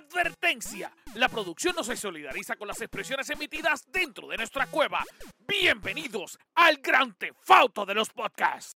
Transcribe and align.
Advertencia. 0.00 0.92
La 1.14 1.28
producción 1.28 1.74
no 1.76 1.84
se 1.84 1.96
solidariza 1.96 2.56
con 2.56 2.68
las 2.68 2.80
expresiones 2.80 3.28
emitidas 3.28 3.84
dentro 3.90 4.28
de 4.28 4.38
nuestra 4.38 4.66
cueva. 4.66 5.04
Bienvenidos 5.46 6.38
al 6.54 6.78
gran 6.78 7.14
tefauto 7.14 7.84
de 7.84 7.94
los 7.94 8.08
podcasts. 8.08 8.72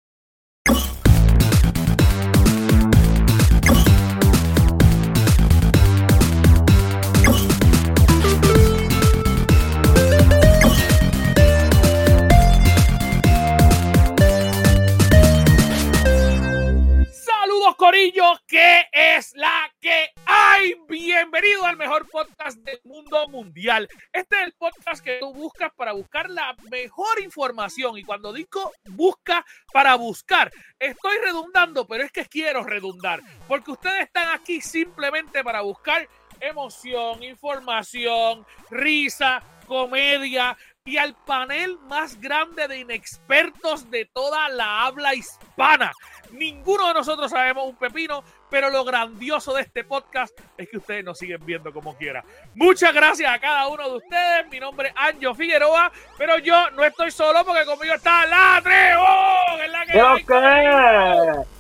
Corillo, 17.82 18.40
¿qué 18.48 18.90
es 18.92 19.34
la 19.36 19.71
que 19.82 20.12
hay? 20.28 20.76
Bienvenido 20.88 21.66
al 21.66 21.76
mejor 21.76 22.08
podcast 22.08 22.60
del 22.60 22.80
mundo 22.84 23.28
mundial. 23.28 23.90
Este 24.14 24.36
es 24.38 24.44
el 24.46 24.54
podcast 24.54 25.04
que 25.04 25.18
tú 25.20 25.34
buscas 25.34 25.74
para 25.76 25.94
buscar 25.94 26.30
la 26.30 26.56
mejor 26.70 27.20
información 27.20 27.98
y 27.98 28.04
cuando 28.04 28.32
digo 28.32 28.72
busca 28.92 29.44
para 29.74 29.96
buscar, 29.96 30.52
estoy 30.78 31.18
redundando, 31.18 31.88
pero 31.88 32.04
es 32.04 32.12
que 32.12 32.26
quiero 32.28 32.64
redundar, 32.64 33.22
porque 33.48 33.72
ustedes 33.72 34.04
están 34.04 34.30
aquí 34.30 34.62
simplemente 34.62 35.44
para 35.44 35.62
buscar 35.62 36.08
emoción, 36.40 37.24
información, 37.24 38.46
risa, 38.70 39.44
comedia 39.66 40.56
y 40.86 40.98
al 40.98 41.16
panel 41.16 41.78
más 41.80 42.20
grande 42.20 42.68
de 42.68 42.80
inexpertos 42.80 43.90
de 43.90 44.06
toda 44.06 44.50
la 44.50 44.84
habla 44.86 45.14
hispana. 45.14 45.92
Ninguno 46.32 46.88
de 46.88 46.94
nosotros 46.96 47.32
sabemos 47.32 47.70
un 47.70 47.78
pepino, 47.78 48.24
pero 48.52 48.70
lo 48.70 48.84
grandioso 48.84 49.54
de 49.56 49.62
este 49.62 49.84
podcast 49.84 50.38
es 50.58 50.70
que 50.70 50.78
ustedes 50.78 51.04
nos 51.04 51.18
siguen 51.18 51.44
viendo 51.46 51.72
como 51.74 51.96
quiera. 51.98 52.24
Muchas 52.54 52.94
gracias 52.94 53.34
a 53.34 53.40
cada 53.40 53.68
uno 53.70 53.90
de 53.90 53.96
ustedes. 53.98 54.48
Mi 54.52 54.60
nombre 54.60 54.90
es 54.90 54.94
Anjo 54.98 55.34
Figueroa, 55.34 55.92
pero 56.18 56.38
yo 56.38 56.70
no 56.72 56.84
estoy 56.84 57.10
solo 57.12 57.44
porque 57.46 57.66
conmigo 57.66 57.94
está 57.96 58.28
la 58.28 58.60
Treo, 58.62 59.58
que 59.58 59.66
es 59.66 59.72
la 59.72 59.86
que 59.86 60.00
hay. 60.00 60.26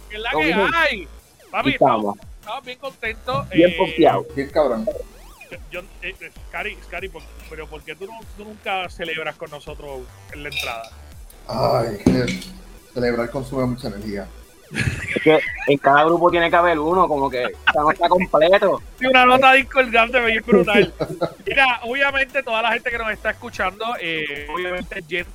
Que 0.09 0.16
es 0.17 0.22
la 0.22 0.31
que 0.31 0.53
hay. 0.78 1.08
Papi, 1.50 1.69
estamos, 1.72 2.17
estamos 2.39 2.66
bien 2.66 2.80
contentos. 2.80 3.50
Bien 3.50 3.69
eh, 3.72 3.75
pompeado, 3.78 4.25
bien 4.36 4.50
cabrón. 4.50 4.86
yo, 5.72 5.80
eh, 6.02 6.16
eh, 6.19 6.31
Cari, 6.52 6.75
Cari, 6.89 7.09
por- 7.09 7.23
pero 7.50 7.67
¿por 7.67 7.81
qué 7.84 7.95
tú, 7.95 8.06
no- 8.06 8.19
tú 8.38 8.44
nunca 8.45 8.89
celebras 8.89 9.36
con 9.36 9.50
nosotros 9.50 10.02
en 10.34 10.44
la 10.44 10.50
entrada? 10.50 10.89
Ay, 11.47 11.97
que 12.06 12.39
celebrar 12.94 13.30
consume 13.31 13.66
mucha 13.66 13.88
energía. 13.88 14.28
Que 15.23 15.39
en 15.67 15.77
cada 15.77 16.05
grupo 16.05 16.31
tiene 16.31 16.50
que 16.50 16.55
haber 16.55 16.80
uno, 16.80 17.08
como 17.08 17.30
que 17.30 17.45
o 17.45 17.72
sea, 17.72 17.81
no 17.81 17.91
está 17.91 18.09
completo. 18.09 18.81
Sí, 19.00 19.05
una 19.05 19.25
nota 19.25 19.53
discordante, 19.53 20.19
bien 20.25 20.44
brutal. 20.45 20.94
Mira, 21.45 21.80
obviamente 21.83 22.41
toda 22.44 22.61
la 22.61 22.72
gente 22.72 22.89
que 22.89 22.97
nos 22.97 23.11
está 23.11 23.31
escuchando, 23.31 23.86
eh, 24.00 24.47
obviamente 24.53 25.03
Jen, 25.08 25.25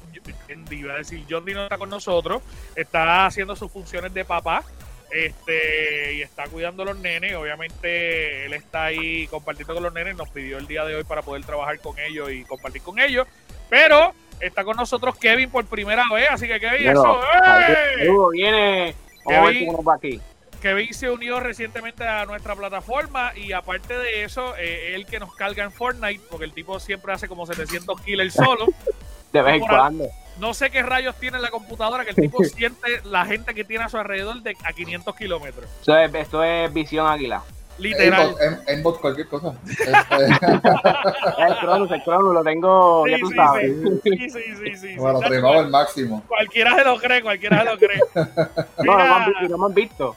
iba 0.70 0.94
a 0.94 0.98
decir, 0.98 1.24
John 1.28 1.44
D 1.44 1.54
no 1.54 1.64
está 1.64 1.78
con 1.78 1.90
nosotros, 1.90 2.42
está 2.74 3.26
haciendo 3.26 3.54
sus 3.56 3.70
funciones 3.70 4.12
de 4.12 4.24
papá. 4.24 4.64
Este, 5.08 6.14
y 6.14 6.22
está 6.22 6.44
cuidando 6.48 6.82
a 6.82 6.86
los 6.86 6.98
nenes. 6.98 7.36
Obviamente, 7.36 8.46
él 8.46 8.52
está 8.54 8.86
ahí 8.86 9.28
compartiendo 9.28 9.74
con 9.74 9.84
los 9.84 9.92
nenes. 9.94 10.16
Nos 10.16 10.28
pidió 10.30 10.58
el 10.58 10.66
día 10.66 10.84
de 10.84 10.96
hoy 10.96 11.04
para 11.04 11.22
poder 11.22 11.44
trabajar 11.44 11.78
con 11.78 11.98
ellos 11.98 12.30
y 12.32 12.42
compartir 12.42 12.82
con 12.82 12.98
ellos. 12.98 13.26
Pero 13.70 14.12
está 14.40 14.64
con 14.64 14.76
nosotros 14.76 15.16
Kevin 15.16 15.48
por 15.48 15.64
primera 15.66 16.04
vez. 16.12 16.26
Así 16.30 16.48
que, 16.48 16.58
Kevin, 16.58 16.88
eso, 16.88 17.20
¡eh! 17.22 18.08
Viene. 18.32 18.94
Kevin. 19.26 19.68
va 19.86 19.94
aquí. 19.94 20.20
Kevin 20.60 20.94
se 20.94 21.10
unió 21.10 21.38
recientemente 21.40 22.06
a 22.06 22.24
nuestra 22.24 22.56
plataforma 22.56 23.32
y 23.36 23.52
aparte 23.52 23.96
de 23.96 24.24
eso, 24.24 24.56
eh, 24.56 24.94
él 24.94 25.06
que 25.06 25.20
nos 25.20 25.34
carga 25.34 25.62
en 25.62 25.70
Fortnite, 25.70 26.22
porque 26.30 26.46
el 26.46 26.52
tipo 26.52 26.80
siempre 26.80 27.12
hace 27.12 27.28
como 27.28 27.46
700 27.46 28.00
kills 28.00 28.34
solo. 28.34 28.66
De 29.32 29.42
vez 29.42 29.56
en 29.56 29.60
cuando. 29.60 30.06
No 30.38 30.54
sé 30.54 30.70
qué 30.70 30.82
rayos 30.82 31.16
tiene 31.16 31.36
en 31.36 31.42
la 31.42 31.50
computadora 31.50 32.04
que 32.04 32.10
el 32.10 32.16
tipo 32.16 32.42
siente 32.44 33.00
la 33.04 33.26
gente 33.26 33.54
que 33.54 33.64
tiene 33.64 33.84
a 33.84 33.88
su 33.88 33.98
alrededor 33.98 34.42
de 34.42 34.56
a 34.64 34.72
500 34.72 35.14
kilómetros. 35.16 35.64
Esto 35.80 35.98
es, 35.98 36.14
esto 36.14 36.44
es 36.44 36.72
visión 36.72 37.06
águila. 37.06 37.42
Literal. 37.78 38.34
Aim- 38.40 38.60
aimbot, 38.68 39.00
cualquier 39.00 39.28
cosa. 39.28 39.52
Este, 39.66 40.24
El 40.26 41.56
Cronus, 41.60 41.90
el 41.90 42.02
Cronus, 42.02 42.34
lo 42.34 42.42
tengo, 42.42 43.04
Sí, 43.04 43.10
ya 43.10 43.18
tú 43.18 43.28
sí, 43.28 43.36
sabes. 43.36 43.72
sí, 44.02 44.18
sí, 44.18 44.30
sí, 44.30 44.40
sí, 44.64 44.76
sí. 44.76 44.96
bueno, 44.96 45.20
Sí, 45.20 45.26
tremado 45.28 45.58
al 45.60 45.70
máximo. 45.70 46.24
Cualquiera 46.26 46.74
se 46.76 46.84
lo 46.84 46.96
cree, 46.98 47.22
cualquiera 47.22 47.58
se 47.60 47.64
lo 47.66 47.78
cree. 47.78 48.00
No, 48.84 48.92
no 48.92 48.96
me 48.96 49.02
han 49.02 49.26
Mira, 49.28 49.40
visto, 49.40 49.48
no 49.56 49.58
me 49.58 49.66
han 49.66 49.74
visto. 49.74 50.16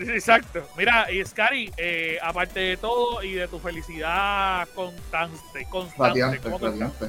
Exacto. 0.00 0.66
Mira, 0.76 1.10
y 1.12 1.24
Scary, 1.24 1.70
eh, 1.76 2.18
aparte 2.22 2.58
de 2.60 2.76
todo 2.76 3.22
y 3.22 3.34
de 3.34 3.46
tu 3.48 3.58
felicidad 3.60 4.66
constante, 4.74 5.66
constante, 5.70 6.08
Radiante, 6.20 6.38
¿cómo 6.40 6.58
tú 6.58 6.66
radiante. 6.66 7.06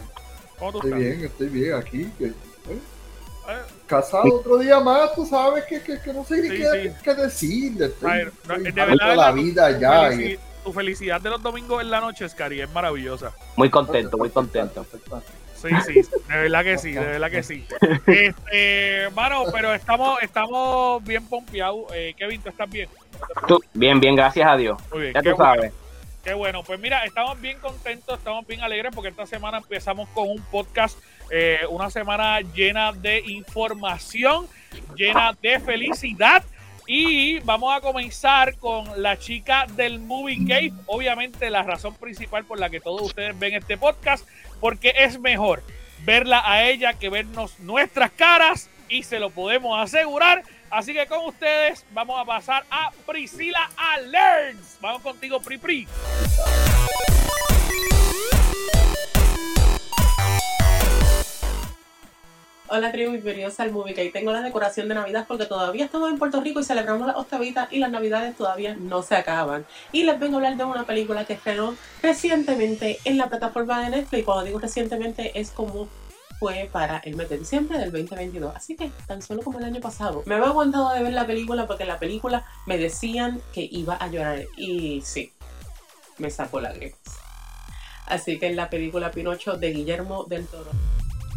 ¿Cómo 0.60 0.72
tú 0.72 0.78
Estoy 0.80 0.92
estás? 0.92 1.00
bien, 1.18 1.26
estoy 1.26 1.48
bien 1.50 1.74
aquí. 1.74 2.12
que- 2.18 2.26
eh, 2.26 2.34
Eh, 2.70 2.80
Casado 3.88 4.36
otro 4.40 4.58
día 4.58 4.80
más, 4.80 5.14
tú 5.14 5.26
sabes 5.26 5.64
que, 5.66 5.82
que, 5.82 6.00
que 6.02 6.14
no 6.14 6.24
sé 6.24 6.42
ni 6.42 6.50
Sí, 6.50 6.58
qué, 6.58 6.90
sí. 6.90 6.96
qué 7.04 7.14
decir. 7.14 7.82
Estoy, 7.84 8.24
no, 8.48 8.54
estoy 8.56 8.64
de 8.64 8.72
verdad, 8.86 9.16
la 9.16 9.30
tu- 9.32 9.36
vida 9.36 9.80
ya. 9.80 10.10
felici- 10.10 10.34
y- 10.34 10.40
tu 10.64 10.74
felicidad 10.74 11.22
de 11.22 11.30
los 11.30 11.44
domingos 11.44 11.82
en 11.82 11.92
la 11.92 12.02
noche, 12.02 12.28
Scary, 12.28 12.60
es 12.62 12.70
maravillosa. 12.72 13.32
Muy 13.56 13.70
contento, 13.70 14.18
muy 14.18 14.30
contento. 14.32 14.84
Sí, 15.56 15.70
sí, 15.86 15.94
de 16.28 16.38
verdad 16.38 16.64
que 16.64 16.78
sí, 16.78 16.92
de 16.92 17.00
verdad 17.00 17.30
que 17.32 17.44
sí. 17.44 17.66
Este, 18.08 19.10
mano, 19.16 19.44
pero 19.52 19.74
estamos, 19.74 20.22
estamos 20.22 21.04
bien 21.04 21.26
pompeados. 21.28 21.86
Eh, 21.94 22.14
Kevin, 22.18 22.42
¿tú 22.42 22.50
estás 22.50 22.70
bien? 22.70 22.90
Tú, 23.48 23.60
bien, 23.74 24.00
bien, 24.00 24.16
gracias 24.16 24.48
a 24.50 24.56
Dios. 24.58 24.80
Muy 24.92 25.02
bien. 25.04 25.14
Ya 25.14 25.22
tú 25.22 25.30
bueno, 25.36 25.44
sabes. 25.56 25.74
qué 26.24 26.34
bueno. 26.34 26.64
Pues 26.64 26.80
mira, 26.80 27.04
estamos 27.06 27.40
bien 27.40 27.60
contentos, 27.60 28.18
estamos 28.18 28.46
bien 28.48 28.62
alegres 28.62 28.92
porque 28.94 29.10
esta 29.10 29.26
semana 29.26 29.58
empezamos 29.60 30.10
con 30.10 30.30
un 30.30 30.42
podcast, 30.52 30.98
eh, 31.30 31.60
una 31.70 31.90
semana 31.90 32.42
llena 32.42 32.92
de 32.92 33.20
información, 33.20 34.48
llena 34.96 35.36
de 35.42 35.60
felicidad. 35.60 36.44
Y 36.88 37.40
vamos 37.40 37.76
a 37.76 37.82
comenzar 37.82 38.58
con 38.58 39.02
la 39.02 39.18
chica 39.18 39.66
del 39.76 40.00
Movie 40.00 40.46
Cave. 40.48 40.74
Obviamente 40.86 41.50
la 41.50 41.64
razón 41.64 41.96
principal 41.96 42.46
por 42.46 42.60
la 42.60 42.70
que 42.70 42.80
todos 42.80 43.02
ustedes 43.02 43.38
ven 43.40 43.56
este 43.56 43.76
podcast, 43.76 44.28
porque 44.60 44.94
es 44.96 45.20
mejor 45.20 45.64
verla 46.04 46.44
a 46.46 46.64
ella 46.64 46.94
que 46.94 47.10
vernos 47.10 47.60
nuestras 47.60 48.12
caras 48.12 48.70
y 48.88 49.04
se 49.04 49.20
lo 49.20 49.32
podemos 49.32 49.80
asegurar. 49.80 50.44
Así 50.70 50.94
que 50.94 51.08
con 51.08 51.26
ustedes 51.26 51.86
vamos 51.92 52.22
a 52.22 52.26
pasar 52.26 52.66
a 52.70 52.92
Priscila 53.06 53.70
Alerts. 53.78 54.78
Vamos 54.82 55.02
contigo, 55.02 55.40
Pri 55.40 55.58
Pri. 55.58 55.88
Hola 62.68 62.92
tribu, 62.92 63.12
bienvenidos 63.12 63.60
al 63.60 63.72
Movie 63.72 63.94
Cake. 63.94 64.12
Tengo 64.12 64.32
la 64.32 64.42
decoración 64.42 64.88
de 64.88 64.96
Navidad 64.96 65.26
porque 65.28 65.46
todavía 65.46 65.86
estamos 65.86 66.10
en 66.10 66.18
Puerto 66.18 66.42
Rico 66.42 66.60
y 66.60 66.64
celebramos 66.64 67.06
las 67.06 67.16
octavitas 67.16 67.72
y 67.72 67.78
las 67.78 67.92
Navidades 67.92 68.36
todavía 68.36 68.76
no 68.76 69.04
se 69.04 69.16
acaban. 69.16 69.68
Y 69.92 70.02
les 70.02 70.20
vengo 70.20 70.34
a 70.34 70.38
hablar 70.38 70.58
de 70.58 70.64
una 70.64 70.84
película 70.84 71.26
que 71.26 71.34
estrenó 71.34 71.76
recientemente 72.02 72.98
en 73.06 73.20
la 73.20 73.30
plataforma 73.30 73.84
de 73.84 73.92
Netflix. 73.92 74.26
Cuando 74.26 74.46
digo 74.46 74.58
recientemente 74.58 75.40
es 75.40 75.52
como 75.52 75.88
fue 76.40 76.68
para 76.72 76.98
el 77.06 77.16
mes 77.16 77.30
de 77.30 77.38
diciembre 77.38 77.78
del 77.78 77.92
2022. 77.92 78.56
Así 78.56 78.76
que 78.76 78.90
tan 79.06 79.22
solo 79.22 79.44
como 79.44 79.60
el 79.60 79.66
año 79.66 79.80
pasado. 79.80 80.24
Me 80.26 80.34
había 80.34 80.48
aguantado 80.48 80.92
de 80.92 81.04
ver 81.04 81.14
la 81.14 81.28
película 81.28 81.68
porque 81.68 81.84
en 81.84 81.90
la 81.90 82.00
película 82.00 82.46
me 82.66 82.80
decían 82.80 83.44
que 83.54 83.62
iba 83.62 83.96
a 83.96 84.08
llorar. 84.08 84.44
Y 84.58 85.02
sí, 85.02 85.32
me 86.18 86.32
sacó 86.32 86.60
lágrimas. 86.62 86.98
Así 88.08 88.40
que 88.40 88.48
en 88.48 88.56
la 88.56 88.72
película 88.72 89.12
Pinocho 89.12 89.54
de 89.54 89.72
Guillermo 89.72 90.24
del 90.24 90.48
Toro. 90.48 90.72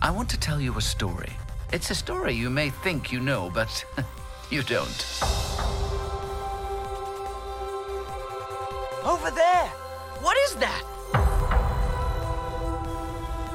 I 0.00 0.12
want 0.12 0.30
to 0.30 0.38
tell 0.38 0.60
you 0.60 0.76
a 0.78 0.80
story. 0.80 1.32
It's 1.72 1.90
a 1.90 1.94
story 1.94 2.32
you 2.32 2.50
may 2.50 2.70
think 2.70 3.10
you 3.10 3.18
know, 3.18 3.50
but 3.52 3.84
you 4.50 4.62
don't. 4.62 5.20
Over 9.04 9.30
there! 9.32 9.66
What 10.20 10.36
is 10.38 10.54
that? 10.56 10.84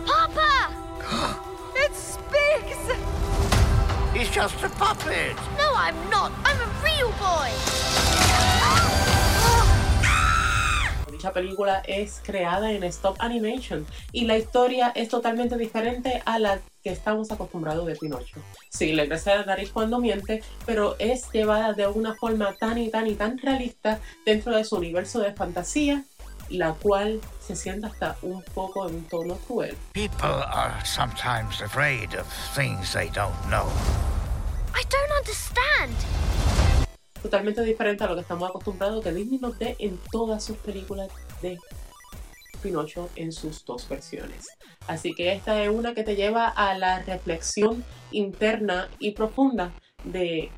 Papa! 0.06 0.73
it's 1.75 2.18
Spigs! 2.18 2.94
He's 4.13 4.29
just 4.29 4.62
a 4.63 4.69
puppet. 4.69 5.38
No, 5.57 5.71
I'm 5.75 5.95
not. 6.09 6.33
I'm 6.44 6.59
a 6.59 6.68
real 6.83 7.09
boy. 7.13 8.02
Dicha 11.23 11.31
película 11.31 11.81
es 11.87 12.19
creada 12.21 12.73
en 12.73 12.83
stop 12.83 13.15
animation 13.19 13.85
y 14.11 14.25
la 14.25 14.37
historia 14.37 14.91
es 14.93 15.07
totalmente 15.07 15.55
diferente 15.55 16.21
a 16.25 16.37
la 16.37 16.59
que 16.83 16.89
estamos 16.89 17.31
acostumbrados 17.31 17.85
de 17.85 17.95
Pinocho. 17.95 18.41
Sí, 18.67 18.91
le 18.91 19.07
crece 19.07 19.33
la 19.33 19.45
nariz 19.45 19.71
cuando 19.71 20.01
miente, 20.01 20.43
pero 20.65 20.97
es 20.99 21.31
llevada 21.31 21.71
de 21.71 21.87
una 21.87 22.13
forma 22.15 22.53
tan 22.55 22.77
y 22.77 22.89
tan 22.89 23.07
y 23.07 23.15
tan 23.15 23.37
realista 23.37 24.01
dentro 24.25 24.53
de 24.53 24.65
su 24.65 24.75
universo 24.75 25.21
de 25.21 25.31
fantasía, 25.31 26.03
la 26.49 26.73
cual 26.73 27.21
se 27.39 27.55
siente 27.55 27.87
hasta 27.87 28.17
un 28.21 28.43
poco 28.53 28.89
en 28.89 28.95
un 28.95 29.05
tono 29.05 29.35
cruel. 29.47 29.77
People 29.93 30.27
are 30.27 30.73
sometimes 30.83 31.61
afraid 31.61 32.15
of 32.15 32.27
things 32.53 32.91
they 32.91 33.09
don't 33.11 33.41
know. 33.47 33.69
I 34.75 34.83
don't 34.89 35.11
understand. 35.19 36.82
Totalmente 37.23 37.63
diferente 37.63 38.03
a 38.03 38.07
lo 38.07 38.15
que 38.15 38.21
estamos 38.21 38.47
acostumbrados 38.49 39.03
que 39.03 39.13
Disney 39.13 39.39
nos 39.39 39.57
dé 39.57 39.75
en 39.79 39.97
todas 40.11 40.43
sus 40.43 40.57
películas 40.57 41.09
de 41.41 41.57
Pinocho 42.61 43.09
en 43.15 43.31
sus 43.31 43.65
dos 43.65 43.87
versiones. 43.89 44.47
Así 44.87 45.13
que 45.13 45.31
esta 45.31 45.63
es 45.63 45.69
una 45.69 45.93
que 45.93 46.03
te 46.03 46.15
lleva 46.15 46.49
a 46.49 46.77
la 46.77 47.01
reflexión 47.01 47.83
interna 48.11 48.89
y 48.99 49.11
profunda 49.11 49.73
de 50.03 50.51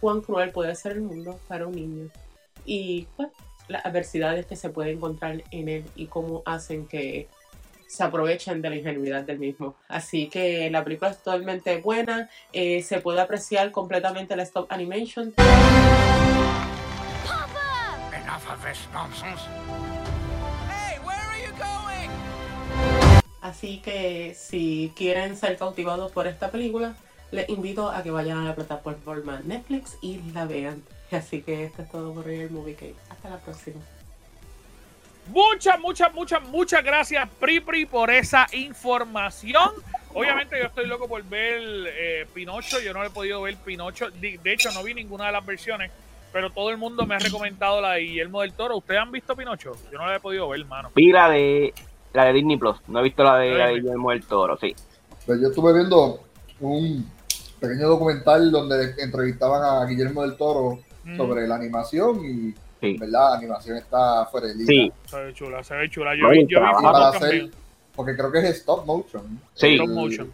cuán 0.00 0.20
cruel 0.20 0.50
puede 0.50 0.74
ser 0.74 0.92
el 0.92 1.02
mundo 1.02 1.38
para 1.46 1.66
un 1.66 1.74
niño 1.74 2.10
y 2.64 3.06
pues, 3.16 3.28
las 3.68 3.86
adversidades 3.86 4.46
que 4.46 4.56
se 4.56 4.70
puede 4.70 4.90
encontrar 4.90 5.42
en 5.52 5.68
él 5.68 5.84
y 5.94 6.06
cómo 6.06 6.42
hacen 6.44 6.86
que 6.86 7.28
se 7.92 8.02
aprovechen 8.02 8.62
de 8.62 8.70
la 8.70 8.76
ingenuidad 8.76 9.22
del 9.22 9.38
mismo. 9.38 9.76
Así 9.86 10.28
que 10.28 10.70
la 10.70 10.82
película 10.82 11.10
es 11.10 11.18
totalmente 11.18 11.76
buena, 11.76 12.30
eh, 12.52 12.82
se 12.82 13.00
puede 13.00 13.20
apreciar 13.20 13.70
completamente 13.70 14.34
la 14.34 14.44
stop 14.44 14.72
animation. 14.72 15.32
Papa! 17.26 17.98
Enough 18.16 18.50
of 18.50 18.64
this 18.64 18.88
nonsense. 18.94 19.42
Hey, 20.70 20.98
where 21.04 21.20
are 21.20 21.42
you 21.42 21.52
going? 21.58 22.08
Así 23.42 23.82
que 23.82 24.34
si 24.34 24.90
quieren 24.96 25.36
ser 25.36 25.58
cautivados 25.58 26.12
por 26.12 26.26
esta 26.26 26.50
película, 26.50 26.94
les 27.30 27.46
invito 27.50 27.90
a 27.90 28.02
que 28.02 28.10
vayan 28.10 28.38
a 28.38 28.44
la 28.44 28.54
plataforma 28.54 29.42
Netflix 29.44 29.98
y 30.00 30.22
la 30.32 30.46
vean. 30.46 30.82
Así 31.10 31.42
que 31.42 31.64
esto 31.64 31.82
es 31.82 31.90
todo 31.90 32.14
por 32.14 32.26
hoy 32.26 32.40
el 32.40 32.50
Movie 32.50 32.74
Cake. 32.74 32.96
Hasta 33.10 33.28
la 33.28 33.36
próxima. 33.36 33.82
Muchas, 35.28 35.78
muchas, 35.80 36.12
muchas, 36.14 36.42
muchas 36.48 36.84
gracias, 36.84 37.28
Pripri, 37.40 37.86
por 37.86 38.10
esa 38.10 38.46
información. 38.52 39.70
Obviamente 40.14 40.58
yo 40.58 40.66
estoy 40.66 40.86
loco 40.86 41.08
por 41.08 41.22
ver 41.24 41.62
eh, 41.62 42.26
Pinocho, 42.34 42.80
yo 42.80 42.92
no 42.92 43.02
he 43.02 43.10
podido 43.10 43.40
ver 43.42 43.56
Pinocho, 43.56 44.10
de, 44.10 44.38
de 44.42 44.52
hecho 44.52 44.70
no 44.72 44.82
vi 44.82 44.92
ninguna 44.92 45.26
de 45.26 45.32
las 45.32 45.46
versiones, 45.46 45.90
pero 46.32 46.50
todo 46.50 46.70
el 46.70 46.76
mundo 46.76 47.06
me 47.06 47.14
ha 47.14 47.18
recomendado 47.18 47.80
la 47.80 47.92
de 47.92 48.00
Guillermo 48.00 48.42
del 48.42 48.52
Toro. 48.52 48.76
¿Ustedes 48.76 49.00
han 49.00 49.10
visto 49.10 49.34
Pinocho? 49.34 49.72
Yo 49.90 49.98
no 49.98 50.06
la 50.06 50.16
he 50.16 50.20
podido 50.20 50.48
ver, 50.48 50.64
mano. 50.66 50.90
Vi 50.94 51.12
la 51.12 51.30
de, 51.30 51.72
la 52.12 52.26
de 52.26 52.32
Disney 52.34 52.58
Plus. 52.58 52.76
No 52.88 53.00
he 53.00 53.02
visto 53.04 53.22
la 53.22 53.38
de, 53.38 53.50
la 53.50 53.66
de 53.66 53.74
Disney. 53.74 53.80
Guillermo 53.82 54.10
del 54.10 54.26
Toro, 54.26 54.58
sí. 54.58 54.74
Pues 55.24 55.40
yo 55.40 55.48
estuve 55.48 55.72
viendo 55.72 56.20
un 56.60 57.10
pequeño 57.58 57.88
documental 57.88 58.50
donde 58.50 58.94
entrevistaban 58.98 59.62
a 59.62 59.86
Guillermo 59.86 60.22
del 60.22 60.36
Toro 60.36 60.80
Mm, 61.04 61.16
sobre 61.16 61.48
la 61.48 61.56
animación 61.56 62.24
y, 62.24 62.54
Sí. 62.82 62.96
¿verdad? 62.98 63.30
La 63.30 63.36
animación 63.38 63.76
está 63.78 64.26
fuera 64.26 64.48
de 64.48 64.54
liga. 64.56 64.66
Sí, 64.68 64.92
Se 65.06 65.20
ve 65.24 65.32
chula, 65.32 65.62
se 65.64 65.74
ve 65.76 65.88
chula. 65.88 66.14
Yo 66.14 66.24
No, 66.24 66.30
vi, 66.30 66.46
yo 66.46 66.60
vi 66.60 66.82
Para 66.82 67.08
hacer, 67.08 67.50
porque 67.94 68.14
creo 68.16 68.30
que 68.32 68.38
es 68.40 68.44
stop 68.58 68.84
motion. 68.84 69.40
Sí. 69.54 69.74
Stop 69.74 69.88
motion. 69.88 70.32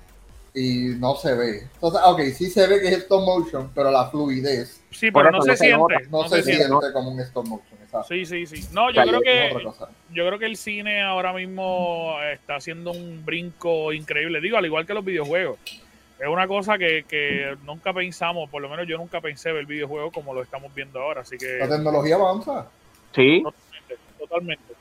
Y 0.54 0.94
no 0.98 1.14
se 1.14 1.34
ve. 1.34 1.68
Entonces, 1.74 2.00
ok, 2.04 2.20
sí 2.34 2.50
se 2.50 2.66
ve 2.66 2.80
que 2.80 2.88
es 2.88 2.98
stop 2.98 3.22
motion, 3.24 3.70
pero 3.74 3.90
la 3.92 4.06
fluidez 4.10 4.82
Sí, 4.90 5.10
pero 5.10 5.30
no 5.30 5.42
se 5.42 5.50
se 5.56 5.64
siente. 5.66 5.94
no, 6.10 6.22
No 6.22 6.28
se, 6.28 6.36
se 6.36 6.42
siente 6.42 6.64
siente. 6.66 6.92
como 6.92 7.10
un 7.10 7.20
stop 7.20 7.46
motion. 7.46 7.78
Exacto. 7.82 8.08
Sí, 8.08 8.24
sí, 8.26 8.46
sí. 8.46 8.68
No, 8.72 8.86
O 8.86 8.88
yo 8.90 8.94
sea, 8.94 9.04
creo 9.04 9.20
que 9.20 9.50
yo 10.14 10.26
creo 10.26 10.38
que 10.38 10.46
el 10.46 10.56
cine 10.56 11.02
ahora 11.02 11.32
mismo 11.32 12.16
está 12.32 12.56
haciendo 12.56 12.90
un 12.92 13.24
brinco 13.24 13.92
increíble. 13.92 14.40
Digo, 14.40 14.56
al 14.56 14.66
igual 14.66 14.86
que 14.86 14.94
los 14.94 15.04
videojuegos. 15.04 15.58
Es 16.18 16.26
una 16.26 16.48
cosa 16.48 16.76
que, 16.78 17.04
que 17.08 17.56
nunca 17.64 17.92
pensamos, 17.92 18.50
por 18.50 18.60
lo 18.60 18.68
menos 18.68 18.86
yo 18.88 18.96
nunca 18.96 19.20
pensé 19.20 19.52
ver 19.52 19.66
videojuegos 19.66 20.12
como 20.12 20.34
lo 20.34 20.42
estamos 20.42 20.74
viendo 20.74 21.00
ahora. 21.00 21.20
Así 21.20 21.38
que 21.38 21.58
La 21.58 21.68
tecnología 21.68 22.16
avanza. 22.16 22.66
sí. 23.14 23.42
totalmente, 23.42 23.96
totalmente. 24.18 24.74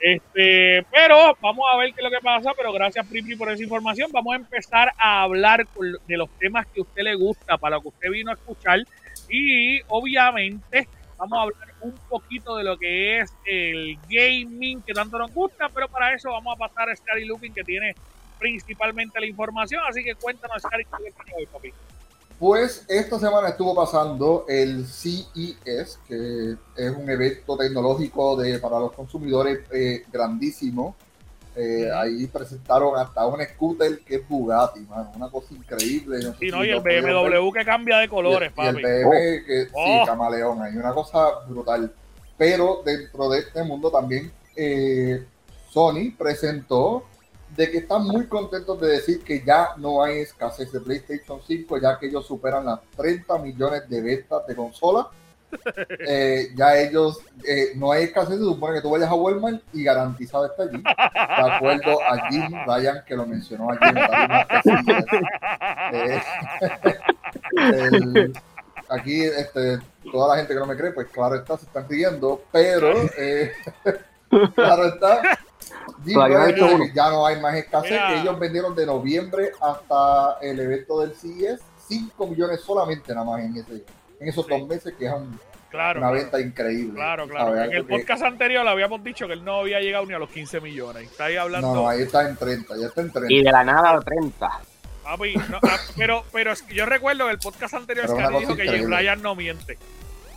Este, 0.00 0.84
pero 0.90 1.36
vamos 1.40 1.64
a 1.72 1.76
ver 1.76 1.94
qué 1.94 2.00
es 2.00 2.04
lo 2.04 2.10
que 2.10 2.20
pasa. 2.20 2.52
Pero 2.56 2.72
gracias, 2.72 3.06
Pripri, 3.06 3.36
por 3.36 3.48
esa 3.52 3.62
información. 3.62 4.10
Vamos 4.12 4.32
a 4.32 4.36
empezar 4.36 4.92
a 4.98 5.22
hablar 5.22 5.64
de 6.08 6.16
los 6.16 6.28
temas 6.38 6.66
que 6.66 6.80
a 6.80 6.82
usted 6.82 7.02
le 7.02 7.14
gusta, 7.14 7.56
para 7.56 7.76
lo 7.76 7.82
que 7.82 7.88
usted 7.88 8.10
vino 8.10 8.32
a 8.32 8.34
escuchar. 8.34 8.80
Y 9.28 9.80
obviamente 9.86 10.88
vamos 11.16 11.38
a 11.38 11.42
hablar 11.42 11.68
un 11.82 11.94
poquito 12.08 12.56
de 12.56 12.64
lo 12.64 12.76
que 12.76 13.20
es 13.20 13.32
el 13.46 13.96
gaming 14.08 14.82
que 14.82 14.92
tanto 14.92 15.16
nos 15.18 15.32
gusta. 15.32 15.68
Pero 15.68 15.86
para 15.88 16.12
eso 16.12 16.32
vamos 16.32 16.56
a 16.56 16.58
pasar 16.58 16.90
a 16.90 16.96
Scary 16.96 17.24
Looking, 17.24 17.54
que 17.54 17.62
tiene 17.62 17.94
principalmente 18.46 19.18
la 19.20 19.26
información. 19.26 19.80
Así 19.88 20.02
que 20.02 20.14
cuéntanos, 20.16 20.60
Scary, 20.60 20.84
¿qué 20.84 20.90
tiene 21.24 21.38
hoy, 21.38 21.46
papi? 21.46 21.72
Pues 22.38 22.84
esta 22.88 23.20
semana 23.20 23.50
estuvo 23.50 23.72
pasando 23.74 24.44
el 24.48 24.84
CES, 24.86 25.98
que 26.08 26.56
es 26.76 26.90
un 26.90 27.08
evento 27.08 27.56
tecnológico 27.56 28.36
de, 28.36 28.58
para 28.58 28.80
los 28.80 28.92
consumidores 28.92 29.60
eh, 29.72 30.02
grandísimo. 30.12 30.96
Eh, 31.54 31.88
ahí 31.94 32.26
presentaron 32.26 32.98
hasta 32.98 33.26
un 33.26 33.38
scooter 33.44 34.00
que 34.00 34.16
es 34.16 34.28
Bugatti, 34.28 34.80
mano, 34.80 35.12
una 35.14 35.30
cosa 35.30 35.54
increíble. 35.54 36.18
no 36.24 36.34
sé 36.34 36.46
Y, 36.46 36.50
no, 36.50 36.62
si 36.62 36.68
y 36.68 36.70
el. 36.70 36.80
BMW 36.80 37.52
que 37.52 37.64
cambia 37.64 37.98
de 37.98 38.08
colores, 38.08 38.52
y, 38.56 38.60
el- 38.60 38.66
y 38.66 38.68
el 38.68 38.74
papi. 38.82 38.82
BMW 39.04 39.46
que 39.46 39.66
Oh. 39.74 40.00
sí, 40.00 40.06
camaleón, 40.06 40.62
hay 40.62 40.76
una 40.76 40.92
cosa 40.94 41.40
brutal. 41.46 41.92
Pero 42.38 42.82
dentro 42.84 43.28
de 43.28 43.38
este 43.40 43.62
mundo 43.62 43.90
también 43.90 44.32
eh, 44.56 45.24
Sony 45.70 46.10
presentó 46.18 47.04
de 47.56 47.70
que 47.70 47.78
están 47.78 48.04
muy 48.04 48.26
contentos 48.26 48.80
de 48.80 48.88
decir 48.88 49.22
que 49.22 49.42
ya 49.44 49.70
no 49.76 50.02
hay 50.02 50.20
escasez 50.20 50.72
de 50.72 50.80
PlayStation 50.80 51.40
5, 51.46 51.78
ya 51.78 51.98
que 51.98 52.06
ellos 52.06 52.26
superan 52.26 52.64
las 52.66 52.80
30 52.96 53.38
millones 53.38 53.88
de 53.88 54.00
ventas 54.00 54.46
de 54.46 54.54
consolas. 54.56 55.06
Eh, 56.08 56.48
ya 56.56 56.78
ellos, 56.78 57.20
eh, 57.46 57.72
no 57.76 57.92
hay 57.92 58.04
escasez, 58.04 58.38
se 58.38 58.42
supone 58.44 58.72
que 58.74 58.80
tú 58.80 58.88
vayas 58.90 59.10
a 59.10 59.14
Walmart 59.14 59.62
y 59.74 59.84
garantizado 59.84 60.46
está 60.46 60.62
allí. 60.62 60.82
De 60.82 61.52
acuerdo 61.52 62.00
a 62.02 62.30
Jim 62.30 62.50
Ryan, 62.66 63.04
que 63.06 63.14
lo 63.14 63.26
mencionó 63.26 63.68
ayer 63.70 63.88
en 63.88 63.94
la 63.94 64.46
misma 64.62 65.12
eh, 65.92 66.22
el- 67.60 68.32
aquí, 68.88 69.22
este, 69.24 69.78
toda 70.10 70.28
la 70.34 70.36
gente 70.40 70.54
que 70.54 70.60
no 70.60 70.66
me 70.66 70.76
cree, 70.76 70.92
pues 70.92 71.08
claro 71.08 71.34
está, 71.36 71.58
se 71.58 71.66
están 71.66 71.86
riendo, 71.88 72.42
pero 72.50 72.90
eh, 73.18 73.52
claro 74.54 74.86
está. 74.86 75.20
Que 76.04 76.92
ya 76.94 77.10
no 77.10 77.26
hay 77.26 77.40
más 77.40 77.54
escasez, 77.56 77.90
Mira. 77.92 78.08
que 78.08 78.20
ellos 78.20 78.38
vendieron 78.38 78.74
de 78.74 78.86
noviembre 78.86 79.50
hasta 79.60 80.38
el 80.40 80.58
evento 80.60 81.00
del 81.00 81.14
CES 81.14 81.60
5 81.88 82.26
millones 82.26 82.60
solamente 82.60 83.12
nada 83.14 83.24
más 83.26 83.40
en, 83.40 83.56
ese, 83.56 83.84
en 84.20 84.28
esos 84.28 84.46
Sí. 84.46 84.50
dos 84.50 84.68
meses, 84.68 84.94
que 84.98 85.06
es 85.06 85.12
un- 85.12 85.38
Claro, 85.70 86.00
una 86.00 86.08
claro. 86.10 86.22
venta 86.22 86.40
increíble. 86.40 86.94
Claro, 86.94 87.26
claro. 87.26 87.46
¿sabes? 87.46 87.60
En 87.64 87.70
el 87.70 87.76
Algo 87.78 87.88
que- 87.88 87.98
podcast 87.98 88.22
anterior 88.24 88.62
le 88.64 88.70
habíamos 88.70 89.02
dicho 89.02 89.26
que 89.26 89.32
él 89.32 89.42
no 89.44 89.60
había 89.60 89.80
llegado 89.80 90.04
ni 90.04 90.12
a 90.12 90.18
los 90.18 90.28
15 90.28 90.60
millones. 90.60 91.04
Está 91.10 91.24
ahí 91.26 91.36
hablando. 91.36 91.68
No, 91.68 91.74
no, 91.82 91.88
ahí 91.88 92.02
está 92.02 92.28
en 92.28 92.36
30, 92.36 92.76
ya 92.76 92.86
está 92.88 93.00
en 93.00 93.10
30. 93.10 93.32
Y 93.32 93.42
de 93.42 93.50
la 93.52 93.64
nada 93.64 93.92
a 93.96 94.00
30. 94.00 94.60
Papi, 95.02 95.34
no, 95.34 95.58
ah, 95.62 95.76
pero, 95.96 96.24
pero 96.30 96.52
que 96.68 96.74
yo 96.74 96.84
recuerdo 96.86 97.24
que 97.26 97.32
el 97.32 97.38
podcast 97.38 97.74
anterior 97.74 98.06
Scary 98.06 98.38
dijo 98.40 98.54
que 98.54 98.68
Jim. 98.68 98.86
Ryan 98.88 99.22
no 99.22 99.34
miente. 99.34 99.78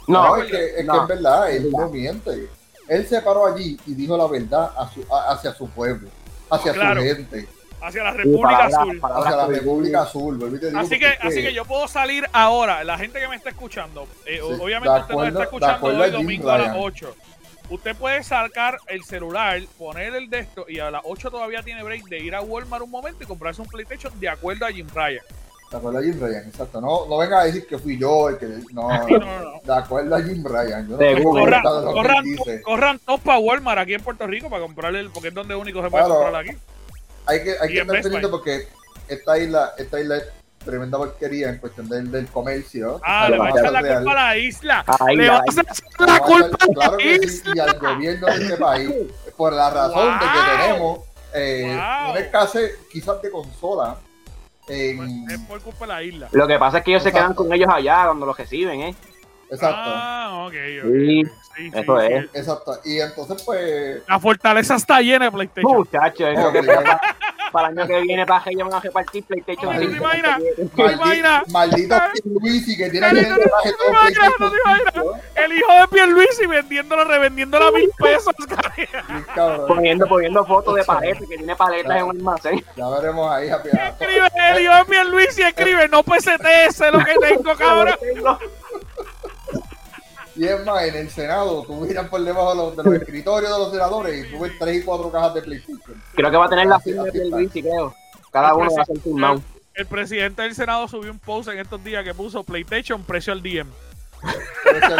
No, 0.07 0.23
No, 0.37 0.37
es, 0.37 0.49
que, 0.51 0.79
es 0.79 0.85
no. 0.85 1.05
que 1.05 1.13
verdad 1.15 1.51
él 1.51 1.69
no 1.71 1.89
miente. 1.89 2.47
Él 2.87 3.07
se 3.07 3.21
paró 3.21 3.47
allí 3.47 3.77
y 3.85 3.93
dijo 3.95 4.17
la 4.17 4.27
verdad 4.27 4.71
a 4.77 4.89
su- 4.91 5.05
a- 5.13 5.31
hacia 5.33 5.53
su 5.53 5.67
pueblo, 5.69 6.09
hacia 6.49 6.73
Claro. 6.73 7.01
su 7.01 7.07
gente, 7.07 7.47
Hacia 7.81 8.03
la 8.03 8.11
República 8.11 8.65
Azul. 8.65 8.99
hacia 9.03 9.35
la. 9.35 9.45
República 9.47 10.01
Azul. 10.01 10.75
Así 10.75 10.97
que, 10.97 11.07
así 11.21 11.41
que 11.43 11.53
yo 11.53 11.65
puedo 11.65 11.87
salir 11.87 12.27
ahora. 12.33 12.83
La 12.83 12.97
gente 12.97 13.19
que 13.19 13.27
me 13.27 13.35
está 13.35 13.49
escuchando, 13.49 14.07
eh, 14.25 14.37
Sí, 14.41 14.59
obviamente 14.61 14.99
usted 15.01 15.13
nos 15.13 15.27
está 15.27 15.43
escuchando 15.43 15.85
hoy 15.87 16.11
domingo 16.11 16.49
a 16.49 16.57
las 16.57 16.67
Ryan. 16.69 16.79
8. 16.83 17.15
Usted 17.69 17.95
puede 17.95 18.23
sacar 18.23 18.77
el 18.87 19.03
celular, 19.03 19.59
poner 19.77 20.15
el 20.15 20.29
de 20.29 20.39
esto 20.39 20.65
y 20.67 20.79
a 20.79 20.89
las 20.91 21.01
8 21.03 21.29
todavía 21.31 21.61
tiene 21.63 21.83
break 21.83 22.05
de 22.05 22.19
ir 22.19 22.33
a 22.35 22.41
Walmart 22.41 22.83
un 22.83 22.91
momento 22.91 23.23
y 23.23 23.27
comprarse 23.27 23.61
un 23.61 23.67
PlayStation 23.67 24.19
de 24.19 24.29
acuerdo 24.29 24.65
a 24.65 24.71
Jim 24.71 24.87
Ryan. 24.93 25.23
De 25.71 25.77
acuerdo 25.77 25.99
a 25.99 26.03
Jim 26.03 26.19
Ryan, 26.19 26.47
exacto. 26.47 26.79
No, 26.79 27.05
no 27.07 27.17
venga 27.17 27.41
a 27.41 27.45
decir 27.45 27.65
que 27.67 27.77
fui 27.77 27.97
yo 27.97 28.29
el 28.29 28.37
que. 28.37 28.45
No, 28.73 28.87
No, 28.89 29.07
no, 29.07 29.19
no. 29.19 29.61
de 29.63 29.73
acuerdo 29.73 30.15
a 30.15 30.21
Jim 30.21 30.43
Ryan. 30.45 30.87
Yo 30.87 30.91
no 30.93 30.97
Seguro. 30.99 31.45
tengo 31.51 31.93
Corran, 31.93 32.23
de 32.23 32.31
que 32.31 32.37
corran, 32.37 32.61
corran 32.63 32.99
todos 32.99 33.19
para 33.21 33.39
Walmart 33.39 33.79
aquí 33.79 33.93
en 33.95 34.03
Puerto 34.03 34.27
Rico 34.27 34.49
para 34.49 34.61
comprarle 34.61 34.99
el, 34.99 35.09
porque 35.09 35.29
es 35.29 35.33
donde 35.33 35.55
único 35.55 35.81
se 35.83 35.89
puede 35.89 36.05
Claro. 36.05 36.21
comprar 36.21 36.41
aquí. 36.45 36.57
Hay 37.27 37.43
que, 37.43 37.51
hay 37.59 37.69
y 37.69 37.73
que 37.73 37.81
estar 37.81 38.01
pendiente 38.01 38.27
porque 38.29 38.67
esta 39.07 39.37
isla, 39.39 39.73
esta 39.77 39.99
isla 39.99 40.17
es 40.17 40.23
tremenda 40.63 40.97
porquería 40.97 41.49
en 41.49 41.57
cuestión 41.57 41.89
del, 41.89 42.11
del 42.11 42.27
comercio. 42.27 42.99
Ah, 43.03 43.25
Claro, 43.27 43.31
le 43.33 43.37
va 43.39 43.45
a 43.45 43.49
echar 43.59 43.71
la 43.71 43.81
Real. 43.81 43.95
culpa 43.97 44.11
a 44.11 44.15
la 44.15 44.37
isla. 44.37 44.85
Le 45.15 45.29
vas 45.29 45.41
a 45.57 45.61
echar 45.61 46.07
la 46.07 46.15
a 46.15 46.19
culpa 46.19 46.57
a 46.59 46.67
claro 46.73 46.91
la 46.91 46.97
que 46.97 47.19
sí, 47.19 47.25
isla. 47.25 47.53
y 47.55 47.59
al 47.59 47.79
gobierno 47.79 48.27
de 48.27 48.33
este 48.43 48.57
país, 48.57 48.91
por 49.35 49.53
la 49.53 49.69
razón 49.71 50.19
de 50.19 50.25
que 50.25 50.63
tenemos 50.63 50.99
eh, 51.33 51.63
Wow. 51.65 52.11
una 52.11 52.19
escasez 52.19 52.79
quizás 52.91 53.21
de 53.21 53.29
consola 53.31 53.97
en... 54.67 55.29
Es 55.29 55.39
por 55.41 55.61
culpa 55.61 55.85
de 55.85 55.93
la 55.93 56.03
isla. 56.03 56.27
Lo 56.31 56.47
que 56.47 56.57
pasa 56.59 56.79
es 56.79 56.83
que 56.83 56.91
ellos 56.91 57.03
se 57.03 57.11
quedan 57.11 57.33
con 57.33 57.51
ellos 57.53 57.69
allá 57.71 58.05
cuando 58.05 58.25
los 58.25 58.37
reciben, 58.37 58.81
¿eh? 58.81 58.95
Exacto, 59.49 59.75
Ah, 59.85 60.45
ok, 60.47 60.53
ok. 60.83 60.91
Sí, 60.91 61.23
eso 61.73 61.99
sí. 62.01 62.07
es. 62.13 62.23
exacto. 62.33 62.79
Y 62.83 62.99
entonces 62.99 63.43
pues... 63.43 64.01
La 64.07 64.19
fortaleza 64.19 64.75
está 64.75 65.01
llena 65.01 65.25
de 65.25 65.31
PlayStation. 65.31 65.77
Muchachos, 65.77 66.29
eso 66.33 66.47
Ok. 66.47 66.53
que 66.53 66.61
para 67.55 67.69
el 67.69 67.79
año 67.79 67.87
que 67.87 68.01
viene 68.01 68.25
para 68.25 68.43
que 68.43 68.55
van 68.61 68.73
a 68.73 68.79
repartir 68.81 69.23
PlayStation 69.23 69.71
Ay, 69.73 69.79
¿te 69.79 69.93
5. 69.93 69.95
imaginas? 70.03 70.39
¿Te 70.39 70.65
Maldi- 70.83 70.93
imaginas? 70.93 71.47
maldito 71.49 71.95
Luisi 72.25 72.75
que 72.77 72.89
tiene 72.89 73.07
que 73.07 73.13
Maldito 73.15 73.35
traje 73.35 73.71
todo 73.77 73.87
imaginas? 73.89 74.11
PlayStation 74.11 74.33
¿No 74.39 74.51
te 74.51 74.57
imaginas? 74.57 74.93
5, 74.93 75.19
El 75.35 75.53
hijo 75.57 75.71
de 75.79 75.87
Pierluisi 75.87 76.45
vendiéndola, 76.47 77.03
revendiéndola 77.05 77.67
a 77.67 77.71
mil 77.71 77.89
pesos. 77.97 78.33
Poniendo, 79.67 80.05
poniendo 80.07 80.45
fotos 80.45 80.75
de 80.75 80.83
paletas, 80.83 81.27
que 81.29 81.37
tiene 81.37 81.55
paletas 81.55 81.97
en 81.97 82.03
un 82.03 82.17
almacén. 82.17 82.65
Ya 82.75 82.89
veremos 82.89 83.31
ahí 83.31 83.49
a 83.49 83.55
a- 83.55 83.87
Escribe, 83.89 84.27
el 84.49 84.61
hijo 84.61 84.75
de 84.75 84.85
Pierluisi 84.85 85.41
escribe, 85.43 85.87
no 85.87 86.03
PCTS 86.03 86.91
lo 86.91 86.99
que 86.99 87.13
tengo, 87.21 87.55
cabrón. 87.57 87.95
Y 90.35 90.45
es 90.45 90.65
más, 90.65 90.83
en 90.83 90.95
el 90.95 91.09
Senado, 91.09 91.63
tú 91.63 91.73
miras 91.75 92.09
por 92.09 92.21
debajo 92.21 92.49
de 92.49 92.55
los, 92.55 92.77
de 92.77 92.83
los 92.83 92.93
escritorios 93.01 93.51
de 93.51 93.57
los 93.57 93.71
senadores 93.71 94.25
y 94.25 94.31
tú 94.31 94.39
ves 94.39 94.51
tres 94.59 94.81
y 94.81 94.83
cuatro 94.83 95.11
cajas 95.11 95.33
de 95.35 95.41
PlayStation. 95.41 96.03
Creo 96.13 96.31
que 96.31 96.37
va 96.37 96.45
a 96.45 96.49
tener 96.49 96.67
la 96.67 96.79
firma 96.79 97.03
de 97.03 97.09
así 97.09 97.17
está. 97.19 97.37
Pierluisi, 97.37 97.61
creo. 97.61 97.95
Cada 98.31 98.53
uno 98.53 98.69
va 98.75 98.81
a 98.81 98.85
ser 98.85 98.99
firmado. 98.99 99.41
El 99.73 99.85
presidente 99.85 100.41
del 100.41 100.55
Senado 100.55 100.87
subió 100.87 101.11
un 101.11 101.19
post 101.19 101.49
en 101.49 101.59
estos 101.59 101.83
días 101.83 102.03
que 102.03 102.13
puso 102.13 102.43
PlayStation 102.43 103.03
precio 103.03 103.33
al 103.33 103.41
DM. 103.41 103.67
El 104.65 104.75
el 104.75 104.99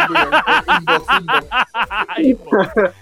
inbox, 0.78 1.06
inbox. 2.18 2.94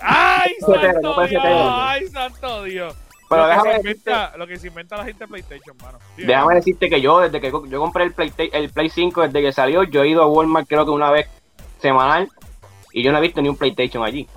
Ay, 0.00 0.54
santo 0.60 1.26
Dios, 1.26 1.42
ay, 1.44 2.06
santo 2.08 2.62
Dios. 2.64 2.96
Pero 3.28 3.42
lo, 3.42 3.48
que 3.48 3.54
déjame 3.54 3.82
decirte, 3.82 4.12
lo 4.38 4.46
que 4.46 4.58
se 4.58 4.68
inventa 4.68 4.96
la 4.96 5.04
gente 5.04 5.24
de 5.24 5.28
PlayStation, 5.28 5.76
mano. 5.82 5.98
Déjame 6.16 6.54
decirte 6.54 6.88
que 6.88 7.00
yo, 7.00 7.20
desde 7.20 7.40
que 7.40 7.50
yo 7.50 7.80
compré 7.80 8.04
el 8.04 8.12
Play, 8.12 8.32
el 8.52 8.70
Play 8.70 8.88
5, 8.88 9.22
desde 9.22 9.42
que 9.42 9.52
salió, 9.52 9.82
yo 9.82 10.02
he 10.02 10.08
ido 10.08 10.22
a 10.22 10.26
Walmart 10.26 10.66
creo 10.66 10.84
que 10.86 10.90
una 10.92 11.10
vez 11.10 11.28
semanal 11.80 12.28
y 12.92 13.02
yo 13.02 13.12
no 13.12 13.18
he 13.18 13.20
visto 13.20 13.40
ni 13.42 13.48
un 13.48 13.56
PlayStation 13.56 14.04
allí. 14.04 14.28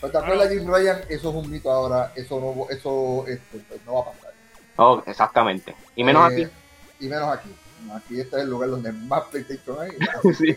Pero 0.00 0.12
¿Te 0.12 0.18
acuerdas, 0.18 0.50
Jim 0.50 0.66
Ryan? 0.66 1.00
Eso 1.08 1.30
es 1.30 1.34
un 1.34 1.50
mito 1.50 1.70
ahora. 1.70 2.12
Eso 2.14 2.38
no, 2.40 2.66
eso, 2.74 3.24
este, 3.26 3.58
pues, 3.68 3.80
no 3.86 3.94
va 3.94 4.00
a 4.02 4.04
pasar. 4.12 4.32
Oh, 4.76 5.02
exactamente. 5.06 5.74
Y 5.96 6.04
menos 6.04 6.30
Eh, 6.32 6.44
aquí. 6.44 6.52
Y 7.00 7.08
menos 7.08 7.28
aquí. 7.34 7.48
Aquí 7.94 8.20
este 8.20 8.36
es 8.36 8.42
el 8.42 8.50
lugar 8.50 8.70
donde 8.70 8.92
más 8.92 9.24
PlayStation 9.24 9.76
hay. 9.80 9.90
Sí. 10.34 10.56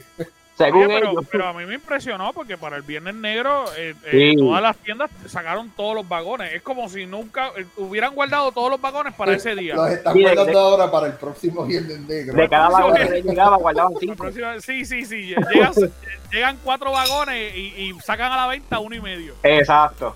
Según 0.59 0.87
Oye, 0.87 0.95
pero, 0.99 1.11
ellos. 1.11 1.25
pero 1.31 1.47
a 1.47 1.53
mí 1.53 1.65
me 1.65 1.75
impresionó 1.75 2.33
porque 2.33 2.57
para 2.57 2.75
el 2.75 2.81
Viernes 2.81 3.15
Negro 3.15 3.63
eh, 3.77 3.95
eh, 4.03 4.31
Sí. 4.31 4.35
todas 4.37 4.61
las 4.61 4.75
tiendas 4.75 5.09
sacaron 5.25 5.69
todos 5.69 5.95
los 5.95 6.05
vagones. 6.07 6.53
Es 6.53 6.61
como 6.61 6.89
si 6.89 7.05
nunca 7.05 7.51
eh, 7.57 7.65
hubieran 7.77 8.13
guardado 8.13 8.51
todos 8.51 8.69
los 8.69 8.81
vagones 8.81 9.13
para 9.13 9.31
ese 9.33 9.55
día. 9.55 9.73
Los 9.75 9.89
están 9.89 10.13
Sí, 10.13 10.21
guardando 10.23 10.51
de- 10.51 10.59
ahora 10.59 10.91
para 10.91 11.07
el 11.07 11.13
próximo 11.13 11.63
Viernes 11.65 12.01
Negro. 12.01 12.33
De 12.35 12.49
cada 12.49 12.67
vagón 12.69 12.93
que 12.93 13.21
llegaba, 13.21 13.55
guardaban 13.55 13.93
cinco. 14.01 14.15
próxima- 14.17 14.59
sí, 14.59 14.83
sí, 14.83 15.05
sí. 15.05 15.33
Llegan, 15.53 15.71
llegan 16.31 16.57
cuatro 16.61 16.91
vagones 16.91 17.55
y, 17.55 17.59
y 17.77 17.99
sacan 18.01 18.29
a 18.33 18.35
la 18.35 18.47
venta 18.47 18.79
uno 18.79 18.93
y 18.95 18.99
medio. 19.01 19.35
Exacto. 19.43 20.15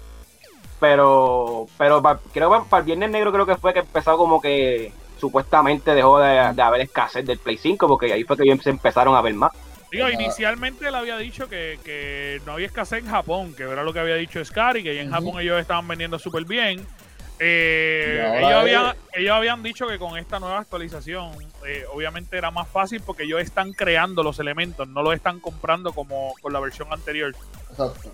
Pero, 0.79 1.67
pero 1.77 2.01
pa- 2.01 2.19
creo 2.33 2.51
que 2.63 2.69
para 2.69 2.81
el 2.81 2.85
Viernes 2.85 3.09
Negro 3.12 3.31
creo 3.31 3.45
que 3.45 3.55
fue 3.55 3.73
que 3.73 3.79
empezó 3.79 4.17
como 4.17 4.41
que 4.41 4.91
supuestamente 5.17 5.95
dejó 5.95 6.19
de, 6.19 6.51
de 6.53 6.62
haber 6.62 6.81
escasez 6.81 7.25
del 7.25 7.39
Play 7.39 7.55
5 7.57 7.88
porque 7.88 8.12
ahí 8.12 8.25
fue 8.25 8.35
que 8.35 8.43
ellos 8.43 8.62
se 8.62 8.71
empezaron 8.71 9.15
a 9.15 9.21
ver 9.21 9.33
más. 9.35 9.53
Digo, 9.93 10.05
Ah. 10.07 10.12
inicialmente 10.12 10.88
él 10.88 10.95
había 10.95 11.17
dicho 11.17 11.47
que, 11.47 11.79
que 11.85 12.41
no 12.45 12.53
había 12.53 12.65
escasez 12.67 13.03
en 13.03 13.09
Japón, 13.09 13.53
que 13.55 13.63
era 13.63 13.83
lo 13.83 13.93
que 13.93 14.00
había 14.00 14.15
dicho 14.15 14.43
Scary, 14.43 14.83
que 14.83 14.95
ya 14.95 15.01
en. 15.01 15.12
Japón 15.12 15.39
ellos 15.39 15.59
estaban 15.62 15.88
vendiendo 15.88 16.17
súper 16.19 16.43
bien. 16.45 16.85
Eh, 17.39 18.19
Y 18.35 18.38
ellos, 18.45 18.53
habían, 18.53 18.95
ellos 19.13 19.31
habían 19.31 19.63
dicho 19.63 19.88
que 19.88 19.97
con 20.00 20.17
esta 20.17 20.39
nueva 20.39 20.59
actualización, 20.59 21.31
eh, 21.67 21.83
obviamente 21.93 22.38
era 22.38 22.51
más 22.51 22.67
fácil 22.67 23.01
porque 23.05 23.23
ellos 23.23 23.41
están 23.41 23.73
creando 23.73 24.23
los 24.23 24.39
elementos, 24.39 24.88
no 24.88 25.01
los 25.03 25.13
están 25.15 25.39
comprando 25.39 25.91
como 25.93 26.33
con 26.41 26.53
la 26.53 26.59
versión 26.59 26.91
anterior. 26.93 27.35
Exacto. 27.69 28.12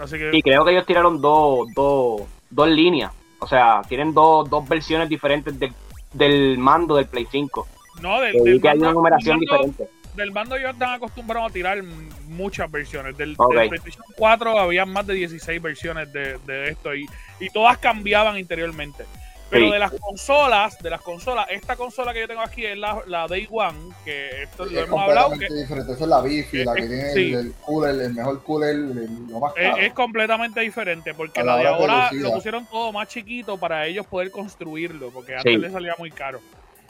Así 0.00 0.18
que 0.18 0.30
Y 0.32 0.42
creo 0.42 0.64
que 0.64 0.72
ellos 0.72 0.84
tiraron 0.86 1.20
dos, 1.20 1.66
dos, 1.74 2.22
dos 2.50 2.68
líneas. 2.68 3.12
O 3.38 3.46
sea, 3.46 3.82
tienen 3.88 4.12
dos, 4.12 4.48
dos 4.50 4.68
versiones 4.68 5.08
diferentes 5.08 5.58
del- 5.58 5.72
del 6.12 6.58
mando 6.58 6.96
del 6.96 7.06
Play 7.06 7.26
5. 7.30 7.66
no, 8.02 8.20
del, 8.20 8.32
Que 8.32 8.42
vi 8.42 8.50
del 8.50 8.60
que 8.60 8.68
hay 8.68 8.76
una 8.76 8.86
mando- 8.88 9.00
numeración 9.00 9.38
mando- 9.38 9.52
diferente. 9.64 9.88
Del 10.16 10.32
mando 10.32 10.56
ellos 10.56 10.72
están 10.72 10.94
acostumbrados 10.94 11.50
a 11.50 11.52
tirar 11.52 11.82
muchas 12.28 12.70
versiones. 12.70 13.16
Del, 13.16 13.36
PlayStation 13.36 14.04
4 14.16 14.58
había 14.58 14.84
más 14.86 15.06
de 15.06 15.14
16 15.14 15.60
versiones 15.62 16.12
de, 16.12 16.38
de 16.46 16.70
esto 16.70 16.94
y, 16.94 17.06
y 17.40 17.50
todas 17.50 17.78
cambiaban 17.78 18.38
interiormente. 18.38 19.04
Pero 19.48 19.66
Sí. 19.66 19.72
de 19.74 19.78
las 19.78 19.92
consolas, 19.92 20.76
de 20.80 20.90
las 20.90 21.00
consolas, 21.02 21.46
esta 21.50 21.76
consola 21.76 22.12
que 22.12 22.18
yo 22.18 22.26
tengo 22.26 22.40
aquí 22.40 22.66
es 22.66 22.76
la, 22.76 23.00
la 23.06 23.28
Day 23.28 23.46
One, 23.48 23.94
que 24.04 24.42
esto 24.42 24.64
lo 24.64 24.80
Es 24.80 24.88
hemos 24.88 25.00
hablado, 25.00 25.28
completamente 25.28 25.46
que 25.46 25.54
diferente. 25.62 25.92
Esa 25.92 26.02
es 26.02 26.08
la 26.10 26.20
bifi, 26.20 26.64
la 26.64 26.74
que 26.74 26.82
Eh, 26.82 26.88
tiene 26.88 27.12
sí. 27.12 27.32
el, 27.32 27.38
el 27.46 27.52
cooler, 27.64 27.94
el 28.00 28.14
mejor 28.14 28.42
cooler, 28.42 28.70
el- 28.74 29.26
lo 29.30 29.38
más 29.38 29.52
es, 29.56 29.70
caro. 29.70 29.76
es 29.82 29.92
completamente 29.92 30.60
diferente, 30.62 31.14
porque 31.14 31.44
la 31.44 31.52
la 31.52 31.58
de 31.58 31.66
hora 31.68 31.76
de 31.76 31.82
ahora 31.84 32.10
lo 32.14 32.32
pusieron 32.32 32.66
todo 32.66 32.90
más 32.92 33.06
chiquito 33.06 33.56
para 33.56 33.86
ellos 33.86 34.04
poder 34.08 34.32
construirlo, 34.32 35.10
porque 35.10 35.36
antes 35.36 35.52
Sí. 35.54 35.58
les 35.60 35.70
salía 35.72 35.94
muy 35.96 36.10
caro. 36.10 36.40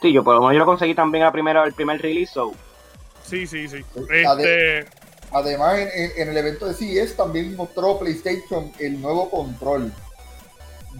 Sí, 0.01 0.11
yo 0.11 0.23
por 0.23 0.33
lo 0.33 0.39
menos 0.41 0.53
yo 0.53 0.59
lo 0.59 0.65
conseguí 0.65 0.95
también 0.95 1.25
a 1.25 1.31
primera, 1.31 1.63
el 1.63 1.73
primer 1.73 2.01
release. 2.01 2.33
so, 2.33 2.53
Sí, 3.29 3.45
sí, 3.47 3.67
sí. 3.67 3.83
De- 3.95 4.21
Este, 4.23 4.85
Además, 5.31 5.77
en, 5.93 6.29
el 6.29 6.37
evento 6.37 6.67
de 6.67 6.73
CES 6.73 7.15
también 7.17 7.55
mostró 7.57 7.99
PlayStation 7.99 8.71
el 8.79 9.01
nuevo 9.01 9.29
control 9.29 9.91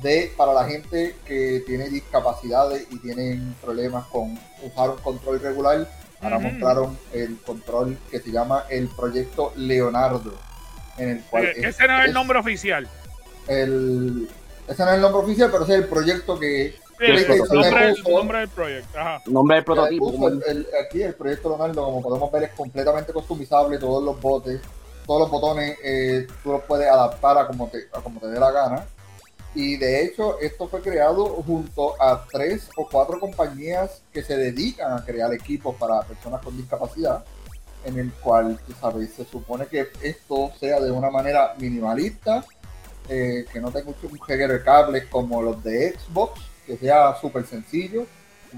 de 0.01 0.31
para 0.35 0.53
la 0.53 0.65
gente 0.65 1.15
que 1.25 1.63
tiene 1.65 1.89
discapacidades 1.89 2.85
y 2.91 2.99
tienen 2.99 3.55
problemas 3.63 4.05
con 4.07 4.37
usar 4.61 4.89
un 4.91 4.97
control 4.97 5.39
regular. 5.39 5.89
Ahora 6.21 6.39
mostraron 6.39 6.97
el 7.13 7.37
control 7.45 7.97
que 8.11 8.19
se 8.19 8.31
llama 8.31 8.65
el 8.69 8.87
proyecto 8.89 9.53
Leonardo, 9.55 10.37
en 10.97 11.09
el 11.09 11.21
cual 11.23 11.45
es- 11.45 11.57
ese 11.65 11.87
no 11.87 11.99
es 11.99 12.05
el 12.07 12.13
nombre 12.13 12.37
oficial. 12.39 12.87
el- 13.47 14.29
ese 14.67 14.83
no 14.83 14.89
es 14.89 14.95
el 14.95 15.01
nombre 15.01 15.21
oficial, 15.23 15.49
pero 15.51 15.63
ese 15.63 15.73
es 15.75 15.79
el 15.79 15.87
proyecto 15.87 16.37
que 16.37 16.75
nombre, 18.13 18.39
del 18.39 18.49
proyecto. 18.49 18.99
Ajá. 18.99 19.21
nombre 19.27 19.55
del 19.57 19.65
prototipo. 19.65 20.27
el- 20.27 20.43
el- 20.47 20.67
aquí 20.85 21.01
el 21.03 21.13
proyecto 21.13 21.49
Leonardo, 21.49 21.83
como 21.85 22.01
podemos 22.01 22.31
ver, 22.31 22.43
es 22.43 22.51
completamente 22.51 23.13
customizable. 23.13 23.77
Todos 23.77 24.03
los 24.03 24.19
botes, 24.19 24.59
todos 25.05 25.21
los 25.21 25.31
botones, 25.31 25.77
eh, 25.83 26.27
tú 26.43 26.51
los 26.53 26.63
puedes 26.63 26.87
adaptar 26.89 27.37
a 27.37 27.47
como, 27.47 27.67
te, 27.67 27.87
a 27.93 28.01
como 28.01 28.19
te 28.19 28.27
dé 28.27 28.39
la 28.39 28.51
gana. 28.51 28.85
Y 29.55 29.77
de 29.77 30.03
hecho, 30.03 30.37
esto 30.39 30.67
fue 30.67 30.81
creado 30.81 31.25
junto 31.43 31.99
a 32.01 32.25
tres 32.31 32.69
o 32.77 32.87
cuatro 32.91 33.19
compañías 33.19 34.01
que 34.13 34.21
se 34.21 34.37
dedican 34.37 34.93
a 34.93 35.03
crear 35.05 35.33
equipos 35.33 35.75
para 35.77 36.01
personas 36.01 36.41
con 36.43 36.55
discapacidad. 36.57 37.23
En 37.85 37.97
el 37.97 38.11
cual, 38.11 38.59
tú 38.67 38.73
sabes, 38.81 39.13
se 39.13 39.23
supone 39.23 39.65
que 39.67 39.87
esto 40.01 40.51
sea 40.59 40.79
de 40.81 40.91
una 40.91 41.09
manera 41.09 41.53
minimalista, 41.57 42.43
eh, 43.07 43.45
que 43.51 43.61
no 43.61 43.71
tenga 43.71 43.89
un 43.89 44.21
jeguero 44.27 44.53
de 44.53 44.63
cables 44.63 45.05
como 45.05 45.41
los 45.41 45.63
de 45.63 45.97
Xbox, 45.97 46.41
que 46.67 46.77
sea 46.77 47.15
súper 47.19 47.45
sencillo, 47.45 48.05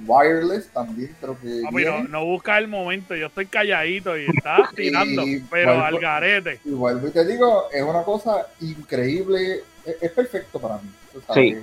wireless 0.06 0.68
también 0.70 1.16
creo 1.20 1.38
que 1.39 1.62
Papi, 1.63 1.86
no, 1.86 2.04
no 2.04 2.25
busca 2.25 2.58
el 2.58 2.68
momento, 2.68 3.16
yo 3.16 3.28
estoy 3.28 3.46
calladito 3.48 4.18
y 4.18 4.25
estás 4.36 4.70
tirando, 4.75 5.24
Y 5.24 5.39
pero 5.50 5.74
vuelvo- 5.75 5.86
al 5.86 6.00
garete. 6.00 6.60
y 6.66 6.70
vuelvo 6.72 7.08
y 7.08 7.12
te 7.12 7.25
digo, 7.25 7.70
es 7.72 7.82
una 7.84 8.04
cosa 8.04 8.48
increíble, 8.62 9.63
es, 9.86 9.96
es 10.01 10.12
perfecto 10.12 10.60
para 10.60 10.75
mí. 10.78 10.89
Sí. 11.34 11.58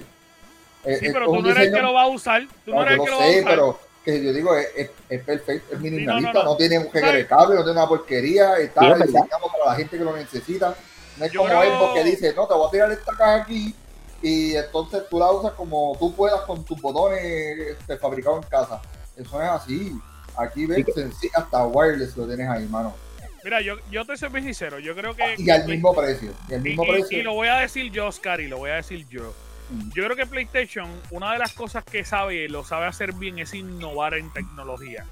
Es- 0.85 1.01
Sí, 1.01 1.09
pero 1.13 1.27
tú 1.27 1.43
no 1.43 1.51
eres 1.51 1.67
el 1.67 1.75
que 1.75 1.83
lo 1.83 1.93
va 1.93 2.03
a 2.03 2.07
usar. 2.07 2.47
Tú 2.65 2.71
no, 2.71 2.77
no, 2.77 2.83
eres 2.83 2.93
el 2.93 2.99
yo 2.99 3.05
que 3.05 3.11
lo 3.11 3.17
lo 3.17 3.19
va 3.21 3.25
a 3.25 3.33
sé, 3.33 3.41
usar. 3.41 3.51
pero 3.51 3.81
que 4.05 4.25
yo 4.25 4.33
digo, 4.33 4.57
es, 4.57 4.69
es- 4.77 4.91
es 5.09 5.23
perfecto, 5.25 5.75
es 5.75 5.81
minimalista, 5.81 6.33
no, 6.33 6.39
no, 6.45 6.51
no. 6.51 6.57
tiene 6.57 6.79
un 6.79 6.85
de 6.93 7.27
cable, 7.27 7.57
no 7.57 7.65
tiene 7.65 7.79
una 7.81 7.89
porquería, 7.89 8.57
está 8.59 8.95
diseñado 8.95 9.29
para 9.53 9.71
la 9.73 9.75
gente 9.75 9.99
que 9.99 10.05
lo 10.05 10.17
necesita. 10.17 10.75
No 11.19 11.25
es 11.25 11.33
Yo 11.33 11.41
como 11.41 11.61
Xbox 11.63 11.95
que 11.95 12.05
dice, 12.05 12.35
no, 12.37 12.47
te 12.47 12.55
voy 12.55 12.69
a 12.69 12.71
tirar 12.71 12.93
esta 12.93 13.13
caja 13.17 13.35
aquí 13.43 13.75
y 14.23 14.55
entonces 14.57 15.03
tú 15.11 15.19
la 15.19 15.31
usas 15.31 15.53
como 15.53 15.97
tú 15.99 16.15
puedas 16.15 16.41
con 16.43 16.65
tus 16.65 16.81
botones 16.81 17.23
este, 17.25 17.97
fabricados 17.99 18.43
en 18.45 18.49
casa. 18.51 18.81
Eso 19.17 19.41
es 19.43 19.49
así. 19.49 19.93
Aquí 20.37 20.67
ves, 20.67 20.85
senci- 20.87 21.31
hasta 21.35 21.65
wireless 21.67 22.17
lo 22.17 22.27
tienes 22.27 22.49
ahí, 22.49 22.67
mano. 22.67 22.95
Mira, 23.43 23.61
yo, 23.61 23.77
yo 23.91 24.05
te 24.05 24.17
soy 24.17 24.29
bien 24.31 24.45
sincero. 24.45 24.79
Yo 24.79 24.95
creo 24.95 25.15
que. 25.15 25.35
Y 25.39 25.49
al 25.51 25.67
mismo 25.67 25.95
precio. 25.95 26.33
Y 26.49 26.55
al 26.55 26.61
y- 26.61 26.71
mismo 26.71 26.85
y- 26.85 26.89
precio. 26.91 27.19
y 27.19 27.23
lo 27.23 27.33
voy 27.35 27.49
a 27.49 27.57
decir 27.59 27.91
yo, 27.93 28.07
Oscar, 28.09 28.41
y 28.41 28.49
lo 28.49 28.59
voy 28.59 28.71
a 28.71 28.75
decir 28.75 29.07
yo. 29.09 29.33
Mm. 29.71 29.91
Yo 29.95 30.05
creo 30.05 30.17
que 30.17 30.27
PlayStation, 30.27 30.89
una 31.11 31.33
de 31.33 31.39
las 31.39 31.53
cosas 31.53 31.85
que 31.85 32.05
sabe 32.05 32.45
y 32.45 32.49
lo 32.49 32.65
sabe 32.65 32.87
hacer 32.87 33.13
bien 33.13 33.39
es 33.39 33.55
innovar 33.55 34.15
en 34.15 34.33
tecnología. 34.33 35.05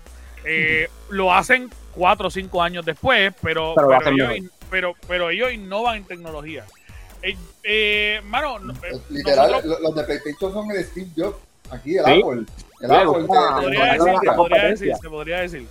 Eh, 0.44 0.88
Lo 1.08 1.32
hacen 1.32 1.70
cuatro 1.92 2.28
o 2.28 2.30
cinco 2.30 2.62
años 2.62 2.84
después, 2.84 3.32
pero, 3.40 3.72
Pero 3.74 4.10
ellos, 4.10 4.50
pero, 4.70 4.94
pero 5.08 5.30
ellos 5.30 5.52
innovan 5.52 5.96
en 5.98 6.04
tecnología. 6.04 6.64
Eh, 7.24 7.36
eh, 7.62 8.20
mano, 8.24 8.58
no- 8.58 8.72
eh, 8.74 8.76
Es 8.92 9.10
Literal, 9.10 9.50
nosotros- 9.50 9.80
lo- 9.80 9.88
los 9.88 9.94
de 9.96 10.04
PlayStation 10.04 10.52
son 10.52 10.70
el 10.70 10.84
Steve 10.84 11.08
Jobs. 11.16 11.36
Aquí 11.70 11.96
el 11.96 12.04
Sí. 12.04 12.10
Apple. 12.22 12.44
El 12.80 12.90
Apple 12.90 13.22
de- 13.22 13.26
podría 13.26 13.84
decir, 13.94 14.16
se 14.20 14.32
podría 14.36 14.62
decir, 14.64 14.96
se 15.00 15.08
podría 15.08 15.38
decir. 15.40 15.68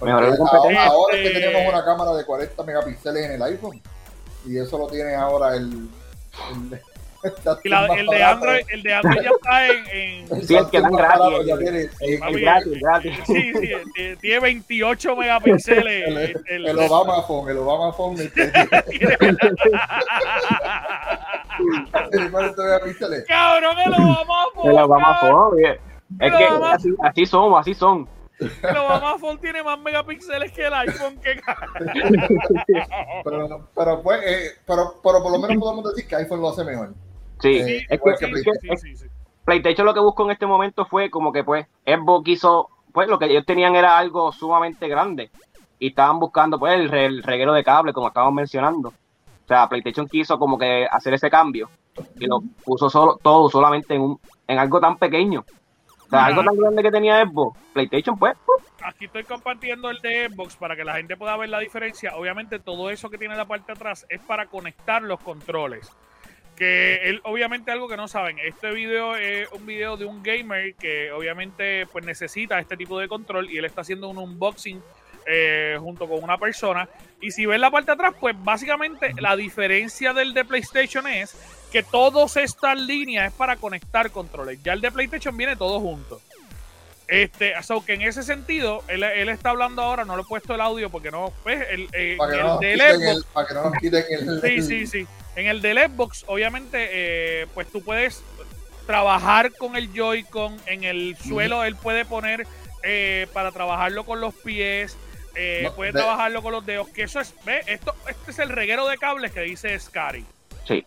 ahora 0.00 1.16
es 1.16 1.20
que 1.20 1.26
Este- 1.26 1.40
tenemos 1.40 1.72
una 1.74 1.84
cámara 1.84 2.12
de 2.14 2.24
40 2.24 2.62
megapíxeles 2.62 3.24
en 3.26 3.32
el 3.32 3.42
iPhone. 3.42 3.82
Y 4.46 4.58
eso 4.58 4.78
lo 4.78 4.86
tiene 4.86 5.14
ahora 5.14 5.54
el. 5.56 5.88
el, 6.52 6.80
Y 7.64 7.68
la- 7.68 7.86
el, 7.86 8.06
de 8.06 8.22
Android, 8.22 8.64
el 8.68 8.82
de 8.82 8.94
Android 8.94 9.22
ya 9.22 9.30
está 9.30 9.66
en, 9.66 9.86
en- 10.30 10.42
Sí, 10.46 10.54
el 10.56 10.70
que 10.70 10.80
dan 10.80 10.92
gratis, 10.92 11.46
Ya 11.46 11.52
el- 11.54 11.58
tiene, 11.60 11.88
sí, 11.88 12.18
Papi, 12.18 12.40
gratis, 12.40 12.72
gratis. 12.80 13.14
Sí, 13.26 13.52
sí, 13.54 13.72
eh, 13.98 14.16
tiene 14.20 14.40
28 14.40 15.16
megapíxeles. 15.16 15.86
el, 16.08 16.16
el- 16.18 16.42
el, 16.48 16.66
el- 16.66 16.78
Obama 16.78 17.22
Phone, 17.22 17.50
el 17.50 17.58
Obama 17.58 17.92
Phone. 17.92 18.20
este, 18.20 18.52
tiene 22.10 22.30
40 22.30 22.62
megapíxeles. 22.62 23.24
Cabrón, 23.26 23.78
el 23.78 23.94
Obama 23.94 24.34
Phone. 24.54 24.72
lo 24.74 24.88
vamos 24.88 25.08
a 25.08 25.20
cabrón. 25.20 25.50
poner, 25.50 25.66
oye. 25.70 25.80
Es 26.20 26.32
que 26.32 26.44
así, 26.44 26.88
así 27.02 27.26
somos, 27.26 27.60
así 27.60 27.74
son. 27.74 28.08
El 28.38 28.76
Obama 28.76 29.16
Phone 29.18 29.38
tiene 29.40 29.62
más 29.62 29.78
megapíxeles 29.80 30.52
que 30.52 30.66
el 30.66 30.74
iPhone. 30.74 31.18
Que... 31.20 31.40
Pero, 33.24 33.68
pero, 33.74 34.02
pues, 34.02 34.20
eh, 34.24 34.50
pero, 34.66 34.94
pero 35.02 35.22
por 35.22 35.32
lo 35.32 35.38
menos 35.38 35.56
podemos 35.56 35.84
decir 35.94 36.06
que 36.06 36.16
iPhone 36.16 36.40
lo 36.42 36.50
hace 36.50 36.62
mejor. 36.64 36.92
Sí, 37.40 37.62
Sí, 37.62 37.76
es 37.88 37.92
igual 37.92 38.16
que, 38.18 38.26
que 38.26 38.32
es 38.32 38.42
que- 38.44 38.76
sí, 38.76 38.76
sí, 38.76 38.96
sí. 38.96 39.06
PlayStation 39.44 39.86
lo 39.86 39.94
que 39.94 40.00
buscó 40.00 40.24
en 40.24 40.30
este 40.32 40.46
momento 40.46 40.84
fue 40.86 41.08
como 41.10 41.32
que 41.32 41.44
pues 41.44 41.66
Xbox 41.84 42.24
quiso, 42.24 42.68
pues 42.92 43.08
lo 43.08 43.18
que 43.18 43.26
ellos 43.26 43.44
tenían 43.46 43.76
era 43.76 43.96
algo 43.98 44.32
sumamente 44.32 44.88
grande 44.88 45.30
y 45.78 45.88
estaban 45.88 46.18
buscando 46.18 46.58
pues 46.58 46.74
el, 46.74 46.88
re- 46.88 47.06
el 47.06 47.22
reguero 47.22 47.52
de 47.52 47.62
cable, 47.62 47.92
como 47.92 48.08
estábamos 48.08 48.34
mencionando. 48.34 48.88
O 48.88 49.46
sea, 49.48 49.68
PlayStation 49.68 50.08
quiso 50.08 50.38
como 50.38 50.58
que 50.58 50.86
hacer 50.90 51.14
ese 51.14 51.30
cambio 51.30 51.68
y 52.18 52.26
lo 52.26 52.40
puso 52.64 52.90
solo, 52.90 53.18
todo 53.22 53.48
solamente 53.48 53.94
en, 53.94 54.00
un, 54.02 54.20
en 54.48 54.58
algo 54.58 54.80
tan 54.80 54.96
pequeño. 54.96 55.44
O 56.06 56.08
sea, 56.08 56.20
Ajá. 56.20 56.26
algo 56.28 56.42
tan 56.44 56.56
grande 56.56 56.82
que 56.82 56.90
tenía 56.90 57.24
Xbox, 57.24 57.58
PlayStation 57.72 58.18
pues. 58.18 58.36
Aquí 58.82 59.04
estoy 59.04 59.24
compartiendo 59.24 59.90
el 59.90 60.00
de 60.00 60.28
Xbox 60.28 60.56
para 60.56 60.74
que 60.76 60.84
la 60.84 60.94
gente 60.96 61.16
pueda 61.16 61.36
ver 61.36 61.48
la 61.50 61.58
diferencia. 61.60 62.16
Obviamente 62.16 62.58
todo 62.58 62.90
eso 62.90 63.10
que 63.10 63.18
tiene 63.18 63.36
la 63.36 63.44
parte 63.44 63.66
de 63.68 63.72
atrás 63.74 64.06
es 64.08 64.20
para 64.20 64.46
conectar 64.46 65.02
los 65.02 65.20
controles. 65.20 65.88
Que 66.56 67.10
él, 67.10 67.20
obviamente 67.24 67.70
algo 67.70 67.86
que 67.86 67.98
no 67.98 68.08
saben, 68.08 68.38
este 68.38 68.70
video 68.70 69.14
es 69.14 69.46
un 69.52 69.66
video 69.66 69.98
de 69.98 70.06
un 70.06 70.22
gamer 70.22 70.74
que 70.74 71.12
obviamente 71.12 71.86
pues 71.92 72.04
necesita 72.04 72.58
este 72.58 72.78
tipo 72.78 72.98
de 72.98 73.08
control 73.08 73.50
y 73.50 73.58
él 73.58 73.66
está 73.66 73.82
haciendo 73.82 74.08
un 74.08 74.16
unboxing 74.16 74.82
eh, 75.26 75.76
junto 75.80 76.08
con 76.08 76.22
una 76.22 76.38
persona. 76.38 76.88
Y 77.20 77.32
si 77.32 77.46
ven 77.46 77.60
la 77.60 77.70
parte 77.70 77.86
de 77.86 77.94
atrás, 77.94 78.14
pues 78.18 78.34
básicamente 78.38 79.12
la 79.18 79.36
diferencia 79.36 80.12
del 80.12 80.32
de 80.32 80.44
PlayStation 80.44 81.06
es 81.06 81.36
que 81.72 81.82
todas 81.82 82.36
estas 82.36 82.78
líneas 82.78 83.32
es 83.32 83.32
para 83.36 83.56
conectar 83.56 84.10
controles. 84.10 84.62
Ya 84.62 84.72
el 84.72 84.80
de 84.80 84.92
PlayStation 84.92 85.36
viene 85.36 85.56
todo 85.56 85.80
junto. 85.80 86.20
Este, 87.08 87.54
so 87.62 87.84
que 87.84 87.94
en 87.94 88.02
ese 88.02 88.22
sentido, 88.22 88.82
él, 88.88 89.02
él 89.02 89.28
está 89.28 89.50
hablando 89.50 89.82
ahora, 89.82 90.04
no 90.04 90.16
lo 90.16 90.22
he 90.22 90.26
puesto 90.26 90.54
el 90.54 90.60
audio 90.60 90.90
porque 90.90 91.10
no, 91.10 91.32
pues, 91.42 91.64
el, 91.70 91.88
eh, 91.92 92.16
Para 92.18 92.32
que, 92.32 92.38
el 92.38 92.42
no 92.42 92.48
nos 92.48 92.60
del 92.60 92.78
quiten 92.78 93.00
Xbox, 93.00 93.16
el, 93.16 93.24
para 93.32 93.48
que 93.48 93.54
no 93.54 93.62
nos 93.62 93.72
quiten 93.78 94.04
el. 94.10 94.40
Sí, 94.40 94.62
sí, 94.62 94.86
sí. 94.86 95.06
En 95.36 95.46
el 95.46 95.60
del 95.62 95.78
Xbox, 95.78 96.24
obviamente, 96.26 96.88
eh, 97.42 97.46
pues 97.54 97.70
tú 97.70 97.82
puedes 97.82 98.22
trabajar 98.86 99.52
con 99.54 99.76
el 99.76 99.92
Joy-Con. 99.92 100.56
En 100.66 100.82
el 100.84 101.16
suelo, 101.18 101.62
él 101.64 101.76
puede 101.76 102.04
poner 102.04 102.46
eh, 102.82 103.26
para 103.32 103.52
trabajarlo 103.52 104.04
con 104.04 104.20
los 104.20 104.34
pies. 104.34 104.96
eh, 105.34 105.60
No, 105.64 105.72
puede 105.74 105.92
de- 105.92 105.98
trabajarlo 105.98 106.42
con 106.42 106.52
los 106.52 106.64
dedos. 106.64 106.88
Que 106.88 107.02
eso 107.02 107.20
es, 107.20 107.34
ve, 107.44 107.60
esto, 107.66 107.94
este 108.08 108.30
es 108.30 108.38
el 108.38 108.48
reguero 108.48 108.86
de 108.88 108.96
cables 108.96 109.32
que 109.32 109.40
dice 109.40 109.78
Scary. 109.78 110.24
sí. 110.66 110.84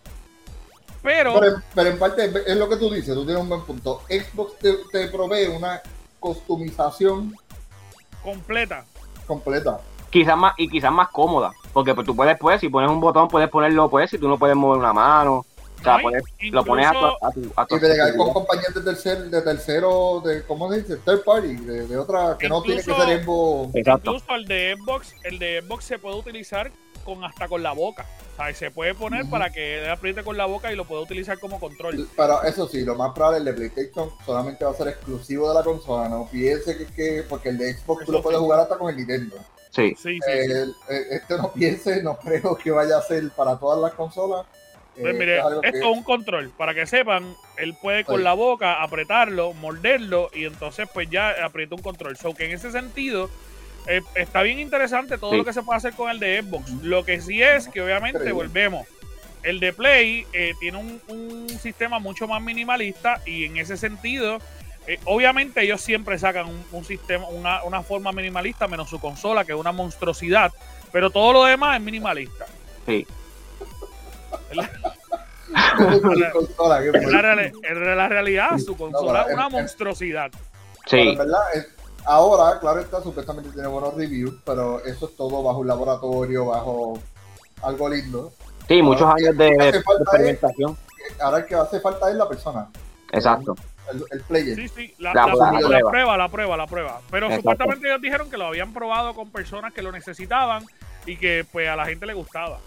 Pero, 1.02 1.40
Pero, 1.40 1.56
en- 1.56 1.64
pero 1.74 1.90
en 1.92 1.98
parte 2.00 2.26
es- 2.26 2.36
es 2.48 2.58
lo 2.58 2.68
que 2.68 2.76
tú 2.76 2.90
dices, 2.94 3.14
tú 3.14 3.24
tienes 3.26 3.42
un 3.42 3.48
buen 3.48 3.62
punto. 3.64 4.02
Xbox 4.10 4.58
te, 4.60 4.74
te 4.92 5.08
provee 5.08 5.46
una 5.48 5.82
customización 6.20 7.34
completa. 8.22 8.84
completa. 9.26 9.80
Quizás 10.10 10.36
más, 10.36 10.56
y 10.58 10.68
quizás 10.68 10.92
más 10.92 11.08
cómoda, 11.10 11.52
porque 11.74 11.94
pues, 11.94 12.06
tú 12.06 12.16
puedes 12.16 12.38
pues, 12.38 12.60
si 12.60 12.70
pones 12.70 12.90
un 12.90 13.00
botón 13.00 13.28
puedes 13.28 13.50
ponerlo 13.50 13.90
pues, 13.90 14.10
si 14.10 14.18
tú 14.18 14.28
no 14.28 14.38
puedes 14.38 14.56
mover 14.56 14.80
una 14.80 14.94
mano, 14.94 15.46
o 15.80 15.84
sea, 15.84 15.98
lo 16.52 16.66
pones 16.66 16.88
a 16.88 16.92
tu, 16.92 17.06
a 17.06 17.32
tu, 17.32 17.52
a 17.56 17.66
tu 17.66 17.76
Y 17.76 17.80
bregar 17.80 18.16
con 18.18 18.34
compañías 18.34 18.74
de 18.74 18.82
tercer, 18.82 19.30
de 19.30 19.42
tercero, 19.42 20.22
de, 20.26 20.44
¿cómo 20.44 20.72
se 20.72 20.82
dice? 20.82 20.98
Third 20.98 21.24
party, 21.24 21.56
de, 21.56 21.88
de 21.88 21.98
otra, 21.98 22.36
que 22.38 22.50
no 22.50 22.62
tiene 22.62 22.84
que 22.84 22.94
ser 22.94 23.24
Xbox. 23.24 23.76
Exacto. 23.76 24.12
Incluso 24.12 24.36
el 24.36 24.46
de 24.46 24.78
Xbox, 24.78 25.16
el 25.24 25.40
de 25.40 25.64
Xbox 25.66 25.86
se 25.86 26.00
puede 26.00 26.18
utilizar 26.18 26.72
con 27.06 27.24
hasta 27.24 27.48
con 27.48 27.64
la 27.64 27.72
boca. 27.72 28.06
O 28.34 28.36
sea, 28.36 28.54
se 28.54 28.72
puede 28.72 28.94
poner 28.94 29.30
para 29.30 29.52
que 29.52 29.80
él 29.80 29.90
apriete 29.90 30.24
con 30.24 30.38
la 30.38 30.46
boca 30.46 30.72
y 30.72 30.76
lo 30.76 30.86
pueda 30.86 31.02
utilizar 31.02 31.40
como 31.40 31.60
control. 31.60 32.10
Pero 32.16 32.44
eso 32.44 32.68
sí, 32.68 32.84
lo 32.84 32.96
más 32.96 33.14
probable 33.14 33.40
el 33.40 33.46
de 33.46 33.54
PlayStation 33.54 34.10
solamente 34.26 34.66
va 34.66 34.72
a 34.72 34.76
ser 34.76 34.90
exclusivo 34.90 35.48
de 35.50 35.56
la 35.56 35.64
consola. 35.64 36.10
No 36.10 36.28
piense 36.30 36.78
que, 36.78 36.86
que 36.88 37.24
porque 37.28 37.50
el 37.50 37.58
de 37.58 37.74
Xbox 37.74 38.06
tú 38.06 38.12
Eso 38.12 38.12
lo 38.12 38.22
puedes 38.22 38.40
sí. 38.40 38.44
jugar 38.44 38.60
hasta 38.60 38.78
con 38.78 38.90
el 38.90 38.98
Nintendo. 38.98 39.38
Sí. 39.70 39.90
Sí, 39.96 39.96
sí, 39.98 40.20
sí. 40.26 40.32
El- 40.32 40.76
eh, 40.90 41.04
este 41.12 41.38
no 41.38 41.52
piense, 41.54 42.02
no 42.04 42.18
creo 42.18 42.56
que 42.56 42.72
vaya 42.72 42.98
a 42.98 43.02
ser 43.02 43.30
para 43.32 43.58
todas 43.58 43.80
las 43.82 43.94
consolas. 43.94 44.46
Pues 45.00 45.14
Eh, 45.16 45.18
mire, 45.18 45.38
es 45.38 45.44
esto 45.64 45.78
es 45.92 45.98
un 45.98 46.04
control. 46.04 46.52
Para 46.58 46.74
que 46.74 46.86
sepan, 46.86 47.36
él 47.58 47.76
puede 47.82 48.04
con 48.04 48.18
Sí. 48.18 48.24
la 48.24 48.34
boca 48.34 48.82
apretarlo, 48.82 49.54
morderlo 49.54 50.30
y 50.34 50.46
entonces 50.46 50.90
pues 50.94 51.10
ya 51.10 51.36
aprieta 51.46 51.76
un 51.76 51.82
control. 51.82 52.18
So 52.18 52.34
que 52.34 52.46
en 52.46 52.52
ese 52.52 52.72
sentido 52.72 53.30
eh, 53.88 54.02
está 54.16 54.42
bien 54.42 54.60
interesante 54.60 55.18
todo 55.18 55.32
Sí. 55.32 55.38
lo 55.38 55.46
que 55.46 55.54
se 55.54 55.64
puede 55.64 55.78
hacer 55.78 55.94
con 55.94 56.10
el 56.12 56.20
de 56.20 56.42
Xbox. 56.44 56.70
Lo 56.84 57.06
que 57.06 57.22
sí 57.22 57.42
es 57.42 57.68
que 57.70 57.82
obviamente 57.82 58.18
Increíble. 58.18 58.34
volvemos. 58.48 58.88
El 59.42 59.62
de 59.62 59.72
Play 59.72 60.28
eh, 60.34 60.54
tiene 60.60 60.78
un, 60.78 61.02
un 61.08 61.48
sistema 61.50 61.98
mucho 62.00 62.28
más 62.28 62.42
minimalista 62.42 63.22
y 63.26 63.46
en 63.46 63.56
ese 63.58 63.78
sentido, 63.78 64.40
eh, 64.94 65.00
obviamente 65.06 65.62
ellos 65.64 65.82
siempre 65.82 66.18
sacan 66.18 66.48
un, 66.48 66.64
un 66.72 66.84
sistema, 66.86 67.28
una, 67.28 67.64
una 67.64 67.84
forma 67.84 68.12
minimalista 68.12 68.68
menos 68.68 68.90
su 68.90 69.00
consola, 69.00 69.46
que 69.46 69.52
es 69.54 69.58
una 69.60 69.72
monstruosidad, 69.72 70.52
pero 70.92 71.10
todo 71.10 71.34
lo 71.34 71.44
demás 71.46 71.78
es 71.78 71.84
minimalista. 71.84 72.46
Sí. 72.86 73.06
la, 75.52 77.22
reali- 77.22 77.52
en 77.64 77.98
la 77.98 78.08
realidad, 78.08 78.58
su 78.58 78.76
consola 78.78 79.24
pero 79.26 79.30
es 79.30 79.34
una 79.36 79.50
monstruosidad. 79.50 80.32
Pero 80.32 81.04
Sí, 81.04 81.10
en 81.10 81.18
verdad, 81.18 81.40
es- 81.54 81.68
ahora, 82.06 82.60
claro 82.60 82.80
está, 82.80 83.02
supuestamente 83.02 83.52
tiene 83.52 83.68
buenos 83.68 83.94
reviews, 83.96 84.34
pero 84.46 84.84
eso 84.86 85.08
es 85.08 85.16
todo 85.16 85.44
bajo 85.44 85.60
un 85.60 85.68
laboratorio, 85.68 86.46
bajo 86.46 87.00
algo 87.62 87.90
lindo. 87.90 88.32
sí, 88.68 88.82
muchos 88.82 89.08
años 89.14 89.38
de, 89.38 89.50
es- 89.50 89.76
experimentación. 89.76 90.78
Ahora 91.22 91.40
el 91.40 91.46
que 91.46 91.56
hace 91.56 91.80
falta 91.80 92.10
es 92.10 92.16
la 92.16 92.28
persona, 92.28 92.68
Exacto. 93.12 93.56
El, 93.92 94.04
el 94.12 94.22
player. 94.22 94.56
Sí, 94.56 94.68
sí, 94.68 94.94
la, 94.98 95.14
La 95.14 95.26
la- 95.26 95.32
prueba, 95.32 95.46
la 95.52 95.52
la 95.52 95.68
prueba. 95.68 95.90
prueba, 95.92 96.18
la 96.18 96.30
prueba, 96.30 96.58
la 96.58 96.68
prueba. 96.68 97.02
Pero 97.12 97.26
Exacto. 97.28 97.42
supuestamente 97.42 97.88
ellos 97.88 98.02
dijeron 98.02 98.30
que 98.30 98.38
lo 98.38 98.46
habían 98.48 98.74
probado 98.74 99.14
con 99.14 99.32
personas 99.32 99.74
que 99.74 99.82
lo 99.82 99.92
necesitaban 99.92 100.64
y 101.06 101.18
que 101.18 101.46
pues 101.52 101.68
a 101.70 101.76
la 101.76 101.86
gente 101.86 102.06
le 102.06 102.14
gustaba. 102.14 102.60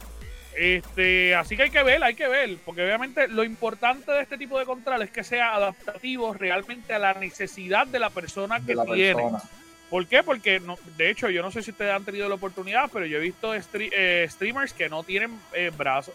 Este, 0.54 1.34
así 1.34 1.56
que 1.56 1.62
hay 1.64 1.70
que 1.70 1.82
ver, 1.82 2.04
hay 2.04 2.14
que 2.14 2.28
ver, 2.28 2.58
porque 2.64 2.84
obviamente 2.84 3.26
lo 3.28 3.42
importante 3.42 4.12
de 4.12 4.20
este 4.20 4.36
tipo 4.36 4.58
de 4.58 4.66
control 4.66 5.00
es 5.02 5.10
que 5.10 5.24
sea 5.24 5.54
adaptativo 5.54 6.34
realmente 6.34 6.92
a 6.92 6.98
la 6.98 7.14
necesidad 7.14 7.86
de 7.86 7.98
la 7.98 8.10
persona 8.10 8.60
que 8.64 8.74
la 8.74 8.84
tiene. 8.84 9.14
persona. 9.14 9.40
¿Por 9.88 10.06
qué? 10.06 10.22
Porque, 10.22 10.60
no, 10.60 10.78
de 10.96 11.10
hecho, 11.10 11.28
yo 11.30 11.42
no 11.42 11.50
sé 11.50 11.62
si 11.62 11.70
ustedes 11.70 11.94
han 11.94 12.04
tenido 12.04 12.28
la 12.28 12.34
oportunidad, 12.34 12.90
pero 12.92 13.04
yo 13.06 13.18
he 13.18 13.20
visto 13.20 13.54
stre- 13.54 13.90
eh, 13.92 14.26
streamers 14.30 14.72
que 14.72 14.88
no 14.88 15.02
tienen 15.04 15.38
eh, 15.54 15.70
brazos, 15.76 16.14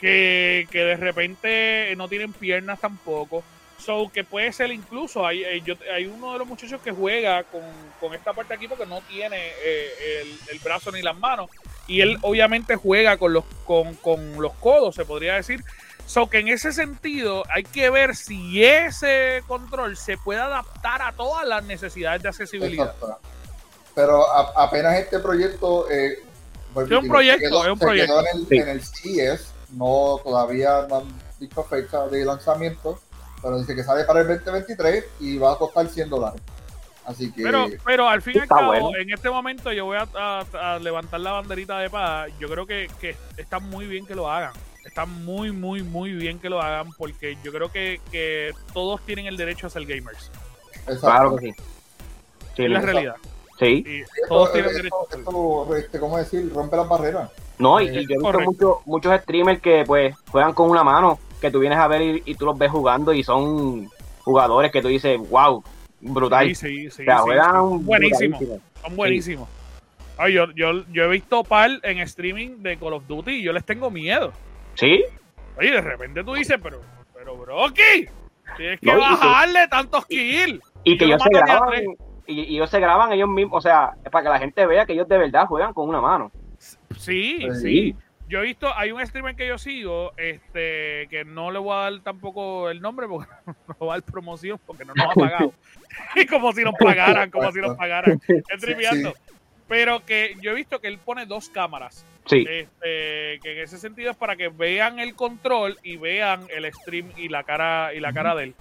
que, 0.00 0.66
que 0.70 0.78
de 0.84 0.96
repente 0.96 1.94
no 1.96 2.08
tienen 2.08 2.32
piernas 2.32 2.80
tampoco. 2.80 3.44
So, 3.84 4.10
que 4.12 4.22
puede 4.22 4.52
ser 4.52 4.70
incluso, 4.70 5.26
hay, 5.26 5.42
eh, 5.42 5.60
yo, 5.64 5.74
hay 5.92 6.06
uno 6.06 6.32
de 6.34 6.38
los 6.38 6.46
muchachos 6.46 6.80
que 6.82 6.92
juega 6.92 7.42
con, 7.44 7.62
con 8.00 8.14
esta 8.14 8.32
parte 8.32 8.54
aquí 8.54 8.68
porque 8.68 8.86
no 8.86 9.00
tiene 9.02 9.36
eh, 9.64 10.22
el, 10.22 10.38
el 10.54 10.58
brazo 10.60 10.92
ni 10.92 11.02
las 11.02 11.16
manos. 11.16 11.50
Y 11.88 12.00
él 12.00 12.16
obviamente 12.22 12.76
juega 12.76 13.16
con 13.16 13.32
los, 13.32 13.44
con, 13.64 13.94
con 13.96 14.40
los 14.40 14.52
codos, 14.54 14.94
se 14.94 15.04
podría 15.04 15.34
decir. 15.34 15.64
So 16.06 16.28
que 16.30 16.38
en 16.38 16.48
ese 16.48 16.72
sentido 16.72 17.42
hay 17.48 17.64
que 17.64 17.90
ver 17.90 18.14
si 18.14 18.62
ese 18.64 19.42
control 19.48 19.96
se 19.96 20.16
puede 20.16 20.40
adaptar 20.40 21.02
a 21.02 21.12
todas 21.12 21.46
las 21.46 21.64
necesidades 21.64 22.22
de 22.22 22.28
accesibilidad. 22.28 22.94
Exacto. 22.94 23.18
Pero 23.94 24.30
a- 24.30 24.64
apenas 24.64 24.96
este 24.98 25.18
proyecto. 25.18 25.90
Eh, 25.90 26.18
y 26.76 26.80
Es 26.84 26.90
un 26.92 27.08
proyecto, 27.08 27.40
quedó- 27.48 27.64
es 27.64 27.72
un 27.72 27.78
proyecto. 27.78 28.20
en 28.20 28.26
el, 28.38 28.46
Sí. 28.48 28.56
en 28.58 28.68
el 28.68 28.82
CES, 28.82 29.52
no, 29.70 30.20
todavía 30.22 30.86
no 30.88 30.98
han 30.98 31.20
visto 31.40 31.62
fecha 31.64 32.06
de 32.08 32.24
lanzamiento, 32.24 33.00
pero 33.42 33.58
dice 33.58 33.74
que 33.74 33.82
sale 33.82 34.04
para 34.04 34.20
el 34.20 34.28
2023 34.28 35.04
y 35.20 35.38
va 35.38 35.52
a 35.52 35.58
costar 35.58 35.86
100 35.88 36.08
dólares. 36.10 36.40
Así 37.04 37.32
que. 37.32 37.42
Pero, 37.42 37.66
pero 37.84 38.08
al 38.08 38.22
fin 38.22 38.34
y 38.36 38.38
al 38.40 38.46
cabo, 38.48 38.68
bueno. 38.68 38.90
en 38.96 39.12
este 39.12 39.28
momento 39.28 39.72
yo 39.72 39.86
voy 39.86 39.96
a, 39.98 40.06
a- 40.14 40.74
a 40.74 40.78
levantar 40.78 41.18
la 41.20 41.32
banderita 41.32 41.78
de 41.80 41.90
paz. 41.90 42.30
Yo 42.38 42.48
creo 42.48 42.64
que, 42.66 42.88
que 43.00 43.16
está 43.36 43.58
muy 43.58 43.86
bien 43.86 44.06
que 44.06 44.14
lo 44.14 44.30
hagan. 44.30 44.52
Está 44.84 45.04
muy, 45.06 45.50
muy, 45.52 45.82
muy 45.82 46.12
bien 46.12 46.38
que 46.38 46.48
lo 46.48 46.60
hagan 46.62 46.92
porque 46.98 47.36
yo 47.42 47.52
creo 47.52 47.70
que, 47.72 48.00
que 48.12 48.52
todos 48.72 49.00
tienen 49.04 49.26
el 49.26 49.36
derecho 49.36 49.66
a 49.66 49.70
ser 49.70 49.84
gamers. 49.84 50.30
exacto. 50.86 51.00
Claro 51.00 51.36
que 51.36 51.46
sí. 51.46 51.52
Sí, 52.56 52.64
Es 52.64 52.70
la 52.70 52.80
realidad. 52.80 53.16
sí. 53.58 53.82
Y 53.86 54.00
Esto, 54.02 54.10
todos 54.28 54.52
tienen 54.52 54.70
esto- 54.70 54.78
derecho 54.82 55.06
esto, 55.18 55.76
este, 55.76 55.98
¿cómo 56.00 56.18
decir? 56.18 56.52
Rompe 56.54 56.76
las 56.76 56.88
barreras. 56.88 57.30
No, 57.58 57.80
y, 57.80 57.88
Eh, 57.88 58.02
y 58.02 58.06
yo 58.08 58.30
he 58.30 58.46
visto 58.46 58.82
muchos 58.86 59.20
streamers 59.22 59.60
que 59.60 59.84
pues 59.86 60.14
juegan 60.30 60.52
con 60.52 60.68
una 60.70 60.82
mano, 60.84 61.18
que 61.42 61.50
tú 61.50 61.58
vienes 61.58 61.78
a 61.78 61.86
ver 61.88 62.00
y, 62.00 62.22
y 62.24 62.34
tú 62.36 62.46
los 62.46 62.56
ves 62.56 62.70
jugando 62.70 63.12
y 63.12 63.22
son 63.22 63.90
jugadores 64.20 64.72
que 64.72 64.80
tú 64.80 64.88
dices, 64.88 65.18
wow, 65.28 65.62
brutal. 66.00 66.46
Sí, 66.48 66.54
sí, 66.54 66.90
sí, 66.90 67.02
o 67.02 67.04
sea, 67.04 67.18
sí, 67.18 67.22
juegan 67.24 67.78
sí. 67.78 67.84
Buenísimo. 67.84 68.38
brutalísimo. 68.38 68.60
Son 68.82 68.96
buenísimos. 68.96 69.48
Ay, 70.18 70.34
yo, 70.34 70.46
yo, 70.54 70.84
yo 70.92 71.04
he 71.04 71.08
visto 71.08 71.42
par 71.44 71.70
en 71.82 71.98
streaming 72.00 72.62
de 72.62 72.76
Call 72.78 72.92
of 72.94 73.06
Duty 73.06 73.32
y 73.32 73.42
yo 73.42 73.52
les 73.52 73.64
tengo 73.64 73.90
miedo. 73.90 74.32
Sí, 74.74 75.02
Oye, 75.58 75.70
de 75.70 75.80
repente 75.82 76.24
tú 76.24 76.32
dices, 76.32 76.58
pero, 76.62 76.80
pero, 77.14 77.36
Brocky, 77.36 78.06
tienes 78.56 78.80
que 78.80 78.86
No, 78.92 78.98
bajarle 79.00 79.68
tantos 79.68 80.06
kills. 80.06 80.62
y 80.84 80.96
que 80.96 81.04
ellos 81.04 81.18
lo 81.18 81.24
se 81.24 81.44
graban, 81.44 81.68
y, 82.26 82.40
y 82.40 82.56
ellos 82.56 82.70
se 82.70 82.80
graban 82.80 83.12
ellos 83.12 83.28
mismos, 83.28 83.58
o 83.58 83.60
sea, 83.60 83.90
es 84.02 84.10
para 84.10 84.22
que 84.24 84.28
la 84.30 84.38
gente 84.38 84.64
vea 84.66 84.86
que 84.86 84.94
ellos 84.94 85.06
de 85.08 85.18
verdad 85.18 85.46
juegan 85.46 85.74
con 85.74 85.88
una 85.90 86.00
mano. 86.00 86.30
Sí, 86.58 86.80
Sí. 86.96 87.60
sí. 87.60 87.96
Yo 88.32 88.38
he 88.38 88.44
visto, 88.44 88.74
hay 88.74 88.90
un 88.92 89.06
streamer 89.06 89.36
que 89.36 89.46
yo 89.46 89.58
sigo, 89.58 90.12
este, 90.16 91.06
que 91.10 91.22
no 91.26 91.50
le 91.50 91.58
voy 91.58 91.74
a 91.74 91.90
dar 91.90 92.00
tampoco 92.00 92.70
el 92.70 92.80
nombre 92.80 93.06
porque 93.06 93.30
no 93.78 93.86
va 93.86 93.92
a 93.94 93.96
dar 94.00 94.02
promoción 94.10 94.58
porque 94.66 94.86
no 94.86 94.94
nos 94.94 95.06
ha 95.06 95.12
pagado. 95.12 95.52
y 96.16 96.24
como 96.24 96.50
si 96.54 96.64
nos 96.64 96.72
pagaran, 96.78 97.30
como 97.30 97.52
si 97.52 97.60
nos 97.60 97.76
pagaran. 97.76 98.18
Es 98.26 98.58
triviando. 98.58 99.12
Pero 99.68 100.04
que 100.06 100.34
yo 100.40 100.52
he 100.52 100.54
visto 100.54 100.80
que 100.80 100.88
él 100.88 100.96
pone 100.98 101.26
dos 101.26 101.50
cámaras. 101.50 102.06
Sí, 102.24 102.46
Este, 102.48 103.38
que 103.42 103.52
en 103.52 103.58
ese 103.58 103.76
sentido 103.76 104.10
es 104.12 104.16
para 104.16 104.34
que 104.36 104.48
vean 104.48 104.98
el 104.98 105.14
control 105.14 105.76
y 105.82 105.98
vean 105.98 106.46
el 106.48 106.72
stream 106.72 107.10
y 107.18 107.28
la 107.28 107.42
cara 107.44 107.92
y 107.92 108.00
la 108.00 108.14
cara 108.14 108.34
de 108.34 108.44
él. 108.44 108.54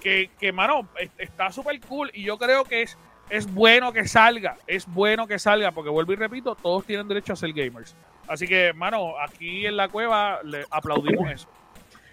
Que, 0.00 0.30
que 0.40 0.52
mano, 0.52 0.88
es- 0.98 1.10
está 1.18 1.52
súper 1.52 1.78
cool 1.82 2.10
y 2.14 2.22
yo 2.22 2.38
creo 2.38 2.64
que 2.64 2.80
es 2.80 2.96
es 3.30 3.52
bueno 3.52 3.92
que 3.92 4.08
salga, 4.08 4.56
es 4.66 4.86
bueno 4.86 5.26
que 5.26 5.38
salga, 5.38 5.70
porque 5.72 5.90
vuelvo 5.90 6.14
y 6.14 6.16
repito, 6.16 6.54
todos 6.54 6.86
tienen 6.86 7.06
derecho 7.08 7.34
a 7.34 7.36
ser 7.36 7.52
gamers. 7.52 7.94
Así 8.28 8.46
que, 8.46 8.72
mano, 8.74 9.18
aquí 9.18 9.66
en 9.66 9.76
la 9.76 9.88
cueva 9.88 10.40
le 10.44 10.64
aplaudimos 10.70 11.30
eso. 11.30 11.48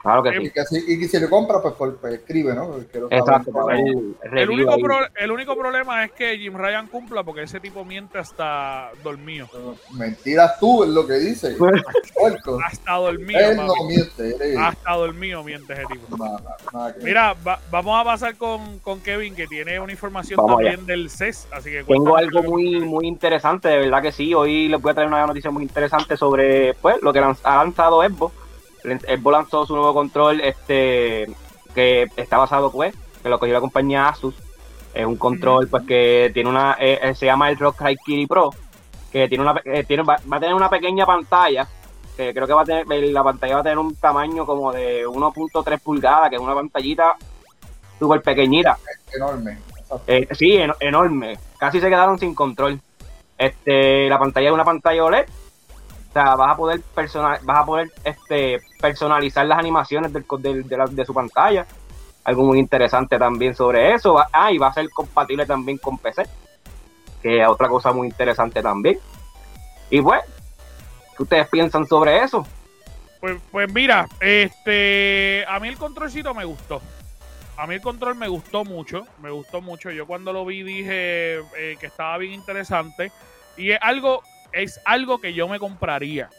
Claro 0.05 0.21
que 0.21 0.29
Eh, 0.29 0.33
sí. 0.37 0.45
Y, 0.45 0.49
que 0.51 0.65
si, 0.65 0.93
y 0.93 0.99
que 0.99 1.07
si 1.07 1.19
le 1.19 1.27
compra, 1.29 1.59
pues, 1.61 1.73
por- 1.73 1.97
pues 1.97 2.13
escribe, 2.13 2.53
¿no? 2.53 2.75
Exacto, 3.09 3.51
ver 3.65 3.79
el 4.39 4.49
único, 4.51 4.77
pro- 4.77 5.07
el 5.15 5.31
único 5.31 5.57
problema 5.57 6.05
es 6.05 6.11
que 6.11 6.37
Jim 6.37 6.53
Ryan 6.55 6.87
cumpla, 6.87 7.23
porque 7.23 7.41
ese 7.41 7.59
tipo 7.59 7.83
miente 7.83 8.19
hasta 8.19 8.91
dormido. 9.03 9.47
Mentiras 9.97 10.59
tú, 10.59 10.83
es 10.83 10.89
lo 10.91 11.07
que 11.07 11.13
dice. 11.15 11.55
Puerco. 12.13 12.59
Hasta 12.63 12.93
dormido, 12.93 13.39
Él 13.39 13.57
no 13.57 13.67
papi. 13.67 13.83
miente, 13.87 14.35
eres. 14.35 14.57
Hasta 14.59 14.93
dormido 14.93 15.43
miente 15.43 15.73
ese 15.73 15.85
tipo. 15.85 16.17
Nada, 16.23 16.57
nada 16.71 16.91
que 16.93 16.99
ver. 16.99 17.05
Mira, 17.07 17.35
va- 17.45 17.59
vamos 17.71 17.99
a 17.99 18.03
pasar 18.03 18.35
con, 18.35 18.77
con 18.79 18.99
Kevin, 19.01 19.33
que 19.35 19.47
tiene 19.47 19.79
una 19.79 19.91
información 19.91 20.37
Vamos 20.37 20.57
también 20.61 20.85
del 20.85 21.09
CES. 21.09 21.47
Así 21.51 21.71
que 21.71 21.83
Tengo 21.83 22.15
algo 22.15 22.41
lo 22.41 22.49
muy 22.51 22.79
muy 22.79 23.07
interesante, 23.07 23.69
de 23.69 23.77
verdad 23.79 24.03
que 24.03 24.11
sí. 24.11 24.35
Hoy 24.35 24.67
les 24.67 24.79
voy 24.79 24.91
a 24.91 24.93
traer 24.93 25.07
una 25.09 25.25
noticia 25.25 25.49
muy 25.49 25.63
interesante 25.63 26.15
sobre 26.15 26.75
pues 26.75 26.97
lo 27.01 27.11
que 27.11 27.19
ha 27.19 27.55
lanzado 27.55 28.01
Xbox. 28.03 28.44
Xbox 28.99 29.31
lanzó 29.31 29.65
su 29.65 29.75
nuevo 29.75 29.93
control 29.93 30.41
este 30.41 31.27
que 31.73 32.07
está 32.15 32.37
basado 32.37 32.71
pues 32.71 32.95
que 33.21 33.29
lo 33.29 33.39
cogió 33.39 33.53
la 33.53 33.59
compañía 33.61 34.07
Asus. 34.07 34.35
Es 34.93 35.05
un 35.05 35.17
control 35.17 35.67
pues 35.67 35.83
que 35.85 36.31
tiene 36.33 36.49
una 36.49 36.77
eh, 36.79 36.99
eh, 37.01 37.15
se 37.15 37.25
llama 37.25 37.49
el 37.49 37.57
Rock 37.57 37.83
Kitty 38.05 38.27
Pro 38.27 38.51
que 39.11 39.27
tiene 39.27 39.43
una 39.43 39.61
eh, 39.65 39.83
tiene 39.83 40.03
va, 40.03 40.17
va 40.31 40.37
a 40.37 40.39
tener 40.39 40.55
una 40.55 40.69
pequeña 40.69 41.05
pantalla 41.05 41.67
que 42.15 42.33
creo 42.33 42.47
que 42.47 42.53
va 42.53 42.61
a 42.61 42.65
tener 42.65 42.87
la 43.11 43.23
pantalla 43.23 43.55
va 43.55 43.59
a 43.59 43.63
tener 43.63 43.77
un 43.77 43.93
tamaño 43.95 44.45
como 44.45 44.71
de 44.71 45.05
1.3 45.05 45.79
pulgadas, 45.81 46.29
que 46.29 46.35
es 46.37 46.41
una 46.41 46.53
pantallita 46.55 47.15
súper 47.99 48.21
pequeñita. 48.21 48.77
Enorme. 49.13 49.57
Eh, 50.07 50.27
sí, 50.31 50.55
en- 50.55 50.73
enorme. 50.79 51.37
Casi 51.57 51.79
se 51.81 51.89
quedaron 51.89 52.17
sin 52.17 52.33
control. 52.33 52.79
Este, 53.37 54.07
la 54.07 54.17
pantalla 54.17 54.47
es 54.47 54.53
una 54.53 54.63
pantalla 54.63 55.03
OLED. 55.03 55.25
O 56.15 56.17
sea, 56.17 56.33
vas 56.37 56.51
a 56.51 56.55
poder 56.55 56.79
personal, 56.79 57.39
vas 57.43 57.57
a 57.59 57.65
poder 57.65 57.91
este 58.05 58.61
personalizar 58.79 59.45
las 59.45 59.59
animaciones 59.59 60.13
del, 60.13 60.23
del- 60.39 60.95
de, 60.95 61.05
su 61.05 61.13
pantalla. 61.13 61.67
Algo 62.23 62.45
muy 62.45 62.57
interesante 62.57 63.19
también 63.19 63.53
sobre 63.53 63.93
eso. 63.93 64.15
Ah, 64.31 64.49
y 64.49 64.57
va 64.57 64.67
a 64.67 64.73
ser 64.73 64.89
compatible 64.91 65.45
también 65.45 65.77
con 65.77 65.97
PC. 65.97 66.23
Que 67.21 67.41
es 67.41 67.47
otra 67.49 67.67
cosa 67.67 67.91
muy 67.91 68.07
interesante 68.07 68.61
también. 68.61 68.97
Y 69.89 69.99
pues, 69.99 70.21
¿qué 71.17 71.23
ustedes 71.23 71.49
piensan 71.49 71.85
sobre 71.85 72.23
eso? 72.23 72.47
Pues, 73.19 73.37
pues 73.51 73.73
mira, 73.73 74.07
este, 74.21 75.43
a 75.49 75.59
mí 75.59 75.67
el 75.67 75.75
controlcito 75.77 76.33
me 76.33 76.45
gustó. 76.45 76.81
A 77.57 77.67
mí 77.67 77.75
el 77.75 77.81
control 77.81 78.15
me 78.15 78.29
gustó 78.29 78.63
mucho, 78.63 79.05
me 79.21 79.31
gustó 79.31 79.59
mucho. 79.59 79.91
Yo 79.91 80.07
cuando 80.07 80.31
lo 80.31 80.45
vi 80.45 80.63
dije 80.63 81.39
eh, 81.57 81.75
que 81.77 81.87
estaba 81.87 82.17
bien 82.19 82.31
interesante 82.31 83.11
y 83.57 83.71
es 83.71 83.79
algo, 83.81 84.23
es 84.55 84.79
algo 84.85 85.19
que 85.19 85.33
yo 85.33 85.47
me 85.47 85.59
compraría. 85.59 86.29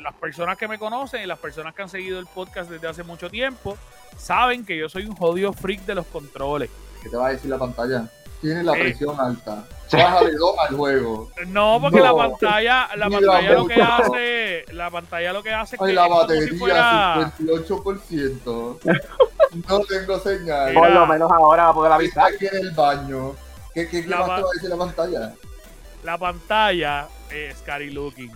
Las 0.00 0.14
personas 0.14 0.56
que 0.58 0.66
me 0.68 0.78
conocen 0.78 1.22
y 1.22 1.26
las 1.26 1.38
personas 1.38 1.74
que 1.74 1.82
han 1.82 1.88
seguido 1.88 2.18
el 2.18 2.26
podcast 2.26 2.70
desde 2.70 2.88
hace 2.88 3.02
mucho 3.02 3.30
tiempo 3.30 3.76
saben 4.16 4.64
que 4.64 4.76
yo 4.76 4.88
soy 4.88 5.04
un 5.04 5.14
jodido 5.16 5.52
freak 5.52 5.82
de 5.82 5.94
los 5.94 6.06
controles. 6.06 6.70
¿Qué 7.02 7.08
te 7.08 7.16
va 7.16 7.28
a 7.28 7.30
decir 7.32 7.50
la 7.50 7.58
pantalla? 7.58 8.04
Tiene 8.40 8.62
la 8.62 8.72
Eh. 8.76 8.80
presión 8.80 9.18
alta. 9.20 9.64
Sí. 9.88 9.96
Bájale 9.98 10.32
dos 10.36 10.54
al 10.58 10.74
juego. 10.76 11.30
No, 11.48 11.78
porque 11.80 11.98
No. 11.98 12.04
la 12.04 12.14
pantalla, 12.28 12.88
la 12.96 13.10
pantalla 13.10 13.52
lo 13.52 13.66
que 13.66 13.82
hace, 13.82 14.64
la 14.72 14.90
pantalla 14.90 15.32
lo 15.32 15.42
que 15.42 15.52
hace 15.52 15.76
es 15.76 15.82
Ay, 15.82 15.88
que 15.88 15.94
la 15.94 16.08
batería, 16.08 16.48
si 16.48 16.56
fuera 16.58 17.32
58%. 17.38 18.78
No 19.68 19.80
tengo 19.80 20.18
señal. 20.20 20.72
Por 20.74 20.90
lo 20.90 21.06
menos 21.06 21.30
ahora 21.32 21.64
va 21.64 21.70
a 21.70 21.74
poder 21.74 21.92
Está 22.02 22.26
avisar. 22.26 22.34
aquí 22.34 22.46
en 22.56 22.62
el 22.66 22.70
baño. 22.72 23.32
¿Qué, 23.74 23.88
qué, 23.88 24.02
qué 24.02 24.08
La 24.08 24.18
más 24.18 24.26
te 24.26 24.32
va 24.32 24.38
a 24.48 24.52
decir 24.54 24.70
la 24.70 24.76
pantalla? 24.76 25.34
La 26.04 26.18
pantalla 26.18 27.08
es 27.32 27.56
scary 27.58 27.90
looking. 27.90 28.30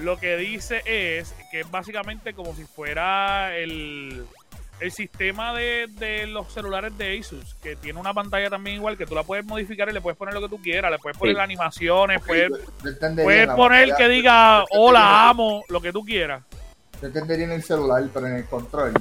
Lo 0.00 0.18
que 0.18 0.36
dice 0.36 0.82
es 0.84 1.34
que 1.50 1.60
es 1.60 1.70
básicamente 1.70 2.34
como 2.34 2.54
si 2.54 2.64
fuera 2.64 3.56
el, 3.56 4.24
el 4.80 4.92
sistema 4.92 5.54
de, 5.54 5.86
de 5.98 6.26
los 6.26 6.52
celulares 6.52 6.96
de 6.98 7.18
Asus, 7.18 7.54
que 7.62 7.76
tiene 7.76 7.98
una 7.98 8.12
pantalla 8.12 8.50
también 8.50 8.76
igual, 8.76 8.98
que 8.98 9.06
tú 9.06 9.14
la 9.14 9.22
puedes 9.22 9.46
modificar 9.46 9.88
y 9.88 9.92
le 9.92 10.00
puedes 10.02 10.18
poner 10.18 10.34
lo 10.34 10.42
que 10.42 10.48
tú 10.50 10.60
quieras, 10.60 10.90
le 10.90 10.98
puedes 10.98 11.16
poner 11.16 11.36
Sí. 11.36 11.40
animaciones, 11.40 12.20
Ok, 12.20 12.26
puedes, 12.26 12.50
yo 12.50 13.22
puedes 13.22 13.48
poner 13.48 13.88
pantalla- 13.88 13.96
que 13.96 14.08
diga 14.08 14.64
hola, 14.72 15.30
amo, 15.30 15.64
lo 15.70 15.80
que 15.80 15.90
tú 15.92 16.04
quieras. 16.04 16.42
Yo 17.00 17.06
entendería 17.08 17.46
en 17.46 17.52
el 17.52 17.62
celular, 17.62 18.04
pero 18.12 18.26
en 18.26 18.36
el 18.36 18.44
control. 18.44 18.92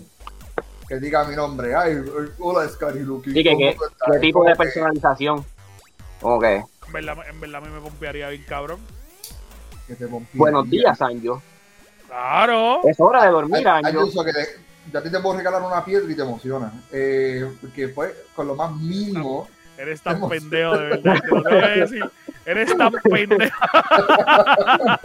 Que 0.88 1.00
diga 1.00 1.24
mi 1.26 1.36
nombre. 1.36 1.76
Ay, 1.76 1.98
hola, 2.40 2.68
Scary 2.70 3.02
Lucky. 3.02 3.32
Sí, 3.32 3.44
qué 3.44 3.76
tipo 4.22 4.40
¿Cómo 4.40 4.50
de 4.50 4.56
personalización. 4.56 5.46
Que, 6.40 6.56
En 6.88 6.94
verdad, 6.94 7.18
en 7.30 7.40
verdad 7.42 7.62
a 7.64 7.66
mí 7.66 7.72
me 7.74 7.80
pompearía 7.82 8.30
bien, 8.30 8.44
cabrón. 8.48 8.80
Que 9.88 9.96
te 9.96 10.08
pompía? 10.08 10.40
buenos 10.40 10.70
días, 10.70 10.98
Sancho. 10.98 11.42
Claro. 12.08 12.82
Es 12.88 13.00
hora 13.00 13.22
de 13.22 13.28
Hay, 13.28 13.34
dormir, 13.34 13.68
hay 13.68 13.84
Anjo. 13.86 14.06
uso 14.06 14.24
que 14.24 14.34
te- 14.34 14.48
yo 14.92 15.00
a 15.00 15.04
ti 15.04 15.10
te 15.12 15.20
puedo 15.20 15.38
regalar 15.38 15.62
una 15.62 15.84
piedra 15.86 16.12
y 16.12 16.16
te 16.16 16.22
emociona. 16.24 16.72
Eh, 16.92 17.50
porque 17.62 17.88
pues, 17.90 18.14
con 18.36 18.48
lo 18.48 18.56
más 18.56 18.72
mínimo. 18.76 19.48
Eres 19.78 20.02
tan 20.02 20.28
pendejo, 20.28 20.78
de 20.78 20.84
verdad. 20.90 21.16
Te 21.22 21.28
lo 21.30 21.68
decir. 21.80 22.12
Eres 22.46 22.76
tan 22.78 22.92
pendejo. 23.04 23.58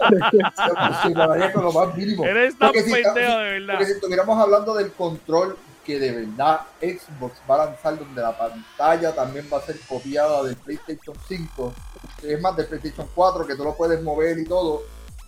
te 0.08 0.72
emocionaría 0.80 1.52
con 1.52 1.64
lo 1.64 1.72
más 1.72 1.94
mínimo. 1.96 2.24
Eres 2.24 2.58
tan 2.58 2.68
Porque 2.68 2.82
si- 2.82 2.92
pendejo, 2.92 3.38
de 3.38 3.50
verdad. 3.52 3.74
Porque 3.74 3.86
si 3.86 3.92
estuviéramos 3.92 4.40
hablando 4.42 4.74
del 4.74 4.92
control 4.92 5.56
que 5.84 6.00
de 6.00 6.10
verdad 6.12 6.62
Xbox 6.80 7.40
va 7.48 7.62
a 7.62 7.66
lanzar 7.66 7.96
donde 7.98 8.20
la 8.20 8.36
pantalla 8.36 9.14
también 9.14 9.46
va 9.52 9.58
a 9.58 9.62
ser 9.62 9.76
copiada 9.88 10.42
del 10.42 10.56
PlayStation 10.56 11.16
5, 11.28 11.72
que 11.74 11.80
es 12.22 12.40
más 12.40 12.56
del 12.56 12.66
PlayStation 12.66 13.08
4, 13.14 13.46
que 13.46 13.54
tú 13.56 13.64
lo 13.64 13.76
puedes 13.76 14.02
mover 14.02 14.38
y 14.38 14.44
todo, 14.44 14.82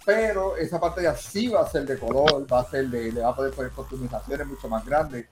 pero 0.04 0.56
esa 0.56 0.80
pantalla 0.80 1.14
sí 1.14 1.48
va 1.48 1.60
a 1.62 1.66
ser 1.68 1.84
de 1.84 1.98
color, 1.98 2.46
va 2.50 2.60
a 2.60 2.64
ser 2.70 2.86
de, 2.88 3.12
le 3.12 3.20
va 3.20 3.30
a 3.30 3.36
poder 3.36 3.52
poner 3.52 3.72
customizaciones 3.72 4.46
mucho 4.46 4.68
más 4.68 4.84
grandes, 4.86 5.26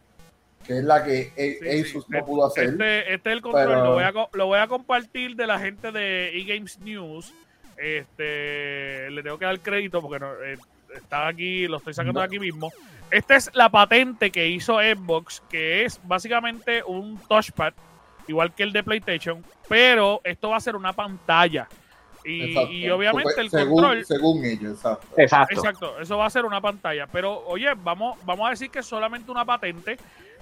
que 0.64 0.78
es 0.78 0.84
la 0.84 1.02
que 1.04 1.32
sí. 1.62 1.80
Asus 1.96 2.08
no 2.10 2.24
pudo 2.24 2.46
hacer. 2.46 2.70
Este, 2.70 3.14
este 3.14 3.30
es 3.30 3.36
el 3.36 3.42
control, 3.42 3.66
Pero- 3.68 3.84
lo, 3.84 3.92
voy 3.94 4.04
a, 4.04 4.12
co- 4.12 4.30
lo 4.32 4.46
voy 4.46 4.58
a 4.58 4.66
compartir 4.66 5.36
de 5.36 5.46
la 5.46 5.58
gente 5.58 5.92
de 5.92 6.36
eGames 6.38 6.78
News. 6.80 7.32
Este, 7.78 9.10
le 9.10 9.22
tengo 9.22 9.38
que 9.38 9.44
dar 9.44 9.60
crédito 9.60 10.00
porque 10.02 10.18
no, 10.18 10.32
eh, 10.42 10.58
está 10.94 11.28
aquí, 11.28 11.66
lo 11.68 11.76
estoy 11.78 11.94
sacando 11.94 12.20
de 12.20 12.26
aquí 12.26 12.38
mismo. 12.38 12.72
Esta 13.10 13.36
es 13.36 13.50
la 13.54 13.68
patente 13.70 14.30
que 14.32 14.48
hizo 14.48 14.78
Xbox, 14.80 15.42
que 15.48 15.84
es 15.84 16.00
básicamente 16.04 16.82
un 16.84 17.16
touchpad, 17.28 17.72
igual 18.28 18.52
que 18.54 18.62
el 18.62 18.72
de 18.72 18.82
PlayStation, 18.82 19.44
pero 19.68 20.20
esto 20.24 20.50
va 20.50 20.56
a 20.56 20.60
ser 20.60 20.76
una 20.76 20.92
pantalla. 20.92 21.68
Y, 22.24 22.58
y 22.58 22.90
obviamente 22.90 23.40
el 23.40 23.50
según, 23.50 23.82
control, 23.82 24.04
según 24.04 24.44
ellos, 24.44 24.72
exacto. 24.72 25.06
Exacto. 25.16 25.54
Exacto, 25.54 26.00
eso 26.00 26.18
va 26.18 26.26
a 26.26 26.30
ser 26.30 26.44
una 26.44 26.60
pantalla. 26.60 27.06
Pero, 27.06 27.44
oye, 27.46 27.68
vamos, 27.76 28.18
vamos 28.24 28.48
a 28.48 28.50
decir 28.50 28.68
que 28.70 28.80
es 28.80 28.86
solamente 28.86 29.30
una 29.30 29.44
patente. 29.44 29.96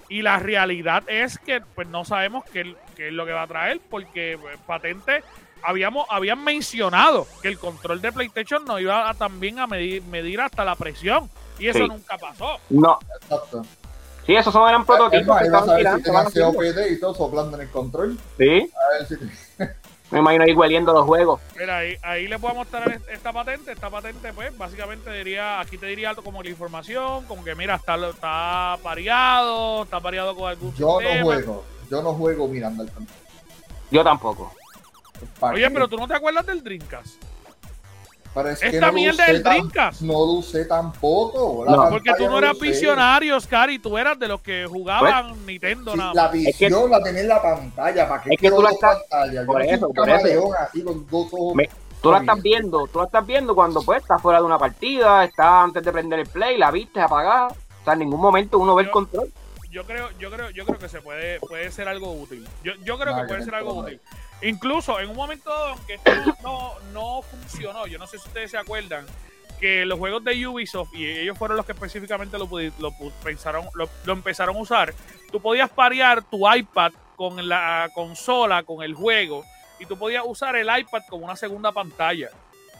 Y 0.08 0.22
la 0.22 0.38
realidad 0.38 1.02
es 1.08 1.38
que 1.38 1.62
pues 1.74 1.88
no 1.88 2.04
sabemos 2.04 2.44
qué, 2.52 2.74
qué 2.94 3.08
es 3.08 3.12
lo 3.12 3.24
que 3.24 3.32
va 3.32 3.42
a 3.42 3.46
traer, 3.46 3.80
porque 3.88 4.38
pues, 4.40 4.58
patente, 4.66 5.22
habíamos, 5.62 6.06
habían 6.10 6.44
mencionado 6.44 7.26
que 7.40 7.48
el 7.48 7.58
control 7.58 8.00
de 8.02 8.12
PlayStation 8.12 8.64
no 8.66 8.78
iba 8.78 9.08
a, 9.08 9.14
también 9.14 9.58
a 9.58 9.66
medir, 9.66 10.02
medir 10.04 10.40
hasta 10.40 10.64
la 10.64 10.76
presión. 10.76 11.30
Y 11.58 11.68
eso 11.68 11.78
Sí. 11.80 11.88
nunca 11.88 12.18
pasó. 12.18 12.58
No, 12.70 12.98
exacto. 13.20 13.62
Sí, 14.26 14.34
esos 14.34 14.52
son 14.52 14.68
eran 14.68 14.80
Es 14.82 14.86
prototipos 14.86 15.38
que 15.38 15.46
iba 15.46 15.58
a 15.58 15.76
tirando. 15.76 16.02
si 16.30 16.92
y 16.94 17.00
todo 17.00 17.14
soplando 17.14 17.56
en 17.56 17.62
el 17.62 17.70
control. 17.70 18.18
Sí, 18.38 18.70
A 18.74 18.98
ver 18.98 19.06
si 19.08 19.14
me 20.10 20.18
imagino 20.20 20.44
ahí 20.44 20.52
hueliendo 20.54 20.92
los 20.92 21.04
juegos. 21.06 21.40
Mira, 21.58 21.78
ahí, 21.78 21.96
ahí 22.02 22.28
les 22.28 22.40
voy 22.40 22.50
a 22.50 22.54
mostrar 22.54 22.90
est- 22.92 23.08
esta 23.08 23.32
patente. 23.32 23.72
Esta 23.72 23.90
patente, 23.90 24.32
pues, 24.32 24.56
básicamente 24.56 25.10
diría, 25.12 25.60
aquí 25.60 25.76
te 25.78 25.86
diría 25.86 26.10
algo 26.10 26.22
como 26.22 26.42
la 26.42 26.50
información, 26.50 27.24
como 27.26 27.42
que 27.44 27.54
mira, 27.54 27.74
está, 27.76 27.96
está 28.08 28.78
pareado, 28.82 29.82
está 29.84 30.00
pareado 30.00 30.34
con 30.36 30.48
algún 30.50 30.74
yo 30.74 31.00
no 31.00 31.22
juego. 31.24 31.64
Yo 31.90 32.02
no 32.02 32.12
juego 32.14 32.48
mirando 32.48 32.82
el 32.84 32.90
control. 32.90 33.16
Yo 33.90 34.02
tampoco. 34.04 34.52
¿Para 35.38 35.54
Oye, 35.54 35.70
pero 35.70 35.88
tú 35.88 35.96
no 35.96 36.06
te 36.08 36.14
acuerdas 36.14 36.44
del 36.46 36.62
Dreamcast. 36.62 37.22
Pero 38.34 38.48
es 38.50 38.58
que 38.58 38.66
Esta 38.66 38.80
no 38.80 38.86
lo 38.88 38.92
mierda 38.94 39.22
usé 39.24 39.32
del 39.32 39.42
Dreamcast. 39.44 40.00
No 40.02 40.12
lo 40.12 40.24
usé 40.32 40.64
tampoco. 40.64 41.64
La 41.64 41.70
No. 41.72 41.88
Porque 41.90 42.10
pantalla 42.10 42.16
tú 42.26 42.30
no 42.32 42.38
eras 42.38 42.58
visionario, 42.58 43.36
Oscar, 43.36 43.70
y 43.70 43.78
tú 43.78 43.96
eras 43.96 44.18
de 44.18 44.28
los 44.28 44.40
que 44.40 44.66
jugaban 44.66 45.46
Nintendo 45.46 45.92
Sí, 45.92 45.98
nada 45.98 46.12
la 46.14 46.22
más. 46.24 46.32
visión 46.32 46.90
la 46.90 47.02
tenés 47.02 47.22
en 47.22 47.28
la 47.28 47.40
pantalla. 47.42 48.08
¿Para 48.08 48.22
qué 48.22 48.30
Es 48.34 48.40
que 48.40 48.50
tú 48.50 48.62
la 48.62 48.70
estás- 48.70 48.98
pantallas? 49.08 49.46
Yo 49.46 49.46
por 49.46 49.64
no 49.64 49.70
eso, 49.70 49.88
por 49.90 50.10
eso. 50.10 50.50
así 50.58 50.82
con 50.82 51.06
dos 51.08 51.28
ojos. 51.32 51.54
Me- 51.54 51.70
Tú 52.02 52.10
la 52.12 52.18
estás 52.18 52.42
viendo, 52.42 52.86
tú 52.88 52.98
la 52.98 53.06
estás 53.06 53.26
viendo 53.26 53.54
cuando 53.54 53.80
pues 53.80 54.02
estás 54.02 54.20
fuera 54.20 54.38
de 54.40 54.44
una 54.44 54.58
partida, 54.58 55.24
está 55.24 55.62
antes 55.62 55.82
de 55.82 55.90
prender 55.90 56.18
el 56.18 56.26
play, 56.26 56.58
la 56.58 56.70
viste 56.70 57.00
apagada. 57.00 57.46
O 57.46 57.84
sea, 57.84 57.94
en 57.94 58.00
ningún 58.00 58.20
momento 58.20 58.58
uno 58.58 58.74
ve 58.74 58.82
el 58.82 58.88
Yo- 58.88 58.92
control. 58.92 59.32
Yo 59.70 59.84
creo, 59.84 60.08
yo 60.20 60.30
creo, 60.30 60.50
yo 60.50 60.64
creo 60.66 60.78
que 60.78 60.88
se 60.88 61.00
puede, 61.00 61.40
puede 61.40 61.72
ser 61.72 61.88
algo 61.88 62.12
útil. 62.12 62.46
Yo, 62.62 62.72
yo 62.84 62.96
creo 62.98 63.12
Nada 63.12 63.22
que 63.22 63.22
que 63.22 63.28
puede 63.34 63.44
ser 63.44 63.54
algo 63.54 63.74
con 63.74 63.84
útil. 63.86 64.00
Incluso 64.42 65.00
en 65.00 65.08
un 65.10 65.16
momento 65.16 65.50
dado, 65.50 65.66
aunque 65.68 65.94
esto 65.94 66.10
no, 66.42 66.74
no 66.92 67.22
funcionó, 67.22 67.86
yo 67.86 67.98
no 67.98 68.06
sé 68.06 68.18
si 68.18 68.28
ustedes 68.28 68.50
se 68.50 68.58
acuerdan 68.58 69.06
que 69.60 69.86
los 69.86 69.98
juegos 69.98 70.24
de 70.24 70.46
Ubisoft 70.46 70.92
y 70.94 71.08
ellos 71.08 71.38
fueron 71.38 71.56
los 71.56 71.64
que 71.64 71.72
específicamente 71.72 72.38
lo, 72.38 72.48
lo 72.78 72.92
pensaron, 73.22 73.66
lo, 73.74 73.88
lo 74.04 74.12
empezaron 74.12 74.56
a 74.56 74.60
usar. 74.60 74.94
Tú 75.30 75.40
podías 75.40 75.70
parear 75.70 76.22
tu 76.22 76.52
iPad 76.52 76.92
con 77.16 77.48
la 77.48 77.88
consola, 77.94 78.64
con 78.64 78.82
el 78.82 78.94
juego 78.94 79.44
y 79.78 79.86
tú 79.86 79.96
podías 79.96 80.24
usar 80.26 80.56
el 80.56 80.66
iPad 80.66 81.02
como 81.08 81.24
una 81.24 81.36
segunda 81.36 81.72
pantalla. 81.72 82.30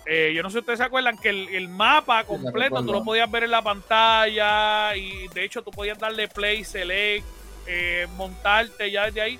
Eh, 0.06 0.32
yo 0.34 0.42
no 0.42 0.50
sé 0.50 0.54
si 0.54 0.58
ustedes 0.60 0.78
se 0.80 0.84
acuerdan 0.84 1.16
que 1.16 1.30
el, 1.30 1.48
el 1.48 1.68
mapa 1.68 2.24
completo 2.24 2.84
tú 2.84 2.92
lo 2.92 3.02
podías 3.02 3.30
ver 3.30 3.44
en 3.44 3.50
la 3.50 3.62
pantalla 3.62 4.94
y 4.96 5.28
de 5.28 5.44
hecho 5.44 5.62
tú 5.62 5.70
podías 5.70 5.98
darle 5.98 6.28
play, 6.28 6.62
select, 6.62 7.24
eh, 7.66 8.06
montarte 8.16 8.90
ya 8.90 9.06
desde 9.06 9.22
ahí. 9.22 9.38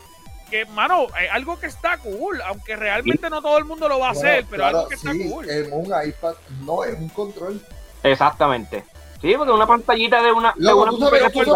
Que, 0.51 0.67
mano, 0.67 1.07
es 1.21 1.31
algo 1.33 1.59
que 1.59 1.67
está 1.67 1.97
cool, 1.99 2.41
aunque 2.43 2.77
realmente 2.77 3.29
no 3.31 3.41
todo 3.43 3.59
el 3.59 3.65
mundo 3.65 3.89
lo 3.89 3.99
va 3.99 4.11
a 4.11 4.13
Bueno, 4.13 4.29
hacer, 4.29 4.45
pero 4.49 4.63
claro, 4.63 4.79
algo 4.79 4.89
que 4.89 4.95
está 4.95 5.11
cool. 5.11 5.51
En 5.51 5.73
un 5.73 5.87
iPad 5.87 6.35
no 6.61 6.85
es 6.85 6.99
un 6.99 7.09
control. 7.09 7.61
Exactamente. 8.03 8.85
Sí, 9.21 9.33
porque 9.39 9.53
una 9.53 9.67
pantallita 9.67 10.23
de 10.23 10.31
una. 10.33 10.49
de 10.53 10.61
Luego, 10.63 10.83
una 10.83 10.91
¿tú 10.93 10.99
sabes, 11.01 11.23
tú 11.33 11.39
qué, 11.41 11.45
tú 11.47 11.51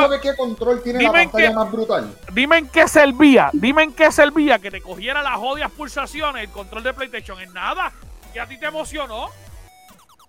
sabes 0.00 0.20
qué 0.20 0.36
control 0.36 0.82
tiene 0.82 0.98
la 1.00 1.08
Dime 1.08 1.22
en 1.22 1.30
pantalla 1.30 1.48
qué- 1.48 1.54
más 1.54 1.72
brutal? 1.72 2.18
Dime 2.32 2.58
en 2.58 2.68
qué 2.68 2.88
servía, 2.88 3.50
dime 3.52 3.82
en 3.84 3.92
qué 3.92 4.10
servía 4.10 4.58
que 4.58 4.70
te 4.72 4.82
cogiera 4.82 5.22
las 5.22 5.36
jodidas 5.36 5.70
pulsaciones 5.70 6.42
el 6.42 6.50
control 6.50 6.82
de 6.82 6.92
PlayStation. 6.92 7.38
En 7.40 7.52
nada. 7.52 7.92
Y 8.34 8.38
a 8.40 8.46
ti 8.46 8.58
te 8.58 8.66
emocionó. 8.66 9.28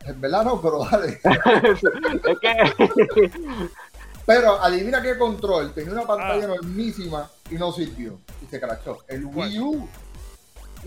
En 0.05 0.21
verdad 0.21 0.43
no, 0.43 0.61
pero 0.61 0.85
dale. 0.85 1.19
es 2.23 2.39
que. 2.39 3.31
Pero 4.27 4.61
adivina 4.61 5.01
qué 5.01 5.17
control. 5.17 5.73
Tenía 5.73 5.93
una 5.93 6.03
pantalla 6.03 6.33
Ah. 6.41 6.43
enormísima 6.45 7.29
y 7.49 7.55
no 7.55 7.71
sirvió. 7.71 8.19
Y 8.41 8.47
se 8.47 8.59
crachó. 8.59 8.99
El 9.07 9.25
Wii 9.25 9.59
U. 9.59 9.87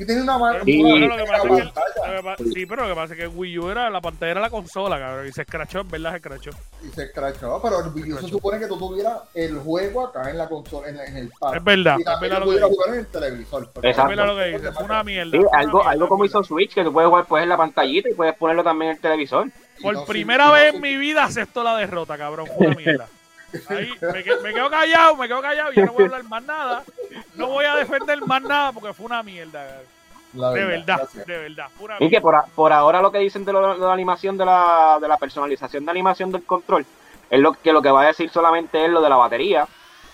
Y 0.01 0.07
tenía 0.07 0.23
una, 0.23 0.39
ma- 0.39 0.53
Sí. 0.65 0.81
Pero 0.81 1.09
lo 1.09 1.17
que 1.17 1.23
mega 1.25 1.27
pasa 1.27 1.43
es 1.43 1.49
que 1.51 1.61
el- 1.63 1.73
pantalla. 1.73 2.13
lo 2.13 2.17
que 2.17 2.23
pa- 2.23 2.37
sí, 2.55 2.67
pero 2.67 2.83
lo 2.83 2.89
que 2.89 2.95
pasa 2.95 3.15
es 3.15 3.19
que 3.19 3.25
el 3.25 3.33
Wii 3.35 3.59
U 3.59 3.69
era 3.71 3.91
la 3.91 4.01
pantalla 4.01 4.31
era 4.31 4.41
la 4.41 4.51
consola, 4.51 4.97
cabrón. 4.97 5.27
Y 5.27 5.33
se 5.33 5.43
escrachó, 5.43 5.81
en 5.81 5.89
verdad 5.89 6.11
se 6.13 6.17
escrachó. 6.19 6.51
Y 6.85 6.89
se 6.95 7.11
crachó. 7.11 7.61
Pero 7.61 7.81
el 7.81 7.93
Wii 7.93 8.13
U 8.13 8.19
se 8.21 8.29
supone 8.29 8.61
que 8.61 8.69
tú 8.69 8.79
tuvieras 8.79 9.19
el 9.35 9.59
juego 9.59 10.07
acá 10.07 10.31
en 10.31 10.39
la 10.39 10.49
consola, 10.49 10.89
en, 10.89 11.01
en 11.01 11.17
el 11.17 11.31
pad. 11.41 11.57
Es 11.57 11.65
verdad, 11.65 11.97
Y 11.99 12.03
es 12.03 12.05
también 12.05 12.31
verdad 12.31 12.39
lo 12.39 12.45
pudieras 12.47 12.69
jugar 12.71 12.89
en 12.91 12.95
el 13.01 13.07
televisor. 13.09 13.71
pero 13.75 13.89
Exacto. 13.89 14.13
Es 14.13 14.17
verdad 14.17 14.33
lo 14.35 14.41
que 14.41 14.49
dices. 14.57 14.75
Fue 14.75 14.85
una 14.85 15.03
mierda. 15.03 15.31
Sí, 15.33 15.37
fue 15.39 15.49
una 15.49 15.59
algo, 15.59 15.79
mierda, 15.79 15.91
algo 15.91 16.09
como 16.09 16.25
hizo 16.25 16.45
Switch, 16.45 16.75
que 16.75 16.85
tú 16.85 16.93
puedes 16.93 17.09
jugar 17.09 17.25
pues, 17.27 17.43
en 17.43 17.49
la 17.49 17.57
pantallita 17.57 18.09
y 18.09 18.15
puedes 18.15 18.35
ponerlo 18.37 18.63
también 18.63 18.91
en 18.93 18.97
el 18.99 19.03
televisor. 19.03 19.49
Y 19.79 19.83
Por 19.83 19.95
no 19.95 20.05
primera 20.05 20.53
vez 20.53 20.73
no 20.75 20.77
en 20.77 20.83
mi 20.83 20.97
vida 20.97 21.25
acepto 21.25 21.65
la 21.65 21.77
derrota, 21.77 22.17
cabrón. 22.17 22.47
Fue 22.57 22.69
una 22.69 22.77
mierda. 22.77 23.09
Ahí 23.69 23.93
me, 24.01 24.23
que- 24.23 24.37
me 24.43 24.53
quedo 24.53 24.71
callado, 24.71 25.17
me 25.17 25.27
quedo 25.29 25.41
callado. 25.43 25.73
Ya 25.73 25.85
no 25.87 25.93
voy 25.93 26.03
a 26.03 26.07
hablar 26.07 26.25
más 26.25 26.43
nada. 26.45 26.83
No 27.35 27.47
voy 27.49 27.65
a 27.65 27.77
defender 27.77 28.21
más 28.27 28.43
nada 28.43 28.73
porque 28.73 28.93
fue 28.93 29.07
una 29.07 29.23
mierda. 29.23 29.81
De 30.33 30.65
verdad, 30.65 30.99
gracias. 30.99 31.27
de 31.27 31.39
verdad. 31.39 31.67
Una 31.81 31.97
Y 32.01 32.11
que 32.11 32.21
por, 32.21 32.35
a- 32.35 32.45
por 32.55 32.73
ahora 32.73 33.01
lo 33.01 33.11
que 33.11 33.19
dicen 33.19 33.45
de, 33.45 33.53
lo- 33.53 33.79
de 33.79 33.87
la 33.87 33.93
animación 33.93 34.37
de 34.37 34.45
la, 34.45 34.99
de 35.01 35.09
la 35.09 35.17
personalización 35.17 35.85
de 35.87 35.91
animación 35.91 36.31
del 36.31 36.45
control 36.45 36.85
es 37.31 37.41
lo 37.41 37.53
que 37.55 37.73
lo 37.73 37.81
que 37.81 37.91
va 37.91 38.03
a 38.03 38.07
decir 38.09 38.29
solamente 38.31 38.85
es 38.85 38.91
lo 38.91 39.01
de 39.01 39.09
la 39.09 39.17
batería 39.17 39.67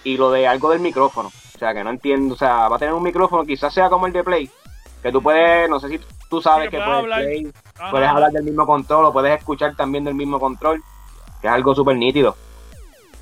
y 0.04 0.16
lo 0.16 0.30
de 0.30 0.46
algo 0.46 0.70
del 0.70 0.80
micrófono. 0.80 1.28
O 1.54 1.58
sea, 1.58 1.74
que 1.74 1.82
no 1.82 1.90
entiendo. 1.90 2.34
O 2.34 2.36
sea, 2.38 2.68
va 2.68 2.76
a 2.76 2.78
tener 2.78 2.94
un 2.94 3.02
micrófono, 3.02 3.44
quizás 3.44 3.74
sea 3.74 3.88
como 3.88 4.06
el 4.06 4.12
de 4.12 4.22
Play, 4.22 4.50
que 5.02 5.10
tú 5.10 5.20
puedes, 5.22 5.68
no 5.68 5.80
sé 5.80 5.88
si 5.88 6.00
tú 6.30 6.40
sabes 6.40 6.66
Sí, 6.66 6.70
que 6.70 6.76
que 6.78 6.84
puedes, 6.84 6.98
hablar. 7.00 7.20
Play, 7.22 7.52
puedes 7.90 8.08
hablar 8.08 8.30
del 8.32 8.44
mismo 8.44 8.66
control 8.66 9.04
o 9.06 9.12
puedes 9.12 9.36
escuchar 9.38 9.74
también 9.74 10.04
del 10.04 10.14
mismo 10.14 10.38
control, 10.38 10.80
que 11.40 11.46
es 11.48 11.52
algo 11.52 11.74
súper 11.74 11.96
nítido. 11.96 12.36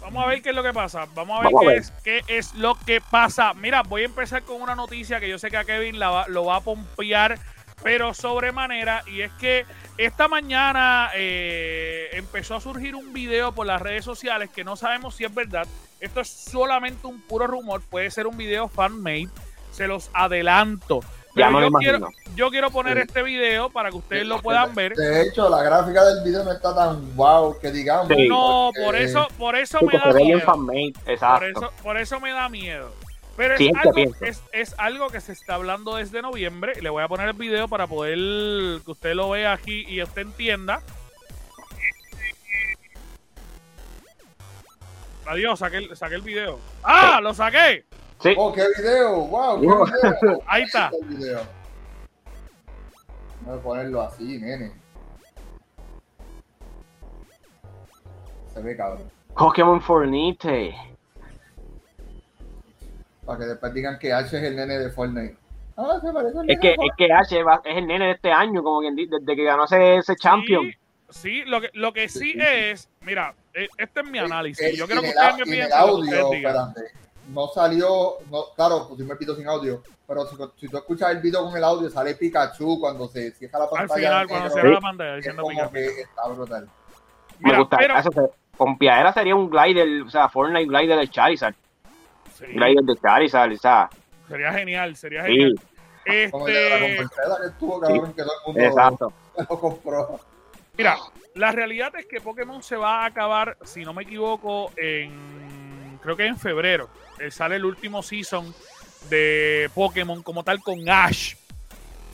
Vamos 0.03 0.25
a 0.25 0.27
ver 0.27 0.43
qué 0.43 0.51
es 0.51 0.55
lo 0.57 0.63
que 0.63 0.73
pasa. 0.73 1.07
Vamos 1.15 1.39
a 1.41 1.43
ver, 1.45 1.53
Vamos 1.53 1.61
a 1.61 1.63
qué, 1.63 1.67
ver. 1.69 1.79
Es, 1.79 1.91
qué 2.03 2.23
es 2.39 2.55
lo 2.55 2.75
que 2.75 3.01
pasa. 3.01 3.55
Mira, 3.55 3.83
voy 3.83 4.03
a 4.03 4.07
empezar 4.07 4.43
con 4.43 4.61
una 4.61 4.75
noticia 4.75 5.21
que 5.21 5.29
yo 5.29 5.39
sé 5.39 5.51
que 5.51 5.57
a 5.57 5.65
Kevin 5.65 5.99
la 5.99 6.11
va- 6.11 6.29
lo 6.29 6.45
va 6.45 6.57
a 6.57 6.61
pompear, 6.61 7.39
pero 7.83 8.13
sobremanera. 8.13 9.03
Y 9.07 9.21
es 9.23 9.33
que 9.33 9.65
esta 9.99 10.27
mañana 10.29 11.11
eh, 11.15 12.09
empezó 12.13 12.57
a 12.57 12.61
surgir 12.61 12.95
un 12.95 13.13
video 13.13 13.53
por 13.53 13.67
las 13.67 13.81
redes 13.81 14.05
sociales 14.05 14.51
que 14.51 14.65
no 14.65 14.77
sabemos 14.77 15.15
si 15.15 15.25
es 15.25 15.33
verdad. 15.35 15.67
Esto 16.01 16.21
es 16.21 16.29
solamente 16.29 17.07
un 17.07 17.21
puro 17.21 17.47
rumor. 17.47 17.81
Puede 17.83 18.11
ser 18.11 18.27
un 18.27 18.37
video 18.37 18.69
fan-made. 18.69 19.29
Se 19.71 19.87
los 19.87 20.11
adelanto. 20.13 21.01
Ya 21.35 21.51
lo 21.51 21.61
yo, 21.61 21.71
quiero, 21.79 22.09
yo 22.35 22.51
quiero 22.51 22.71
poner 22.71 22.99
Sí. 22.99 23.05
este 23.07 23.23
video 23.23 23.71
para 23.71 23.91
que 23.91 23.97
ustedes 23.97 24.27
lo 24.27 24.41
puedan 24.43 24.75
ver. 24.75 24.95
De 24.95 25.23
hecho, 25.23 25.49
la 25.49 25.63
gráfica 25.63 26.05
del 26.05 26.23
video 26.25 26.45
no 26.45 26.53
está 26.53 26.75
tan 26.75 27.17
wow 27.17 27.59
que 27.59 27.71
digamos. 27.71 28.09
Sí. 28.09 28.29
No, 28.29 28.71
por 28.85 28.97
eso, 28.97 29.29
por 29.39 29.57
eso 29.57 29.79
Sí, 29.79 29.87
me 29.87 29.99
da 29.99 30.13
miedo. 30.13 30.41
Por 30.45 31.45
eso, 31.45 31.73
por 31.83 31.97
eso 31.97 32.21
me 32.21 32.33
da 32.33 32.49
miedo. 32.49 32.93
Pero 33.35 33.55
es, 33.55 33.71
algo, 33.75 34.15
es, 34.21 34.43
es 34.53 34.75
algo 34.77 35.09
que 35.09 35.23
se 35.23 35.33
está 35.33 35.55
hablando 35.55 35.97
desde 35.97 36.21
noviembre. 36.21 36.75
Le 36.83 36.91
voy 36.91 37.03
a 37.03 37.09
poner 37.09 37.29
el 37.29 37.33
video 37.35 37.67
para 37.67 37.87
poder 37.87 38.19
que 38.85 38.91
usted 38.91 39.15
lo 39.15 39.31
vea 39.31 39.55
aquí 39.55 39.87
y 39.89 40.03
usted 40.03 40.23
entienda. 40.23 40.83
Adiós, 45.27 45.59
saqué 45.61 45.89
saqué 45.97 46.17
el 46.17 46.23
video. 46.23 46.59
¡Ah! 46.83 47.21
¡Lo 47.23 47.33
saqué! 47.33 47.85
Sí, 48.23 48.35
Oh, 48.37 48.53
qué 48.53 48.63
video, 48.79 49.17
wow, 49.27 49.61
qué 49.61 49.67
Wow. 49.67 49.85
video. 49.87 50.43
Ahí 50.47 50.63
está. 50.63 50.91
el 51.01 51.09
video. 51.17 51.41
Voy 53.41 53.59
a 53.59 53.61
ponerlo 53.63 54.03
así, 54.03 54.39
nene. 54.39 54.73
Se 58.55 58.61
ve 58.61 58.77
cabrón. 58.77 59.11
Pokémon 59.35 59.81
Fornite. 59.81 60.75
Para 63.25 63.39
que 63.39 63.45
después 63.47 63.75
digan 63.75 63.99
que 63.99 64.13
H 64.13 64.37
es 64.37 64.43
el 64.45 64.57
nene 64.57 64.79
de 64.79 64.91
Fortnite. 64.91 65.37
Ah, 65.77 65.99
se 66.01 66.13
parece 66.13 66.39
al 66.39 66.51
Es 66.51 66.59
nene 66.59 66.61
que, 66.61 66.69
de 66.69 66.75
es 66.75 66.93
que 66.97 67.13
H 67.13 67.43
va- 67.43 67.63
es 67.65 67.77
el 67.77 67.87
nene 67.87 68.05
de 68.07 68.11
este 68.13 68.31
año, 68.31 68.63
como 68.63 68.81
quien 68.81 68.95
dice, 68.95 69.17
desde 69.19 69.35
que 69.37 69.45
ganó 69.45 69.65
ese, 69.65 69.97
ese 69.97 70.15
champion. 70.17 70.67
Sí, 70.67 70.75
sí, 71.09 71.43
lo 71.47 71.61
que, 71.61 71.71
lo 71.73 71.93
que 71.93 72.09
sí 72.09 72.33
Sí. 72.33 72.39
es, 72.41 72.89
mira, 73.01 73.35
eh, 73.55 73.69
este 73.79 74.01
es 74.01 74.07
mi 74.11 74.19
análisis. 74.19 74.65
Eh, 74.65 74.77
Yo 74.77 74.87
quiero 74.87 75.01
que 75.01 75.09
el 75.09 75.15
ustedes 75.17 75.35
me 75.49 75.57
en 75.57 75.63
el 75.63 75.69
piensen 75.71 75.79
no 77.33 77.49
salió, 77.49 78.17
no, 78.31 78.45
claro, 78.55 78.89
pusimos 78.89 79.13
el 79.13 79.19
video 79.19 79.35
sin 79.37 79.49
audio, 79.49 79.83
pero 80.07 80.27
si, 80.27 80.37
si 80.59 80.69
tú 80.69 80.77
escuchas 80.77 81.11
el 81.13 81.19
video 81.21 81.45
con 81.45 81.57
el 81.57 81.65
audio, 81.65 81.89
sale 81.91 82.15
Pikachu 82.15 82.79
cuando 82.81 83.09
se 83.09 83.31
cierra 83.33 83.61
la 83.61 83.65
Al 83.65 83.71
pantalla. 83.71 83.95
final, 83.97 84.23
en 84.23 84.29
cuando 84.29 84.51
cierra 84.51 84.71
la 84.71 84.81
pantalla 84.81 85.17
diciendo 85.17 85.45
que 85.73 85.87
está 86.03 86.29
brutal. 86.29 86.65
Me 87.39 87.47
Mira, 87.47 87.59
gusta. 87.59 87.77
pero- 87.79 87.99
Eso 87.99 88.11
se- 88.13 88.31
con 88.57 88.77
Piadera 88.79 89.13
sería 89.13 89.35
un 89.35 89.49
glider, 89.51 90.03
o 90.03 90.11
sea, 90.11 90.29
Fortnite 90.29 90.67
glider 90.67 90.99
del 90.99 91.11
Charizard. 91.11 91.55
Sí, 92.35 92.45
Glider 92.47 92.85
del 92.85 93.01
Charizard, 93.01 93.53
o 93.53 93.57
sea, 93.57 93.91
sería 94.29 94.53
genial, 94.53 94.95
sería 94.97 95.25
sí, 95.25 95.33
genial. 95.33 96.31
Como 96.31 96.49
el 96.49 96.55
de 96.55 96.61
la 96.71 96.77
Este, 96.77 96.97
compensada 96.97 97.41
que 97.41 97.47
estuvo, 97.47 97.81
cabrón, 97.81 98.13
que 98.13 98.23
todo 98.23 98.33
el 98.33 98.47
mundo 98.55 98.61
exacto. 98.69 99.13
lo 99.51 99.59
compró. 99.61 100.21
mira, 100.77 100.97
la 101.35 101.53
realidad 101.53 101.93
es 101.97 102.07
que 102.07 102.21
Pokémon 102.21 102.63
se 102.63 102.77
va 102.77 103.03
a 103.03 103.07
acabar, 103.07 103.57
si 103.63 103.85
no 103.85 103.95
me 103.95 104.03
equivoco, 104.03 104.71
en 104.77 105.42
creo 106.03 106.17
que 106.17 106.27
en 106.27 106.39
febrero. 106.39 106.89
Eh, 107.19 107.31
sale 107.31 107.57
el 107.57 107.65
último 107.65 108.03
season 108.03 108.55
de 109.09 109.71
Pokémon 109.75 110.23
como 110.23 110.43
tal 110.43 110.61
con 110.63 110.89
Ash. 110.89 111.35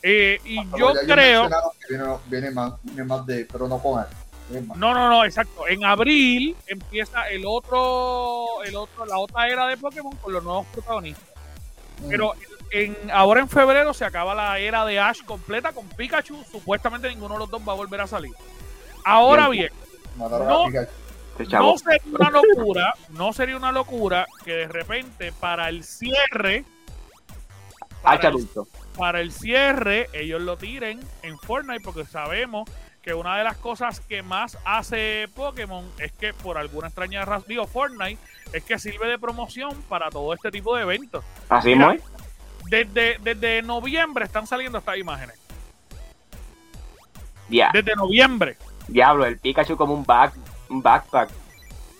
Eh, 0.03 0.39
y 0.45 0.65
Pero 0.67 0.95
yo 0.95 1.01
creo, 1.15 1.49
que 1.49 1.95
Viene, 1.97 2.05
viene 2.27 2.51
más, 2.51 2.75
viene 2.83 3.05
más 3.05 3.27
de, 3.27 3.47
pero 3.51 3.67
no 3.67 3.79
con 3.81 4.01
él. 4.01 4.67
no, 4.77 4.95
no, 4.95 5.09
no, 5.09 5.25
exacto. 5.25 5.67
En 5.67 5.85
abril 5.85 6.57
empieza 6.67 7.29
el 7.29 7.45
otro, 7.47 8.63
el 8.65 8.77
otro, 8.77 9.05
la 9.07 9.19
otra 9.19 9.49
era 9.49 9.67
de 9.67 9.77
Pokémon 9.77 10.17
con 10.17 10.33
los 10.33 10.43
nuevos 10.45 10.67
protagonistas. 10.69 11.29
Mm. 12.03 12.09
Pero 12.09 12.33
en, 12.71 12.97
ahora 13.13 13.41
en 13.41 13.49
febrero 13.49 13.93
se 13.93 14.05
acaba 14.05 14.35
la 14.35 14.59
era 14.59 14.85
de 14.85 15.01
Ash 15.01 15.25
completa 15.25 15.73
con 15.73 15.89
Pikachu. 15.89 16.45
Supuestamente 16.51 17.09
ninguno 17.09 17.35
de 17.35 17.41
los 17.41 17.51
dos 17.51 17.63
va 17.67 17.73
a 17.73 17.77
volver 17.77 18.01
a 18.01 18.07
salir. 18.07 18.33
Ahora 19.05 19.49
bien, 19.49 19.71
Mataron 20.17 20.49
no- 20.49 20.65
chavo. 21.47 21.73
no 21.73 21.79
sería 21.79 22.03
una 22.19 22.31
locura, 22.31 22.95
no 23.11 23.33
sería 23.33 23.57
una 23.57 23.73
locura 23.73 24.27
que 24.45 24.53
de 24.53 24.69
repente 24.69 25.33
para 25.33 25.69
el 25.69 25.85
cierre, 25.85 26.65
para 28.03 28.17
H 28.17 28.27
el, 28.27 28.33
adulto. 28.35 28.67
para 28.97 29.21
el 29.21 29.33
cierre, 29.33 30.09
ellos 30.13 30.41
lo 30.43 30.57
tiren 30.57 31.01
en 31.23 31.39
Fortnite 31.39 31.81
porque 31.85 32.05
sabemos 32.05 32.69
que 33.03 33.15
una 33.15 33.39
de 33.39 33.45
las 33.45 33.57
cosas 33.57 34.01
que 34.01 34.23
más 34.23 34.59
hace 34.65 35.29
Pokémon 35.35 35.89
es 35.99 36.13
que 36.13 36.35
por 36.35 36.59
alguna 36.59 36.89
extraña 36.89 37.25
razón, 37.25 37.47
digo 37.49 37.67
Fortnite, 37.67 38.19
es 38.53 38.65
que 38.65 38.79
sirve 38.79 39.09
de 39.09 39.19
promoción 39.19 39.75
para 39.89 40.11
todo 40.11 40.35
este 40.35 40.51
tipo 40.51 40.75
de 40.77 40.83
eventos. 40.83 41.25
Así 41.49 41.75
Mira, 41.75 41.95
es. 41.95 42.03
Desde, 42.69 43.19
desde 43.23 43.63
noviembre 43.63 44.25
están 44.27 44.47
saliendo 44.47 44.79
estas 44.79 44.99
imágenes. 44.99 45.39
Ya, 47.49 47.71
Desde 47.73 47.97
noviembre. 47.97 48.57
diablo, 48.89 49.25
el 49.25 49.39
Pikachu 49.39 49.77
como 49.77 49.95
un 49.95 50.05
back, 50.05 50.35
backpack. 50.69 51.31